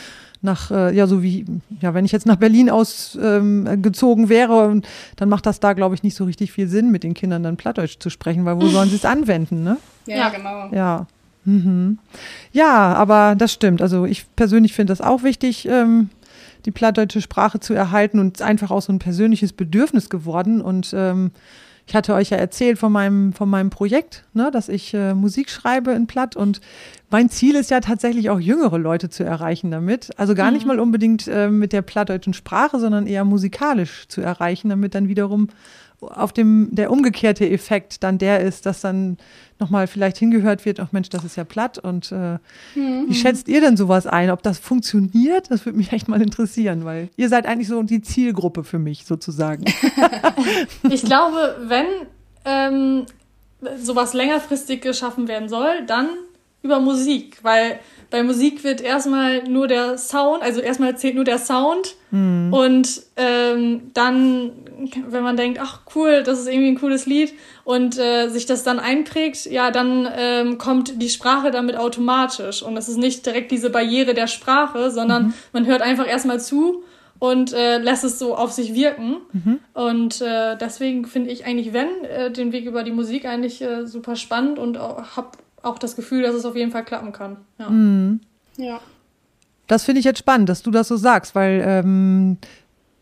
nach, 0.42 0.70
äh, 0.70 0.94
ja, 0.94 1.06
so 1.06 1.22
wie, 1.22 1.46
ja, 1.80 1.94
wenn 1.94 2.04
ich 2.04 2.12
jetzt 2.12 2.26
nach 2.26 2.36
Berlin 2.36 2.68
ausgezogen 2.68 4.24
ähm, 4.24 4.28
wäre, 4.28 4.82
dann 5.16 5.28
macht 5.30 5.46
das 5.46 5.60
da, 5.60 5.72
glaube 5.72 5.94
ich, 5.94 6.02
nicht 6.02 6.14
so 6.14 6.24
richtig 6.24 6.52
viel 6.52 6.68
Sinn, 6.68 6.90
mit 6.90 7.02
den 7.02 7.14
Kindern 7.14 7.42
dann 7.42 7.56
Plattdeutsch 7.56 7.98
zu 7.98 8.10
sprechen, 8.10 8.44
weil 8.44 8.60
wo 8.60 8.66
sollen 8.68 8.90
sie 8.90 8.96
es 8.96 9.06
anwenden, 9.06 9.62
ne? 9.62 9.78
Ja, 10.06 10.16
ja, 10.16 10.28
genau. 10.28 10.68
Ja. 10.74 11.06
Mhm. 11.44 11.98
Ja, 12.52 12.92
aber 12.94 13.34
das 13.36 13.52
stimmt. 13.52 13.82
Also 13.82 14.04
ich 14.04 14.26
persönlich 14.36 14.74
finde 14.74 14.92
das 14.92 15.00
auch 15.00 15.22
wichtig, 15.22 15.66
ähm, 15.66 16.10
die 16.64 16.70
plattdeutsche 16.70 17.20
Sprache 17.20 17.60
zu 17.60 17.74
erhalten 17.74 18.18
und 18.18 18.40
einfach 18.42 18.70
auch 18.70 18.82
so 18.82 18.92
ein 18.92 18.98
persönliches 18.98 19.52
Bedürfnis 19.52 20.10
geworden. 20.10 20.60
Und 20.60 20.92
ähm, 20.96 21.32
ich 21.86 21.94
hatte 21.94 22.14
euch 22.14 22.30
ja 22.30 22.36
erzählt 22.36 22.78
von 22.78 22.92
meinem, 22.92 23.32
von 23.32 23.48
meinem 23.48 23.70
Projekt, 23.70 24.24
ne, 24.34 24.50
dass 24.50 24.68
ich 24.68 24.94
äh, 24.94 25.14
Musik 25.14 25.50
schreibe 25.50 25.92
in 25.92 26.06
Platt 26.06 26.36
und 26.36 26.60
mein 27.10 27.28
Ziel 27.28 27.56
ist 27.56 27.70
ja 27.70 27.80
tatsächlich 27.80 28.30
auch 28.30 28.40
jüngere 28.40 28.78
Leute 28.78 29.10
zu 29.10 29.24
erreichen 29.24 29.70
damit. 29.70 30.10
Also 30.16 30.34
gar 30.34 30.48
mhm. 30.48 30.54
nicht 30.54 30.66
mal 30.66 30.80
unbedingt 30.80 31.28
äh, 31.28 31.48
mit 31.48 31.72
der 31.72 31.82
plattdeutschen 31.82 32.34
Sprache, 32.34 32.78
sondern 32.78 33.06
eher 33.06 33.24
musikalisch 33.24 34.06
zu 34.08 34.20
erreichen, 34.20 34.70
damit 34.70 34.94
dann 34.94 35.08
wiederum 35.08 35.48
auf 36.00 36.32
dem 36.32 36.68
der 36.72 36.90
umgekehrte 36.90 37.48
Effekt 37.48 38.02
dann 38.02 38.18
der 38.18 38.40
ist, 38.40 38.66
dass 38.66 38.80
dann 38.80 39.18
nochmal 39.62 39.86
vielleicht 39.86 40.18
hingehört 40.18 40.66
wird, 40.66 40.80
ach 40.80 40.92
Mensch, 40.92 41.08
das 41.08 41.24
ist 41.24 41.36
ja 41.36 41.44
platt. 41.44 41.78
Und 41.78 42.12
äh, 42.12 42.38
mhm. 42.74 43.06
wie 43.08 43.14
schätzt 43.14 43.48
ihr 43.48 43.60
denn 43.60 43.76
sowas 43.78 44.06
ein? 44.06 44.30
Ob 44.30 44.42
das 44.42 44.58
funktioniert? 44.58 45.50
Das 45.50 45.64
würde 45.64 45.78
mich 45.78 45.92
echt 45.92 46.08
mal 46.08 46.20
interessieren, 46.20 46.84
weil 46.84 47.08
ihr 47.16 47.28
seid 47.30 47.46
eigentlich 47.46 47.68
so 47.68 47.82
die 47.82 48.02
Zielgruppe 48.02 48.64
für 48.64 48.78
mich 48.78 49.06
sozusagen. 49.06 49.64
ich 50.90 51.02
glaube, 51.02 51.56
wenn 51.64 51.86
ähm, 52.44 53.06
sowas 53.76 54.12
längerfristig 54.12 54.82
geschaffen 54.82 55.28
werden 55.28 55.48
soll, 55.48 55.86
dann 55.86 56.08
über 56.62 56.80
Musik, 56.80 57.38
weil 57.42 57.78
bei 58.12 58.22
Musik 58.22 58.62
wird 58.62 58.82
erstmal 58.82 59.42
nur 59.44 59.66
der 59.66 59.96
Sound, 59.96 60.42
also 60.42 60.60
erstmal 60.60 60.96
zählt 60.98 61.14
nur 61.14 61.24
der 61.24 61.38
Sound 61.38 61.96
mhm. 62.10 62.52
und 62.52 63.02
ähm, 63.16 63.90
dann, 63.94 64.52
wenn 65.08 65.22
man 65.22 65.38
denkt, 65.38 65.58
ach 65.60 65.80
cool, 65.96 66.22
das 66.22 66.38
ist 66.38 66.46
irgendwie 66.46 66.68
ein 66.68 66.78
cooles 66.78 67.06
Lied 67.06 67.32
und 67.64 67.98
äh, 67.98 68.28
sich 68.28 68.44
das 68.44 68.64
dann 68.64 68.78
einprägt, 68.78 69.46
ja, 69.46 69.70
dann 69.70 70.06
ähm, 70.14 70.58
kommt 70.58 71.00
die 71.00 71.08
Sprache 71.08 71.50
damit 71.50 71.74
automatisch 71.74 72.62
und 72.62 72.76
es 72.76 72.88
ist 72.88 72.98
nicht 72.98 73.24
direkt 73.24 73.50
diese 73.50 73.70
Barriere 73.70 74.12
der 74.12 74.26
Sprache, 74.26 74.90
sondern 74.90 75.28
mhm. 75.28 75.34
man 75.54 75.66
hört 75.66 75.80
einfach 75.80 76.06
erstmal 76.06 76.38
zu 76.38 76.84
und 77.18 77.54
äh, 77.54 77.78
lässt 77.78 78.04
es 78.04 78.18
so 78.18 78.36
auf 78.36 78.52
sich 78.52 78.74
wirken. 78.74 79.18
Mhm. 79.32 79.60
Und 79.74 80.20
äh, 80.20 80.56
deswegen 80.58 81.06
finde 81.06 81.30
ich 81.30 81.46
eigentlich, 81.46 81.72
wenn, 81.72 82.04
äh, 82.04 82.30
den 82.30 82.52
Weg 82.52 82.66
über 82.66 82.82
die 82.82 82.90
Musik 82.90 83.24
eigentlich 83.24 83.62
äh, 83.62 83.86
super 83.86 84.16
spannend 84.16 84.58
und 84.58 84.76
habe 84.78 85.30
auch 85.62 85.78
das 85.78 85.96
Gefühl, 85.96 86.22
dass 86.22 86.34
es 86.34 86.44
auf 86.44 86.56
jeden 86.56 86.70
Fall 86.70 86.84
klappen 86.84 87.12
kann. 87.12 87.36
Ja. 87.58 87.70
Mhm. 87.70 88.20
ja. 88.56 88.80
Das 89.66 89.84
finde 89.84 90.00
ich 90.00 90.04
jetzt 90.04 90.18
spannend, 90.18 90.48
dass 90.48 90.62
du 90.62 90.70
das 90.70 90.88
so 90.88 90.96
sagst, 90.96 91.34
weil 91.34 91.62
ähm, 91.64 92.36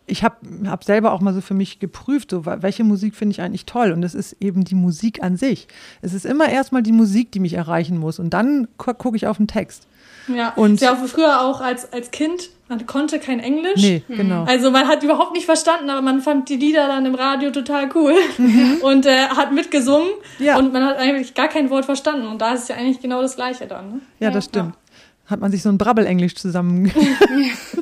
ich 0.06 0.24
habe 0.24 0.36
hab 0.66 0.84
selber 0.84 1.12
auch 1.12 1.20
mal 1.20 1.32
so 1.32 1.40
für 1.40 1.54
mich 1.54 1.78
geprüft, 1.78 2.30
so, 2.30 2.44
welche 2.44 2.84
Musik 2.84 3.14
finde 3.14 3.32
ich 3.32 3.40
eigentlich 3.40 3.66
toll. 3.66 3.92
Und 3.92 4.02
es 4.02 4.14
ist 4.14 4.36
eben 4.40 4.64
die 4.64 4.74
Musik 4.74 5.22
an 5.22 5.36
sich. 5.36 5.68
Es 6.02 6.14
ist 6.14 6.26
immer 6.26 6.48
erstmal 6.48 6.82
die 6.82 6.92
Musik, 6.92 7.32
die 7.32 7.40
mich 7.40 7.54
erreichen 7.54 7.98
muss. 7.98 8.18
Und 8.18 8.30
dann 8.30 8.68
gucke 8.76 9.16
ich 9.16 9.26
auf 9.26 9.38
den 9.38 9.46
Text. 9.46 9.86
Ja, 10.28 10.52
und 10.54 10.80
ja 10.80 10.94
früher 10.94 11.40
auch 11.40 11.60
als, 11.60 11.92
als 11.92 12.10
Kind, 12.10 12.50
man 12.68 12.86
konnte 12.86 13.18
kein 13.18 13.40
Englisch. 13.40 13.82
Nee, 13.82 14.02
mhm. 14.06 14.16
genau. 14.16 14.44
Also 14.44 14.70
man 14.70 14.86
hat 14.86 15.02
überhaupt 15.02 15.32
nicht 15.32 15.46
verstanden, 15.46 15.90
aber 15.90 16.02
man 16.02 16.20
fand 16.20 16.48
die 16.48 16.56
Lieder 16.56 16.86
dann 16.86 17.04
im 17.04 17.14
Radio 17.14 17.50
total 17.50 17.88
cool 17.94 18.14
mhm. 18.38 18.78
und 18.82 19.06
äh, 19.06 19.28
hat 19.28 19.52
mitgesungen 19.52 20.08
ja. 20.38 20.56
und 20.56 20.72
man 20.72 20.84
hat 20.84 20.96
eigentlich 20.98 21.34
gar 21.34 21.48
kein 21.48 21.70
Wort 21.70 21.84
verstanden. 21.84 22.26
Und 22.26 22.40
da 22.40 22.54
ist 22.54 22.62
es 22.62 22.68
ja 22.68 22.76
eigentlich 22.76 23.00
genau 23.00 23.22
das 23.22 23.36
Gleiche 23.36 23.66
dann. 23.66 23.94
Ne? 23.94 24.00
Ja, 24.20 24.30
das 24.30 24.46
stimmt. 24.46 24.74
Ja. 24.74 25.30
Hat 25.30 25.40
man 25.40 25.50
sich 25.50 25.62
so 25.62 25.68
ein 25.68 25.78
Brabbel-Englisch 25.78 26.34
zusammen. 26.34 26.90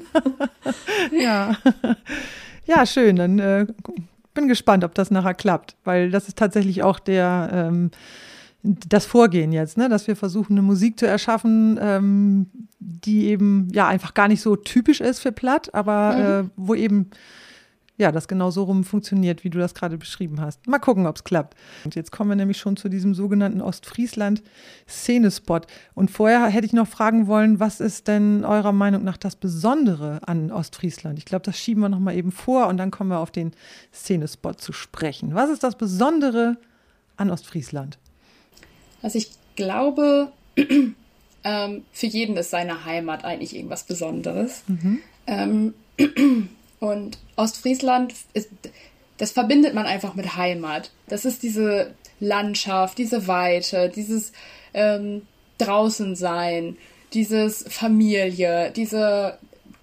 ja. 1.13 1.57
ja, 2.67 2.85
schön. 2.85 3.17
Dann 3.17 3.39
äh, 3.39 3.67
bin 4.35 4.49
gespannt, 4.49 4.85
ob 4.85 4.95
das 4.95 5.11
nachher 5.11 5.35
klappt, 5.35 5.75
weil 5.85 6.11
das 6.11 6.29
ist 6.29 6.39
tatsächlich 6.39 6.83
auch 6.83 6.99
der 6.99 7.51
ähm, 7.53 7.91
das 8.63 9.07
Vorgehen 9.07 9.53
jetzt, 9.53 9.77
ne? 9.77 9.89
dass 9.89 10.09
wir 10.09 10.17
versuchen, 10.17 10.53
eine 10.53 10.63
Musik 10.63 10.99
zu 10.99 11.07
erschaffen, 11.07 11.79
ähm, 11.81 12.47
die 12.79 13.27
eben 13.27 13.69
ja 13.73 13.87
einfach 13.87 14.15
gar 14.15 14.29
nicht 14.29 14.43
so 14.43 14.57
typisch 14.57 15.01
ist 15.01 15.21
für 15.21 15.33
Platt, 15.33 15.73
aber 15.75 16.43
mhm. 16.43 16.47
äh, 16.47 16.51
wo 16.57 16.75
eben 16.75 17.11
ja, 17.99 18.11
das 18.13 18.29
genau 18.29 18.53
so 18.53 18.63
rum 18.63 18.85
funktioniert, 18.85 19.43
wie 19.43 19.51
du 19.51 19.59
das 19.59 19.75
gerade 19.75 19.99
beschrieben 19.99 20.41
hast. 20.41 20.69
Mal 20.69 20.79
gucken, 20.79 21.09
ob 21.09 21.17
es 21.17 21.25
klappt. 21.25 21.59
Und 21.85 21.97
jetzt 21.97 22.13
kommen 22.13 22.31
wir 22.31 22.37
nämlich 22.37 22.59
schon 22.59 22.77
zu 22.77 22.89
diesem 22.89 23.13
sogenannten 23.13 23.61
Ostfriesland-Szenespot. 23.61 25.67
Und 25.95 26.13
vorher 26.13 26.47
hätte 26.47 26.67
ich 26.67 26.73
noch 26.73 26.87
fragen 26.87 27.27
wollen, 27.27 27.59
was 27.59 27.81
ist 27.81 28.07
denn 28.07 28.45
eurer 28.45 28.71
Meinung 28.71 29.03
nach 29.03 29.17
das 29.17 29.35
Besondere 29.35 30.21
an 30.27 30.53
Ostfriesland? 30.53 31.19
Ich 31.19 31.25
glaube, 31.25 31.45
das 31.45 31.59
schieben 31.59 31.83
wir 31.83 31.89
nochmal 31.89 32.15
eben 32.15 32.31
vor 32.31 32.69
und 32.69 32.77
dann 32.77 32.93
kommen 32.93 33.11
wir 33.11 33.19
auf 33.19 33.33
den 33.33 33.51
Szenespot 33.93 34.61
zu 34.61 34.73
sprechen. 34.73 35.35
Was 35.35 35.51
ist 35.51 35.65
das 35.65 35.77
Besondere 35.77 36.57
an 37.17 37.31
Ostfriesland? 37.31 37.99
Also 39.03 39.19
ich 39.19 39.31
glaube, 39.57 40.33
ähm, 41.45 41.85
für 41.93 42.07
jeden 42.07 42.37
ist 42.37 42.51
seine 42.51 42.85
Heimat 42.85 43.25
eigentlich 43.25 43.55
irgendwas 43.55 43.85
Besonderes. 43.85 44.63
Mhm. 44.67 45.01
Ähm, 45.27 45.75
und 46.81 47.19
Ostfriesland, 47.37 48.15
ist, 48.35 48.51
das 49.19 49.33
verbindet 49.33 49.75
man 49.75 49.87
einfach 49.87 50.15
mit 50.15 50.37
Heimat. 50.37 50.91
Das 51.09 51.25
ist 51.25 51.43
diese 51.43 51.95
Landschaft, 52.21 52.99
diese 52.99 53.27
Weite, 53.27 53.91
dieses 53.95 54.33
ähm, 54.75 55.23
Draußensein, 55.59 56.77
dieses 57.13 57.65
Familie, 57.69 58.71
diese 58.75 59.39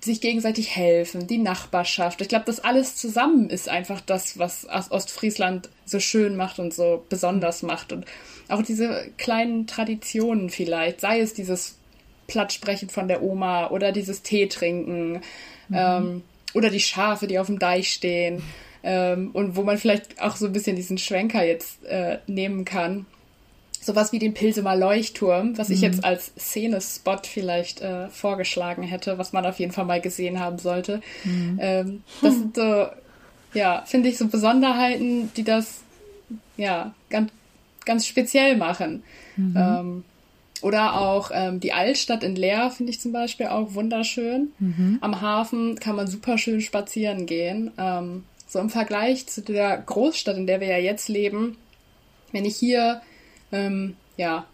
sich 0.06 0.22
gegenseitig 0.22 0.76
helfen, 0.76 1.28
die 1.28 1.38
Nachbarschaft. 1.38 2.22
Ich 2.22 2.30
glaube, 2.30 2.46
das 2.46 2.60
alles 2.60 2.96
zusammen 2.96 3.50
ist 3.50 3.68
einfach 3.68 4.02
das, 4.02 4.40
was 4.40 4.68
Ostfriesland 4.90 5.70
so 5.86 6.00
schön 6.00 6.36
macht 6.36 6.60
und 6.60 6.74
so 6.74 7.04
besonders 7.10 7.64
macht. 7.64 7.92
Und 7.92 8.06
auch 8.48 8.62
diese 8.62 9.10
kleinen 9.18 9.68
Traditionen 9.68 10.50
vielleicht, 10.50 11.02
sei 11.02 11.20
es 11.20 11.34
dieses 11.34 11.78
Plattsprechen 12.28 12.90
von 12.90 13.08
der 13.08 13.22
Oma 13.22 13.70
oder 13.70 13.92
dieses 13.92 14.22
Tee 14.22 14.48
trinken 14.48 15.22
mhm. 15.70 15.76
ähm, 15.76 16.24
oder 16.54 16.70
die 16.70 16.80
Schafe, 16.80 17.28
die 17.28 17.40
auf 17.40 17.48
dem 17.48 17.60
Deich 17.60 17.92
stehen 17.92 18.42
ähm, 18.84 19.32
und 19.34 19.56
wo 19.56 19.64
man 19.64 19.78
vielleicht 19.78 20.22
auch 20.22 20.36
so 20.36 20.46
ein 20.46 20.54
bisschen 20.54 20.76
diesen 20.76 20.98
Schwenker 20.98 21.44
jetzt 21.44 21.84
äh, 21.86 22.20
nehmen 22.28 22.66
kann. 22.66 23.06
Sowas 23.86 24.12
wie 24.12 24.20
den 24.20 24.34
Pilsemer 24.34 24.76
Leuchtturm, 24.76 25.58
was 25.58 25.70
mhm. 25.70 25.76
ich 25.76 25.82
jetzt 25.82 26.04
als 26.04 26.32
Szenespot 26.38 27.28
vielleicht 27.28 27.82
äh, 27.82 28.08
vorgeschlagen 28.10 28.84
hätte, 28.84 29.18
was 29.18 29.32
man 29.32 29.46
auf 29.46 29.60
jeden 29.60 29.72
Fall 29.72 29.86
mal 29.86 30.02
gesehen 30.02 30.40
haben 30.40 30.58
sollte. 30.58 31.02
Mhm. 31.24 31.60
Ähm, 31.62 32.04
das 32.22 32.34
sind 32.34 32.56
so, 32.56 32.88
ja, 33.54 33.84
finde 33.86 34.10
ich 34.10 34.18
so 34.18 34.28
Besonderheiten, 34.28 35.32
die 35.36 35.44
das 35.44 35.82
ja 36.58 36.94
ganz 37.10 37.32
ganz 37.86 38.06
speziell 38.08 38.58
machen. 38.58 39.04
Mhm. 39.38 39.56
Ähm, 39.56 40.04
oder 40.62 41.00
auch 41.00 41.32
ähm, 41.34 41.60
die 41.60 41.74
Altstadt 41.74 42.24
in 42.24 42.36
Leer 42.36 42.72
finde 42.72 42.92
ich 42.92 43.00
zum 43.00 43.12
Beispiel 43.12 43.48
auch 43.48 43.76
wunderschön. 43.76 44.52
Mhm. 44.60 44.98
Am 45.02 45.22
Hafen 45.22 45.76
kann 45.80 45.96
man 45.96 46.08
super 46.08 46.38
schön 46.38 46.62
spazieren 46.62 47.26
gehen. 47.26 47.72
Ähm, 47.78 48.24
so 48.48 48.60
im 48.60 48.70
Vergleich 48.70 49.28
zu 49.28 49.42
der 49.42 49.78
Großstadt, 49.78 50.38
in 50.38 50.48
der 50.48 50.62
wir 50.62 50.68
ja 50.68 50.78
jetzt 50.78 51.08
leben, 51.08 51.58
wenn 52.32 52.46
ich 52.46 52.56
hier 52.56 53.02
ähm, 53.56 53.96
ja 54.18 54.46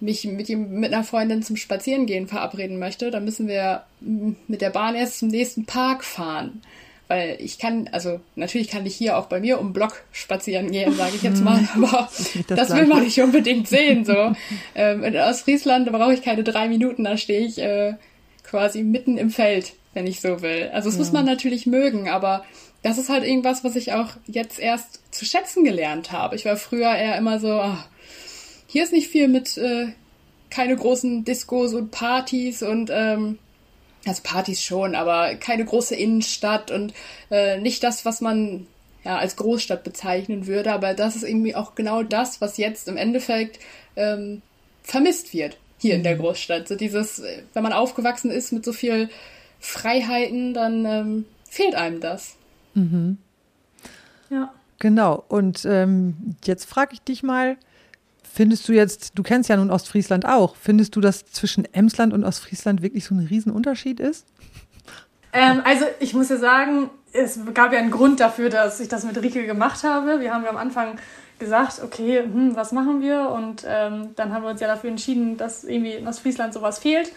mich 0.00 0.24
mit, 0.24 0.48
mit 0.48 0.92
einer 0.92 1.04
Freundin 1.04 1.42
zum 1.42 1.56
Spazierengehen 1.56 2.28
verabreden 2.28 2.78
möchte, 2.78 3.10
dann 3.10 3.24
müssen 3.24 3.48
wir 3.48 3.84
mit 4.00 4.60
der 4.60 4.70
Bahn 4.70 4.94
erst 4.94 5.18
zum 5.18 5.28
nächsten 5.28 5.66
Park 5.66 6.04
fahren. 6.04 6.62
Weil 7.08 7.38
ich 7.40 7.58
kann, 7.58 7.88
also 7.90 8.20
natürlich 8.36 8.68
kann 8.68 8.84
ich 8.84 8.94
hier 8.94 9.16
auch 9.16 9.26
bei 9.26 9.40
mir 9.40 9.58
um 9.58 9.72
Block 9.72 10.02
spazieren 10.12 10.70
gehen, 10.70 10.94
sage 10.94 11.16
ich 11.16 11.22
jetzt 11.22 11.42
mal, 11.42 11.66
aber 11.74 12.08
das, 12.46 12.68
das 12.68 12.76
will 12.76 12.86
man 12.86 13.02
nicht 13.02 13.20
unbedingt 13.20 13.66
sehen. 13.66 14.04
So. 14.04 14.32
ähm, 14.74 15.02
in 15.02 15.16
Ostfriesland 15.16 15.90
brauche 15.90 16.12
ich 16.12 16.22
keine 16.22 16.44
drei 16.44 16.68
Minuten, 16.68 17.04
da 17.04 17.16
stehe 17.16 17.40
ich 17.40 17.58
äh, 17.58 17.94
quasi 18.44 18.82
mitten 18.82 19.16
im 19.16 19.30
Feld, 19.30 19.72
wenn 19.94 20.06
ich 20.06 20.20
so 20.20 20.42
will. 20.42 20.70
Also 20.72 20.90
das 20.90 20.96
ja. 20.96 20.98
muss 21.00 21.12
man 21.12 21.24
natürlich 21.24 21.66
mögen, 21.66 22.10
aber 22.10 22.44
das 22.82 22.98
ist 22.98 23.08
halt 23.08 23.24
irgendwas, 23.24 23.64
was 23.64 23.74
ich 23.74 23.94
auch 23.94 24.10
jetzt 24.26 24.58
erst 24.58 25.00
zu 25.12 25.24
schätzen 25.24 25.64
gelernt 25.64 26.12
habe. 26.12 26.36
Ich 26.36 26.44
war 26.44 26.56
früher 26.56 26.94
eher 26.94 27.16
immer 27.16 27.40
so, 27.40 27.52
ach, 27.52 27.88
hier 28.68 28.84
ist 28.84 28.92
nicht 28.92 29.08
viel 29.08 29.26
mit 29.26 29.56
äh, 29.56 29.88
keine 30.50 30.76
großen 30.76 31.24
Diskos 31.24 31.74
und 31.74 31.90
Partys 31.90 32.62
und 32.62 32.90
ähm, 32.92 33.38
also 34.06 34.22
Partys 34.22 34.62
schon, 34.62 34.94
aber 34.94 35.34
keine 35.34 35.64
große 35.64 35.96
Innenstadt 35.96 36.70
und 36.70 36.94
äh, 37.30 37.60
nicht 37.60 37.82
das, 37.82 38.04
was 38.04 38.20
man 38.20 38.66
ja, 39.04 39.16
als 39.16 39.36
Großstadt 39.36 39.84
bezeichnen 39.84 40.46
würde, 40.46 40.72
aber 40.72 40.94
das 40.94 41.16
ist 41.16 41.24
irgendwie 41.24 41.54
auch 41.54 41.74
genau 41.74 42.02
das, 42.02 42.40
was 42.40 42.58
jetzt 42.58 42.88
im 42.88 42.96
Endeffekt 42.96 43.58
ähm, 43.96 44.42
vermisst 44.82 45.32
wird 45.32 45.56
hier 45.78 45.94
in 45.94 46.02
der 46.02 46.16
mhm. 46.16 46.20
Großstadt. 46.20 46.68
So 46.68 46.76
dieses, 46.76 47.20
äh, 47.20 47.42
wenn 47.54 47.62
man 47.62 47.72
aufgewachsen 47.72 48.30
ist 48.30 48.52
mit 48.52 48.64
so 48.64 48.72
viel 48.72 49.08
Freiheiten, 49.60 50.52
dann 50.52 50.84
ähm, 50.84 51.24
fehlt 51.48 51.74
einem 51.74 52.00
das. 52.00 52.36
Mhm. 52.74 53.18
Ja. 54.30 54.52
Genau. 54.80 55.24
Und 55.28 55.64
ähm, 55.64 56.36
jetzt 56.44 56.66
frage 56.66 56.92
ich 56.92 57.00
dich 57.00 57.22
mal, 57.22 57.56
Findest 58.38 58.68
du 58.68 58.72
jetzt, 58.72 59.18
du 59.18 59.24
kennst 59.24 59.48
ja 59.48 59.56
nun 59.56 59.68
Ostfriesland 59.68 60.24
auch, 60.24 60.54
findest 60.54 60.94
du, 60.94 61.00
dass 61.00 61.26
zwischen 61.26 61.64
Emsland 61.74 62.12
und 62.12 62.22
Ostfriesland 62.22 62.82
wirklich 62.82 63.04
so 63.04 63.12
ein 63.12 63.26
Riesenunterschied 63.28 63.98
ist? 63.98 64.28
Ähm, 65.32 65.60
also 65.64 65.86
ich 65.98 66.14
muss 66.14 66.28
ja 66.28 66.36
sagen, 66.36 66.88
es 67.10 67.40
gab 67.52 67.72
ja 67.72 67.80
einen 67.80 67.90
Grund 67.90 68.20
dafür, 68.20 68.48
dass 68.48 68.78
ich 68.78 68.86
das 68.86 69.02
mit 69.02 69.20
Rike 69.20 69.44
gemacht 69.44 69.82
habe. 69.82 70.20
Wir 70.20 70.32
haben 70.32 70.44
ja 70.44 70.50
am 70.50 70.56
Anfang 70.56 71.00
gesagt, 71.40 71.82
okay, 71.82 72.20
hm, 72.20 72.54
was 72.54 72.70
machen 72.70 73.00
wir? 73.00 73.28
Und 73.30 73.64
ähm, 73.66 74.10
dann 74.14 74.32
haben 74.32 74.44
wir 74.44 74.50
uns 74.50 74.60
ja 74.60 74.68
dafür 74.68 74.90
entschieden, 74.90 75.36
dass 75.36 75.64
irgendwie 75.64 75.94
in 75.94 76.06
Ostfriesland 76.06 76.54
sowas 76.54 76.78
fehlt. 76.78 77.10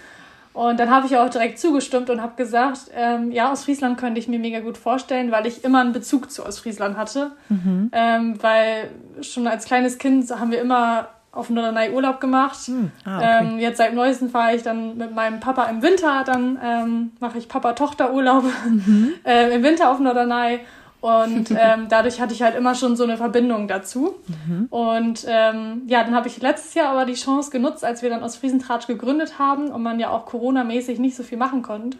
Und 0.53 0.79
dann 0.79 0.89
habe 0.89 1.07
ich 1.07 1.15
auch 1.15 1.29
direkt 1.29 1.59
zugestimmt 1.59 2.09
und 2.09 2.21
habe 2.21 2.33
gesagt, 2.35 2.91
ähm, 2.93 3.31
ja, 3.31 3.51
Ostfriesland 3.51 3.97
könnte 3.97 4.19
ich 4.19 4.27
mir 4.27 4.39
mega 4.39 4.59
gut 4.59 4.77
vorstellen, 4.77 5.31
weil 5.31 5.47
ich 5.47 5.63
immer 5.63 5.79
einen 5.79 5.93
Bezug 5.93 6.29
zu 6.29 6.45
Ostfriesland 6.45 6.97
hatte. 6.97 7.31
Mhm. 7.49 7.89
Ähm, 7.93 8.35
weil 8.41 8.89
schon 9.21 9.47
als 9.47 9.65
kleines 9.65 9.97
Kind 9.97 10.29
haben 10.29 10.51
wir 10.51 10.61
immer 10.61 11.07
auf 11.31 11.49
Norderney 11.49 11.91
Urlaub 11.91 12.19
gemacht. 12.19 12.67
Mhm. 12.67 12.91
Ah, 13.05 13.17
okay. 13.17 13.39
ähm, 13.39 13.59
jetzt 13.59 13.77
seit 13.77 13.93
neuestem 13.93 14.29
fahre 14.29 14.55
ich 14.55 14.63
dann 14.63 14.97
mit 14.97 15.15
meinem 15.15 15.39
Papa 15.39 15.65
im 15.65 15.81
Winter, 15.81 16.23
dann 16.25 16.59
ähm, 16.61 17.11
mache 17.19 17.37
ich 17.37 17.47
Papa-Tochter-Urlaub 17.47 18.43
mhm. 18.67 19.13
äh, 19.25 19.55
im 19.55 19.63
Winter 19.63 19.89
auf 19.91 19.99
Norderney. 19.99 20.59
Und 21.01 21.49
ähm, 21.59 21.87
dadurch 21.89 22.21
hatte 22.21 22.33
ich 22.33 22.41
halt 22.41 22.55
immer 22.55 22.75
schon 22.75 22.95
so 22.95 23.03
eine 23.03 23.17
Verbindung 23.17 23.67
dazu. 23.67 24.15
Mhm. 24.47 24.67
Und 24.69 25.25
ähm, 25.27 25.81
ja, 25.87 26.03
dann 26.03 26.15
habe 26.15 26.27
ich 26.27 26.41
letztes 26.41 26.75
Jahr 26.75 26.89
aber 26.89 27.05
die 27.05 27.15
Chance 27.15 27.51
genutzt, 27.51 27.83
als 27.83 28.01
wir 28.01 28.09
dann 28.09 28.23
aus 28.23 28.37
Friesentratsch 28.37 28.87
gegründet 28.87 29.39
haben 29.39 29.69
und 29.69 29.81
man 29.81 29.99
ja 29.99 30.09
auch 30.09 30.25
Corona-mäßig 30.25 30.99
nicht 30.99 31.15
so 31.15 31.23
viel 31.23 31.37
machen 31.37 31.63
konnte. 31.63 31.97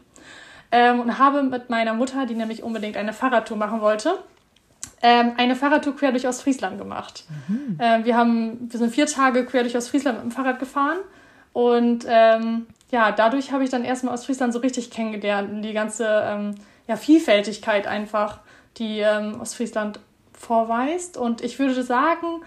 Ähm, 0.71 1.01
und 1.01 1.17
habe 1.17 1.43
mit 1.43 1.69
meiner 1.69 1.93
Mutter, 1.93 2.25
die 2.25 2.35
nämlich 2.35 2.63
unbedingt 2.63 2.95
eine 2.95 3.11
Fahrradtour 3.11 3.57
machen 3.57 3.81
wollte, 3.81 4.19
ähm, 5.01 5.33
eine 5.35 5.55
Fahrradtour 5.55 5.95
quer 5.95 6.11
durch 6.11 6.27
Ostfriesland 6.27 6.77
gemacht. 6.77 7.25
Mhm. 7.47 7.77
Ähm, 7.79 8.05
wir, 8.05 8.15
haben, 8.15 8.71
wir 8.71 8.79
sind 8.79 8.93
vier 8.93 9.07
Tage 9.07 9.45
quer 9.45 9.63
durch 9.63 9.75
Ostfriesland 9.75 10.23
mit 10.23 10.31
dem 10.31 10.31
Fahrrad 10.31 10.59
gefahren. 10.59 10.99
Und 11.53 12.05
ähm, 12.07 12.67
ja, 12.91 13.11
dadurch 13.11 13.51
habe 13.51 13.63
ich 13.63 13.69
dann 13.69 13.83
erstmal 13.83 14.13
Ostfriesland 14.13 14.53
so 14.53 14.59
richtig 14.59 14.91
kennengelernt 14.91 15.51
und 15.51 15.63
die 15.63 15.73
ganze 15.73 16.05
ähm, 16.07 16.55
ja, 16.87 16.95
Vielfältigkeit 16.95 17.87
einfach 17.87 18.39
die 18.77 18.99
ähm, 18.99 19.39
Ostfriesland 19.41 19.99
vorweist. 20.33 21.17
Und 21.17 21.41
ich 21.41 21.59
würde 21.59 21.83
sagen, 21.83 22.41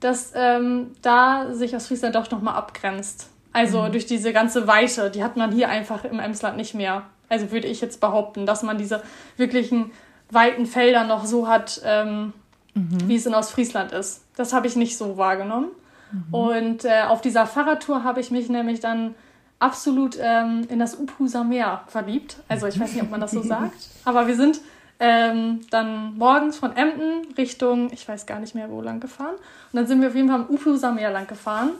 dass 0.00 0.32
ähm, 0.34 0.92
da 1.02 1.52
sich 1.52 1.74
Ostfriesland 1.74 2.14
doch 2.14 2.30
nochmal 2.30 2.54
abgrenzt. 2.54 3.28
Also 3.52 3.82
mhm. 3.82 3.92
durch 3.92 4.06
diese 4.06 4.32
ganze 4.32 4.66
Weite, 4.66 5.10
die 5.10 5.22
hat 5.22 5.36
man 5.36 5.52
hier 5.52 5.68
einfach 5.68 6.04
im 6.04 6.18
Emsland 6.18 6.56
nicht 6.56 6.74
mehr. 6.74 7.04
Also 7.28 7.50
würde 7.50 7.68
ich 7.68 7.80
jetzt 7.80 8.00
behaupten, 8.00 8.46
dass 8.46 8.62
man 8.62 8.78
diese 8.78 9.02
wirklichen 9.36 9.90
weiten 10.30 10.66
Felder 10.66 11.04
noch 11.04 11.24
so 11.24 11.46
hat, 11.46 11.80
ähm, 11.84 12.32
mhm. 12.74 13.08
wie 13.08 13.16
es 13.16 13.26
in 13.26 13.34
Ostfriesland 13.34 13.92
ist. 13.92 14.24
Das 14.36 14.52
habe 14.52 14.66
ich 14.66 14.76
nicht 14.76 14.96
so 14.96 15.16
wahrgenommen. 15.16 15.68
Mhm. 16.10 16.34
Und 16.34 16.84
äh, 16.84 17.02
auf 17.02 17.20
dieser 17.20 17.46
Fahrradtour 17.46 18.04
habe 18.04 18.20
ich 18.20 18.30
mich 18.30 18.48
nämlich 18.48 18.80
dann 18.80 19.14
absolut 19.58 20.18
ähm, 20.20 20.66
in 20.68 20.78
das 20.78 20.98
Uphuser 20.98 21.44
Meer 21.44 21.82
verliebt. 21.86 22.36
Also 22.48 22.66
ich 22.66 22.80
weiß 22.80 22.92
nicht, 22.94 23.02
ob 23.02 23.10
man 23.10 23.20
das 23.20 23.30
so 23.30 23.42
sagt. 23.42 23.76
Aber 24.04 24.26
wir 24.26 24.36
sind 24.36 24.60
ähm, 25.04 25.62
dann 25.70 26.16
morgens 26.16 26.58
von 26.58 26.76
Emden 26.76 27.26
Richtung, 27.36 27.92
ich 27.92 28.06
weiß 28.06 28.24
gar 28.24 28.38
nicht 28.38 28.54
mehr 28.54 28.70
wo 28.70 28.80
lang 28.80 29.00
gefahren. 29.00 29.34
Und 29.34 29.76
dann 29.76 29.88
sind 29.88 30.00
wir 30.00 30.06
auf 30.06 30.14
jeden 30.14 30.28
Fall 30.28 30.42
am 30.42 30.48
Ufuser 30.48 30.92
Meer 30.92 31.10
lang 31.10 31.26
gefahren. 31.26 31.70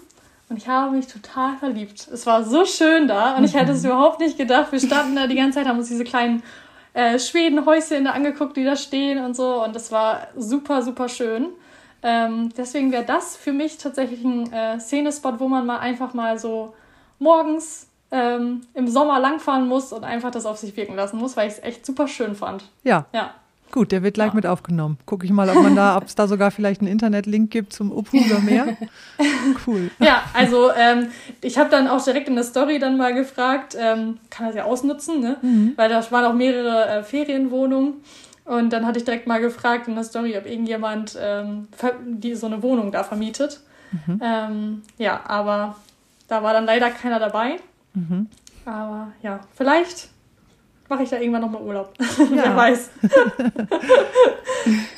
Und 0.49 0.57
ich 0.57 0.67
habe 0.67 0.97
mich 0.97 1.07
total 1.07 1.57
verliebt. 1.57 2.09
Es 2.13 2.27
war 2.27 2.43
so 2.43 2.65
schön 2.65 3.07
da 3.07 3.37
und 3.37 3.45
ich 3.45 3.55
hätte 3.55 3.73
es 3.73 3.85
überhaupt 3.85 4.19
nicht 4.19 4.37
gedacht. 4.37 4.73
Wir 4.73 4.81
standen 4.81 5.15
da 5.15 5.29
die 5.29 5.37
ganze 5.37 5.61
Zeit, 5.61 5.69
haben 5.69 5.79
uns 5.79 5.87
diese 5.87 6.03
kleinen 6.03 6.43
äh, 6.95 7.17
Schwedenhäuschen 7.17 8.05
da 8.05 8.11
angeguckt, 8.11 8.57
die 8.57 8.65
da 8.65 8.75
stehen 8.75 9.25
und 9.25 9.37
so. 9.37 9.63
Und 9.63 9.77
es 9.77 9.93
war 9.93 10.27
super, 10.37 10.83
super 10.83 11.09
schön. 11.09 11.51
Ähm, 12.03 12.53
deswegen 12.57 12.91
wäre 12.91 13.05
das 13.05 13.37
für 13.37 13.53
mich 13.53 13.79
tatsächlich 13.79 14.25
ein 14.25 14.53
äh, 14.53 14.81
Szenespot, 14.81 15.39
wo 15.39 15.47
man 15.47 15.65
mal 15.65 15.79
einfach 15.79 16.13
mal 16.13 16.41
so 16.41 16.75
morgens 17.21 17.87
ähm, 18.13 18.61
im 18.75 18.89
Sommer 18.89 19.19
langfahren 19.19 19.67
muss 19.67 19.93
und 19.93 20.05
einfach 20.05 20.31
das 20.31 20.47
auf 20.47 20.59
sich 20.59 20.77
wirken 20.77 20.95
lassen 20.95 21.19
muss, 21.19 21.37
weil 21.37 21.49
ich 21.49 21.55
es 21.55 21.63
echt 21.63 21.85
super 21.85 22.07
schön 22.07 22.37
fand. 22.37 22.65
Ja. 22.85 23.07
Ja. 23.13 23.31
Gut, 23.73 23.91
der 23.91 24.03
wird 24.03 24.15
gleich 24.15 24.29
ja. 24.29 24.35
mit 24.35 24.47
aufgenommen. 24.47 24.99
Gucke 25.07 25.25
ich 25.25 25.33
mal, 25.33 25.49
ob 25.49 25.63
man 25.63 25.75
da, 25.75 25.97
ob 25.97 26.05
es 26.05 26.15
da 26.15 26.29
sogar 26.29 26.51
vielleicht 26.51 26.83
einen 26.83 26.91
Internetlink 26.91 27.51
gibt 27.51 27.73
zum 27.73 27.91
Uphuger 27.91 28.39
Meer. 28.41 28.77
Cool. 29.67 29.91
Ja, 29.99 30.25
also 30.35 30.71
ähm, 30.73 31.09
ich 31.41 31.59
habe 31.59 31.71
dann 31.71 31.89
auch 31.89 32.03
direkt 32.03 32.29
in 32.29 32.35
der 32.35 32.45
Story 32.45 32.79
dann 32.79 32.97
mal 32.97 33.15
gefragt, 33.15 33.77
ähm, 33.79 34.19
kann 34.31 34.47
das 34.47 34.55
ja 34.55 34.65
ausnutzen, 34.65 35.21
ne? 35.21 35.37
Mhm. 35.43 35.73
Weil 35.77 35.89
da 35.89 36.11
waren 36.11 36.25
auch 36.25 36.35
mehrere 36.35 36.87
äh, 36.89 37.03
Ferienwohnungen. 37.03 37.95
Und 38.45 38.73
dann 38.73 38.87
hatte 38.87 38.99
ich 38.99 39.05
direkt 39.05 39.27
mal 39.27 39.41
gefragt 39.41 39.89
in 39.89 39.95
der 39.95 40.05
Story, 40.05 40.37
ob 40.37 40.47
irgendjemand 40.47 41.17
ähm, 41.21 41.69
die 42.05 42.35
so 42.35 42.47
eine 42.47 42.63
Wohnung 42.63 42.91
da 42.91 43.05
vermietet. 43.05 43.61
Mhm. 43.93 44.21
Ähm, 44.23 44.83
ja, 44.99 45.21
aber 45.27 45.77
da 46.29 46.43
war 46.43 46.53
dann 46.53 46.67
leider 46.67 46.91
keiner 46.91 47.19
dabei. 47.19 47.57
Mhm. 47.95 48.29
Aber 48.65 49.13
ja, 49.23 49.41
vielleicht 49.55 50.09
mache 50.89 51.05
ich 51.05 51.11
da 51.11 51.19
irgendwann 51.19 51.43
nochmal 51.43 51.63
Urlaub. 51.63 51.95
Ja. 52.19 52.45
Wer 52.45 52.57
weiß. 52.57 52.91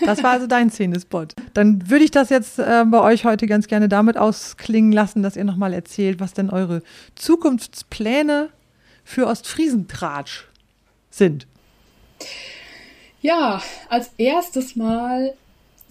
das 0.04 0.22
war 0.22 0.32
also 0.32 0.46
dein 0.46 0.70
Szenespot. 0.70 1.34
Dann 1.54 1.88
würde 1.88 2.04
ich 2.04 2.10
das 2.10 2.30
jetzt 2.30 2.58
äh, 2.58 2.84
bei 2.86 3.00
euch 3.00 3.24
heute 3.24 3.46
ganz 3.46 3.66
gerne 3.66 3.88
damit 3.88 4.16
ausklingen 4.16 4.92
lassen, 4.92 5.22
dass 5.22 5.36
ihr 5.36 5.44
nochmal 5.44 5.72
erzählt, 5.72 6.20
was 6.20 6.32
denn 6.32 6.50
eure 6.50 6.82
Zukunftspläne 7.14 8.50
für 9.04 9.26
Ostfriesentratsch 9.26 10.46
sind. 11.10 11.46
Ja, 13.20 13.62
als 13.88 14.10
erstes 14.18 14.76
Mal 14.76 15.34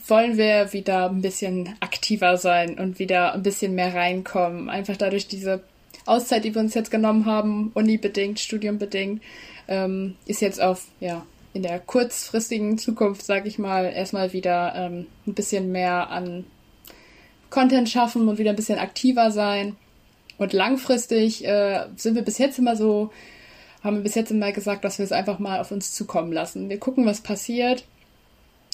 wollen 0.07 0.37
wir 0.37 0.73
wieder 0.73 1.09
ein 1.09 1.21
bisschen 1.21 1.75
aktiver 1.79 2.37
sein 2.37 2.77
und 2.77 2.99
wieder 2.99 3.33
ein 3.33 3.43
bisschen 3.43 3.73
mehr 3.73 3.93
reinkommen. 3.93 4.69
Einfach 4.69 4.97
dadurch 4.97 5.27
diese 5.27 5.63
Auszeit, 6.05 6.43
die 6.43 6.53
wir 6.53 6.61
uns 6.61 6.73
jetzt 6.73 6.91
genommen 6.91 7.25
haben, 7.25 7.71
Uni-bedingt, 7.73 8.39
Studium-bedingt, 8.39 9.21
ähm, 9.67 10.15
ist 10.25 10.41
jetzt 10.41 10.61
auf, 10.61 10.87
ja, 10.99 11.25
in 11.53 11.63
der 11.63 11.79
kurzfristigen 11.79 12.77
Zukunft, 12.77 13.25
sage 13.25 13.47
ich 13.47 13.59
mal, 13.59 13.85
erstmal 13.85 14.33
wieder 14.33 14.73
ähm, 14.75 15.05
ein 15.27 15.33
bisschen 15.33 15.71
mehr 15.71 16.09
an 16.09 16.45
Content 17.49 17.87
schaffen 17.89 18.27
und 18.27 18.39
wieder 18.39 18.49
ein 18.49 18.55
bisschen 18.55 18.79
aktiver 18.79 19.31
sein. 19.31 19.75
Und 20.39 20.53
langfristig 20.53 21.45
äh, 21.45 21.85
sind 21.95 22.15
wir 22.15 22.23
bis 22.23 22.39
jetzt 22.39 22.57
immer 22.57 22.75
so, 22.75 23.11
haben 23.83 23.97
wir 23.97 24.03
bis 24.03 24.15
jetzt 24.15 24.31
immer 24.31 24.51
gesagt, 24.51 24.83
dass 24.83 24.97
wir 24.97 25.05
es 25.05 25.11
einfach 25.11 25.37
mal 25.37 25.59
auf 25.59 25.71
uns 25.71 25.91
zukommen 25.91 26.33
lassen. 26.33 26.69
Wir 26.69 26.79
gucken, 26.79 27.05
was 27.05 27.21
passiert, 27.21 27.85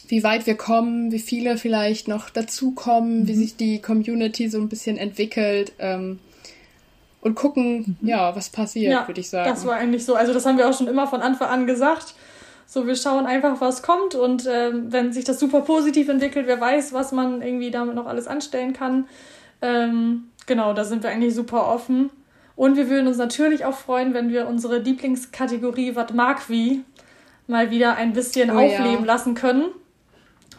wie 0.08 0.24
weit 0.24 0.48
wir 0.48 0.56
kommen, 0.56 1.12
wie 1.12 1.20
viele 1.20 1.58
vielleicht 1.58 2.08
noch 2.08 2.30
dazukommen, 2.30 3.22
mhm. 3.24 3.28
wie 3.28 3.36
sich 3.36 3.58
die 3.58 3.82
Community 3.82 4.50
so 4.50 4.58
ein 4.60 4.70
bisschen 4.70 4.98
entwickelt. 4.98 5.74
Ähm, 5.80 6.20
und 7.22 7.36
gucken, 7.36 7.98
mhm. 8.00 8.08
ja, 8.08 8.36
was 8.36 8.50
passiert, 8.50 8.92
ja, 8.92 9.08
würde 9.08 9.22
ich 9.22 9.30
sagen. 9.30 9.50
Das 9.50 9.66
war 9.66 9.76
eigentlich 9.76 10.06
so. 10.06 10.16
Also 10.16 10.34
das 10.34 10.46
haben 10.46 10.58
wir 10.58 10.70
auch 10.70 10.78
schon 10.78 10.88
immer 10.88 11.08
von 11.08 11.22
Anfang 11.22 11.50
an 11.50 11.68
gesagt. 11.68 12.16
So, 12.66 12.86
wir 12.86 12.96
schauen 12.96 13.26
einfach, 13.26 13.60
was 13.62 13.82
kommt 13.82 14.14
und 14.14 14.48
ähm, 14.48 14.92
wenn 14.92 15.12
sich 15.12 15.26
das 15.26 15.40
super 15.40 15.62
positiv 15.62 16.08
entwickelt, 16.08 16.46
wer 16.46 16.62
weiß, 16.62 16.94
was 16.94 17.12
man 17.12 17.42
irgendwie 17.42 17.72
damit 17.72 17.96
noch 17.96 18.06
alles 18.06 18.28
anstellen 18.28 18.74
kann. 18.74 19.08
Ähm, 19.62 20.26
genau, 20.46 20.74
da 20.74 20.84
sind 20.84 21.02
wir 21.02 21.10
eigentlich 21.10 21.34
super 21.34 21.68
offen. 21.68 22.12
Und 22.56 22.76
wir 22.76 22.90
würden 22.90 23.08
uns 23.08 23.18
natürlich 23.18 23.66
auch 23.66 23.74
freuen, 23.74 24.14
wenn 24.14 24.30
wir 24.30 24.48
unsere 24.48 24.80
Lieblingskategorie 24.80 25.96
Was 25.96 26.14
mag 26.14 26.50
wie 26.50 26.84
mal 27.48 27.72
wieder 27.72 27.96
ein 27.96 28.14
bisschen 28.14 28.52
oh, 28.52 28.60
aufleben 28.60 29.06
ja. 29.06 29.06
lassen 29.06 29.34
können. 29.34 29.66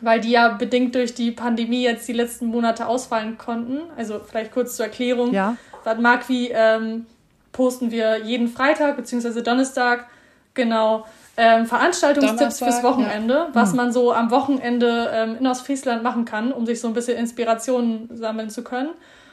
Weil 0.00 0.20
die 0.20 0.30
ja 0.30 0.48
bedingt 0.48 0.94
durch 0.94 1.14
die 1.14 1.30
Pandemie 1.30 1.82
jetzt 1.82 2.08
die 2.08 2.14
letzten 2.14 2.46
Monate 2.46 2.86
ausfallen 2.86 3.36
konnten. 3.36 3.80
Also 3.96 4.18
vielleicht 4.18 4.50
kurz 4.50 4.76
zur 4.76 4.86
Erklärung. 4.86 5.34
Ja. 5.34 5.56
Was 5.84 5.98
mag 5.98 6.28
wie 6.28 6.50
ähm, 6.50 7.06
posten 7.52 7.90
wir 7.90 8.18
jeden 8.24 8.48
Freitag 8.48 8.96
bzw. 8.96 9.42
Donnerstag 9.42 10.06
genau 10.54 11.06
ähm, 11.36 11.66
Veranstaltungstipps 11.66 12.58
fürs 12.58 12.82
Wochenende, 12.82 13.34
ja. 13.34 13.48
was 13.52 13.70
hm. 13.70 13.76
man 13.76 13.92
so 13.92 14.12
am 14.12 14.30
Wochenende 14.30 15.10
ähm, 15.12 15.36
in 15.38 15.46
Ostfriesland 15.46 16.02
machen 16.02 16.24
kann, 16.24 16.52
um 16.52 16.66
sich 16.66 16.80
so 16.80 16.88
ein 16.88 16.94
bisschen 16.94 17.16
Inspirationen 17.16 18.14
sammeln 18.14 18.50
zu 18.50 18.62
können. 18.62 18.90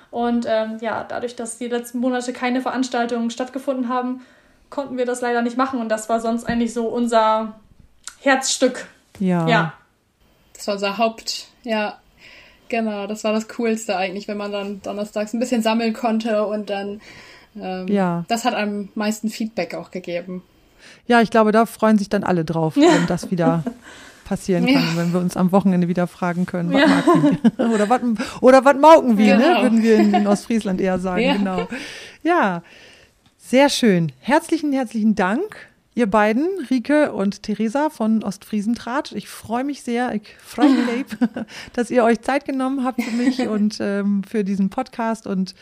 Und 0.10 0.46
ähm, 0.48 0.78
ja, 0.80 1.04
dadurch, 1.04 1.36
dass 1.36 1.58
die 1.58 1.68
letzten 1.68 2.00
Monate 2.00 2.32
keine 2.32 2.62
Veranstaltungen 2.62 3.30
stattgefunden 3.30 3.90
haben, 3.90 4.22
konnten 4.70 4.98
wir 4.98 5.06
das 5.06 5.22
leider 5.22 5.42
nicht 5.42 5.58
machen. 5.58 5.82
Und 5.82 5.90
das 5.90 6.08
war 6.08 6.22
sonst 6.22 6.46
eigentlich 6.46 6.74
so 6.74 6.88
unser 6.88 7.54
Herzstück. 8.22 8.88
Ja. 9.20 9.48
Ja. 9.48 9.74
Das 10.54 10.68
war 10.68 10.76
unser 10.76 10.98
Haupt, 10.98 11.48
ja, 11.64 12.00
Genau, 12.70 13.08
das 13.08 13.24
war 13.24 13.34
das 13.34 13.48
Coolste 13.48 13.98
eigentlich, 13.98 14.28
wenn 14.28 14.38
man 14.38 14.52
dann 14.52 14.82
donnerstags 14.82 15.34
ein 15.34 15.40
bisschen 15.40 15.62
sammeln 15.62 15.94
konnte 15.94 16.46
und 16.46 16.70
dann 16.70 17.02
ähm, 17.60 17.88
ja. 17.88 18.26
das 18.28 18.46
hat 18.46 18.54
am 18.54 18.90
meisten 18.96 19.30
Feedback 19.30 19.76
auch 19.76 19.92
gegeben. 19.92 20.44
Ja, 21.08 21.22
ich 21.22 21.32
glaube, 21.32 21.52
da 21.52 21.66
freuen 21.66 21.98
sich 21.98 22.10
dann 22.10 22.24
alle 22.24 22.46
drauf, 22.46 22.76
ja. 22.76 22.90
wenn 22.94 23.08
das 23.08 23.32
wieder 23.32 23.64
passieren 24.26 24.66
kann, 24.66 24.74
ja. 24.74 24.98
wenn 24.98 25.14
wir 25.14 25.20
uns 25.20 25.38
am 25.38 25.52
Wochenende 25.52 25.88
wieder 25.88 26.06
fragen 26.06 26.46
können, 26.46 26.74
was 26.74 26.82
ja. 26.82 26.88
mag 26.88 27.06
oder 27.74 27.90
was 27.90 28.02
oder 28.42 28.66
was 28.66 28.76
mauken 28.76 29.18
wir, 29.18 29.38
ne? 29.38 29.44
genau. 29.44 29.56
ne? 29.56 29.64
würden 29.64 29.84
wir 29.84 29.96
in, 29.98 30.14
in 30.14 30.28
Ostfriesland 30.28 30.82
eher 30.82 31.00
sagen, 31.00 31.22
genau. 31.38 31.68
Ja, 32.24 32.62
sehr 33.38 33.70
schön. 33.70 34.12
Herzlichen, 34.20 34.74
herzlichen 34.74 35.16
Dank 35.16 35.67
ihr 35.98 36.06
beiden, 36.06 36.48
Rike 36.70 37.12
und 37.12 37.42
Theresa 37.42 37.90
von 37.90 38.24
Ostfriesentratsch. 38.24 39.14
Ich 39.14 39.28
freue 39.28 39.64
mich 39.64 39.82
sehr, 39.82 40.14
ich 40.14 40.36
freue 40.40 40.70
mich, 40.70 41.06
dass 41.74 41.90
ihr 41.90 42.04
euch 42.04 42.22
Zeit 42.22 42.46
genommen 42.46 42.84
habt 42.84 43.02
für 43.02 43.16
mich 43.16 43.40
und 43.48 43.80
ähm, 43.82 44.24
für 44.24 44.44
diesen 44.44 44.70
Podcast. 44.70 45.26
Und 45.26 45.56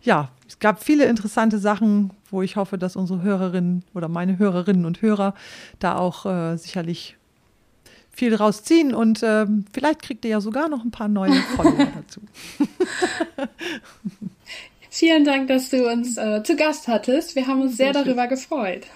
ja, 0.00 0.30
es 0.46 0.60
gab 0.60 0.82
viele 0.82 1.06
interessante 1.06 1.58
Sachen, 1.58 2.10
wo 2.30 2.40
ich 2.40 2.54
hoffe, 2.54 2.78
dass 2.78 2.94
unsere 2.94 3.22
Hörerinnen 3.22 3.82
oder 3.94 4.06
meine 4.06 4.38
Hörerinnen 4.38 4.84
und 4.84 5.02
Hörer 5.02 5.34
da 5.80 5.96
auch 5.96 6.24
äh, 6.24 6.56
sicherlich 6.56 7.16
viel 8.12 8.30
draus 8.30 8.62
ziehen 8.62 8.94
und 8.94 9.24
äh, 9.24 9.44
vielleicht 9.72 10.02
kriegt 10.02 10.24
ihr 10.24 10.30
ja 10.30 10.40
sogar 10.40 10.68
noch 10.68 10.84
ein 10.84 10.92
paar 10.92 11.08
neue 11.08 11.32
Follower 11.56 11.88
dazu. 11.96 12.20
Vielen 14.88 15.24
Dank, 15.24 15.48
dass 15.48 15.70
du 15.70 15.90
uns 15.90 16.16
äh, 16.16 16.44
zu 16.44 16.54
Gast 16.54 16.86
hattest. 16.86 17.34
Wir 17.34 17.48
haben 17.48 17.62
uns 17.62 17.76
sehr, 17.76 17.92
sehr 17.92 18.04
darüber 18.04 18.28
gefreut. 18.28 18.86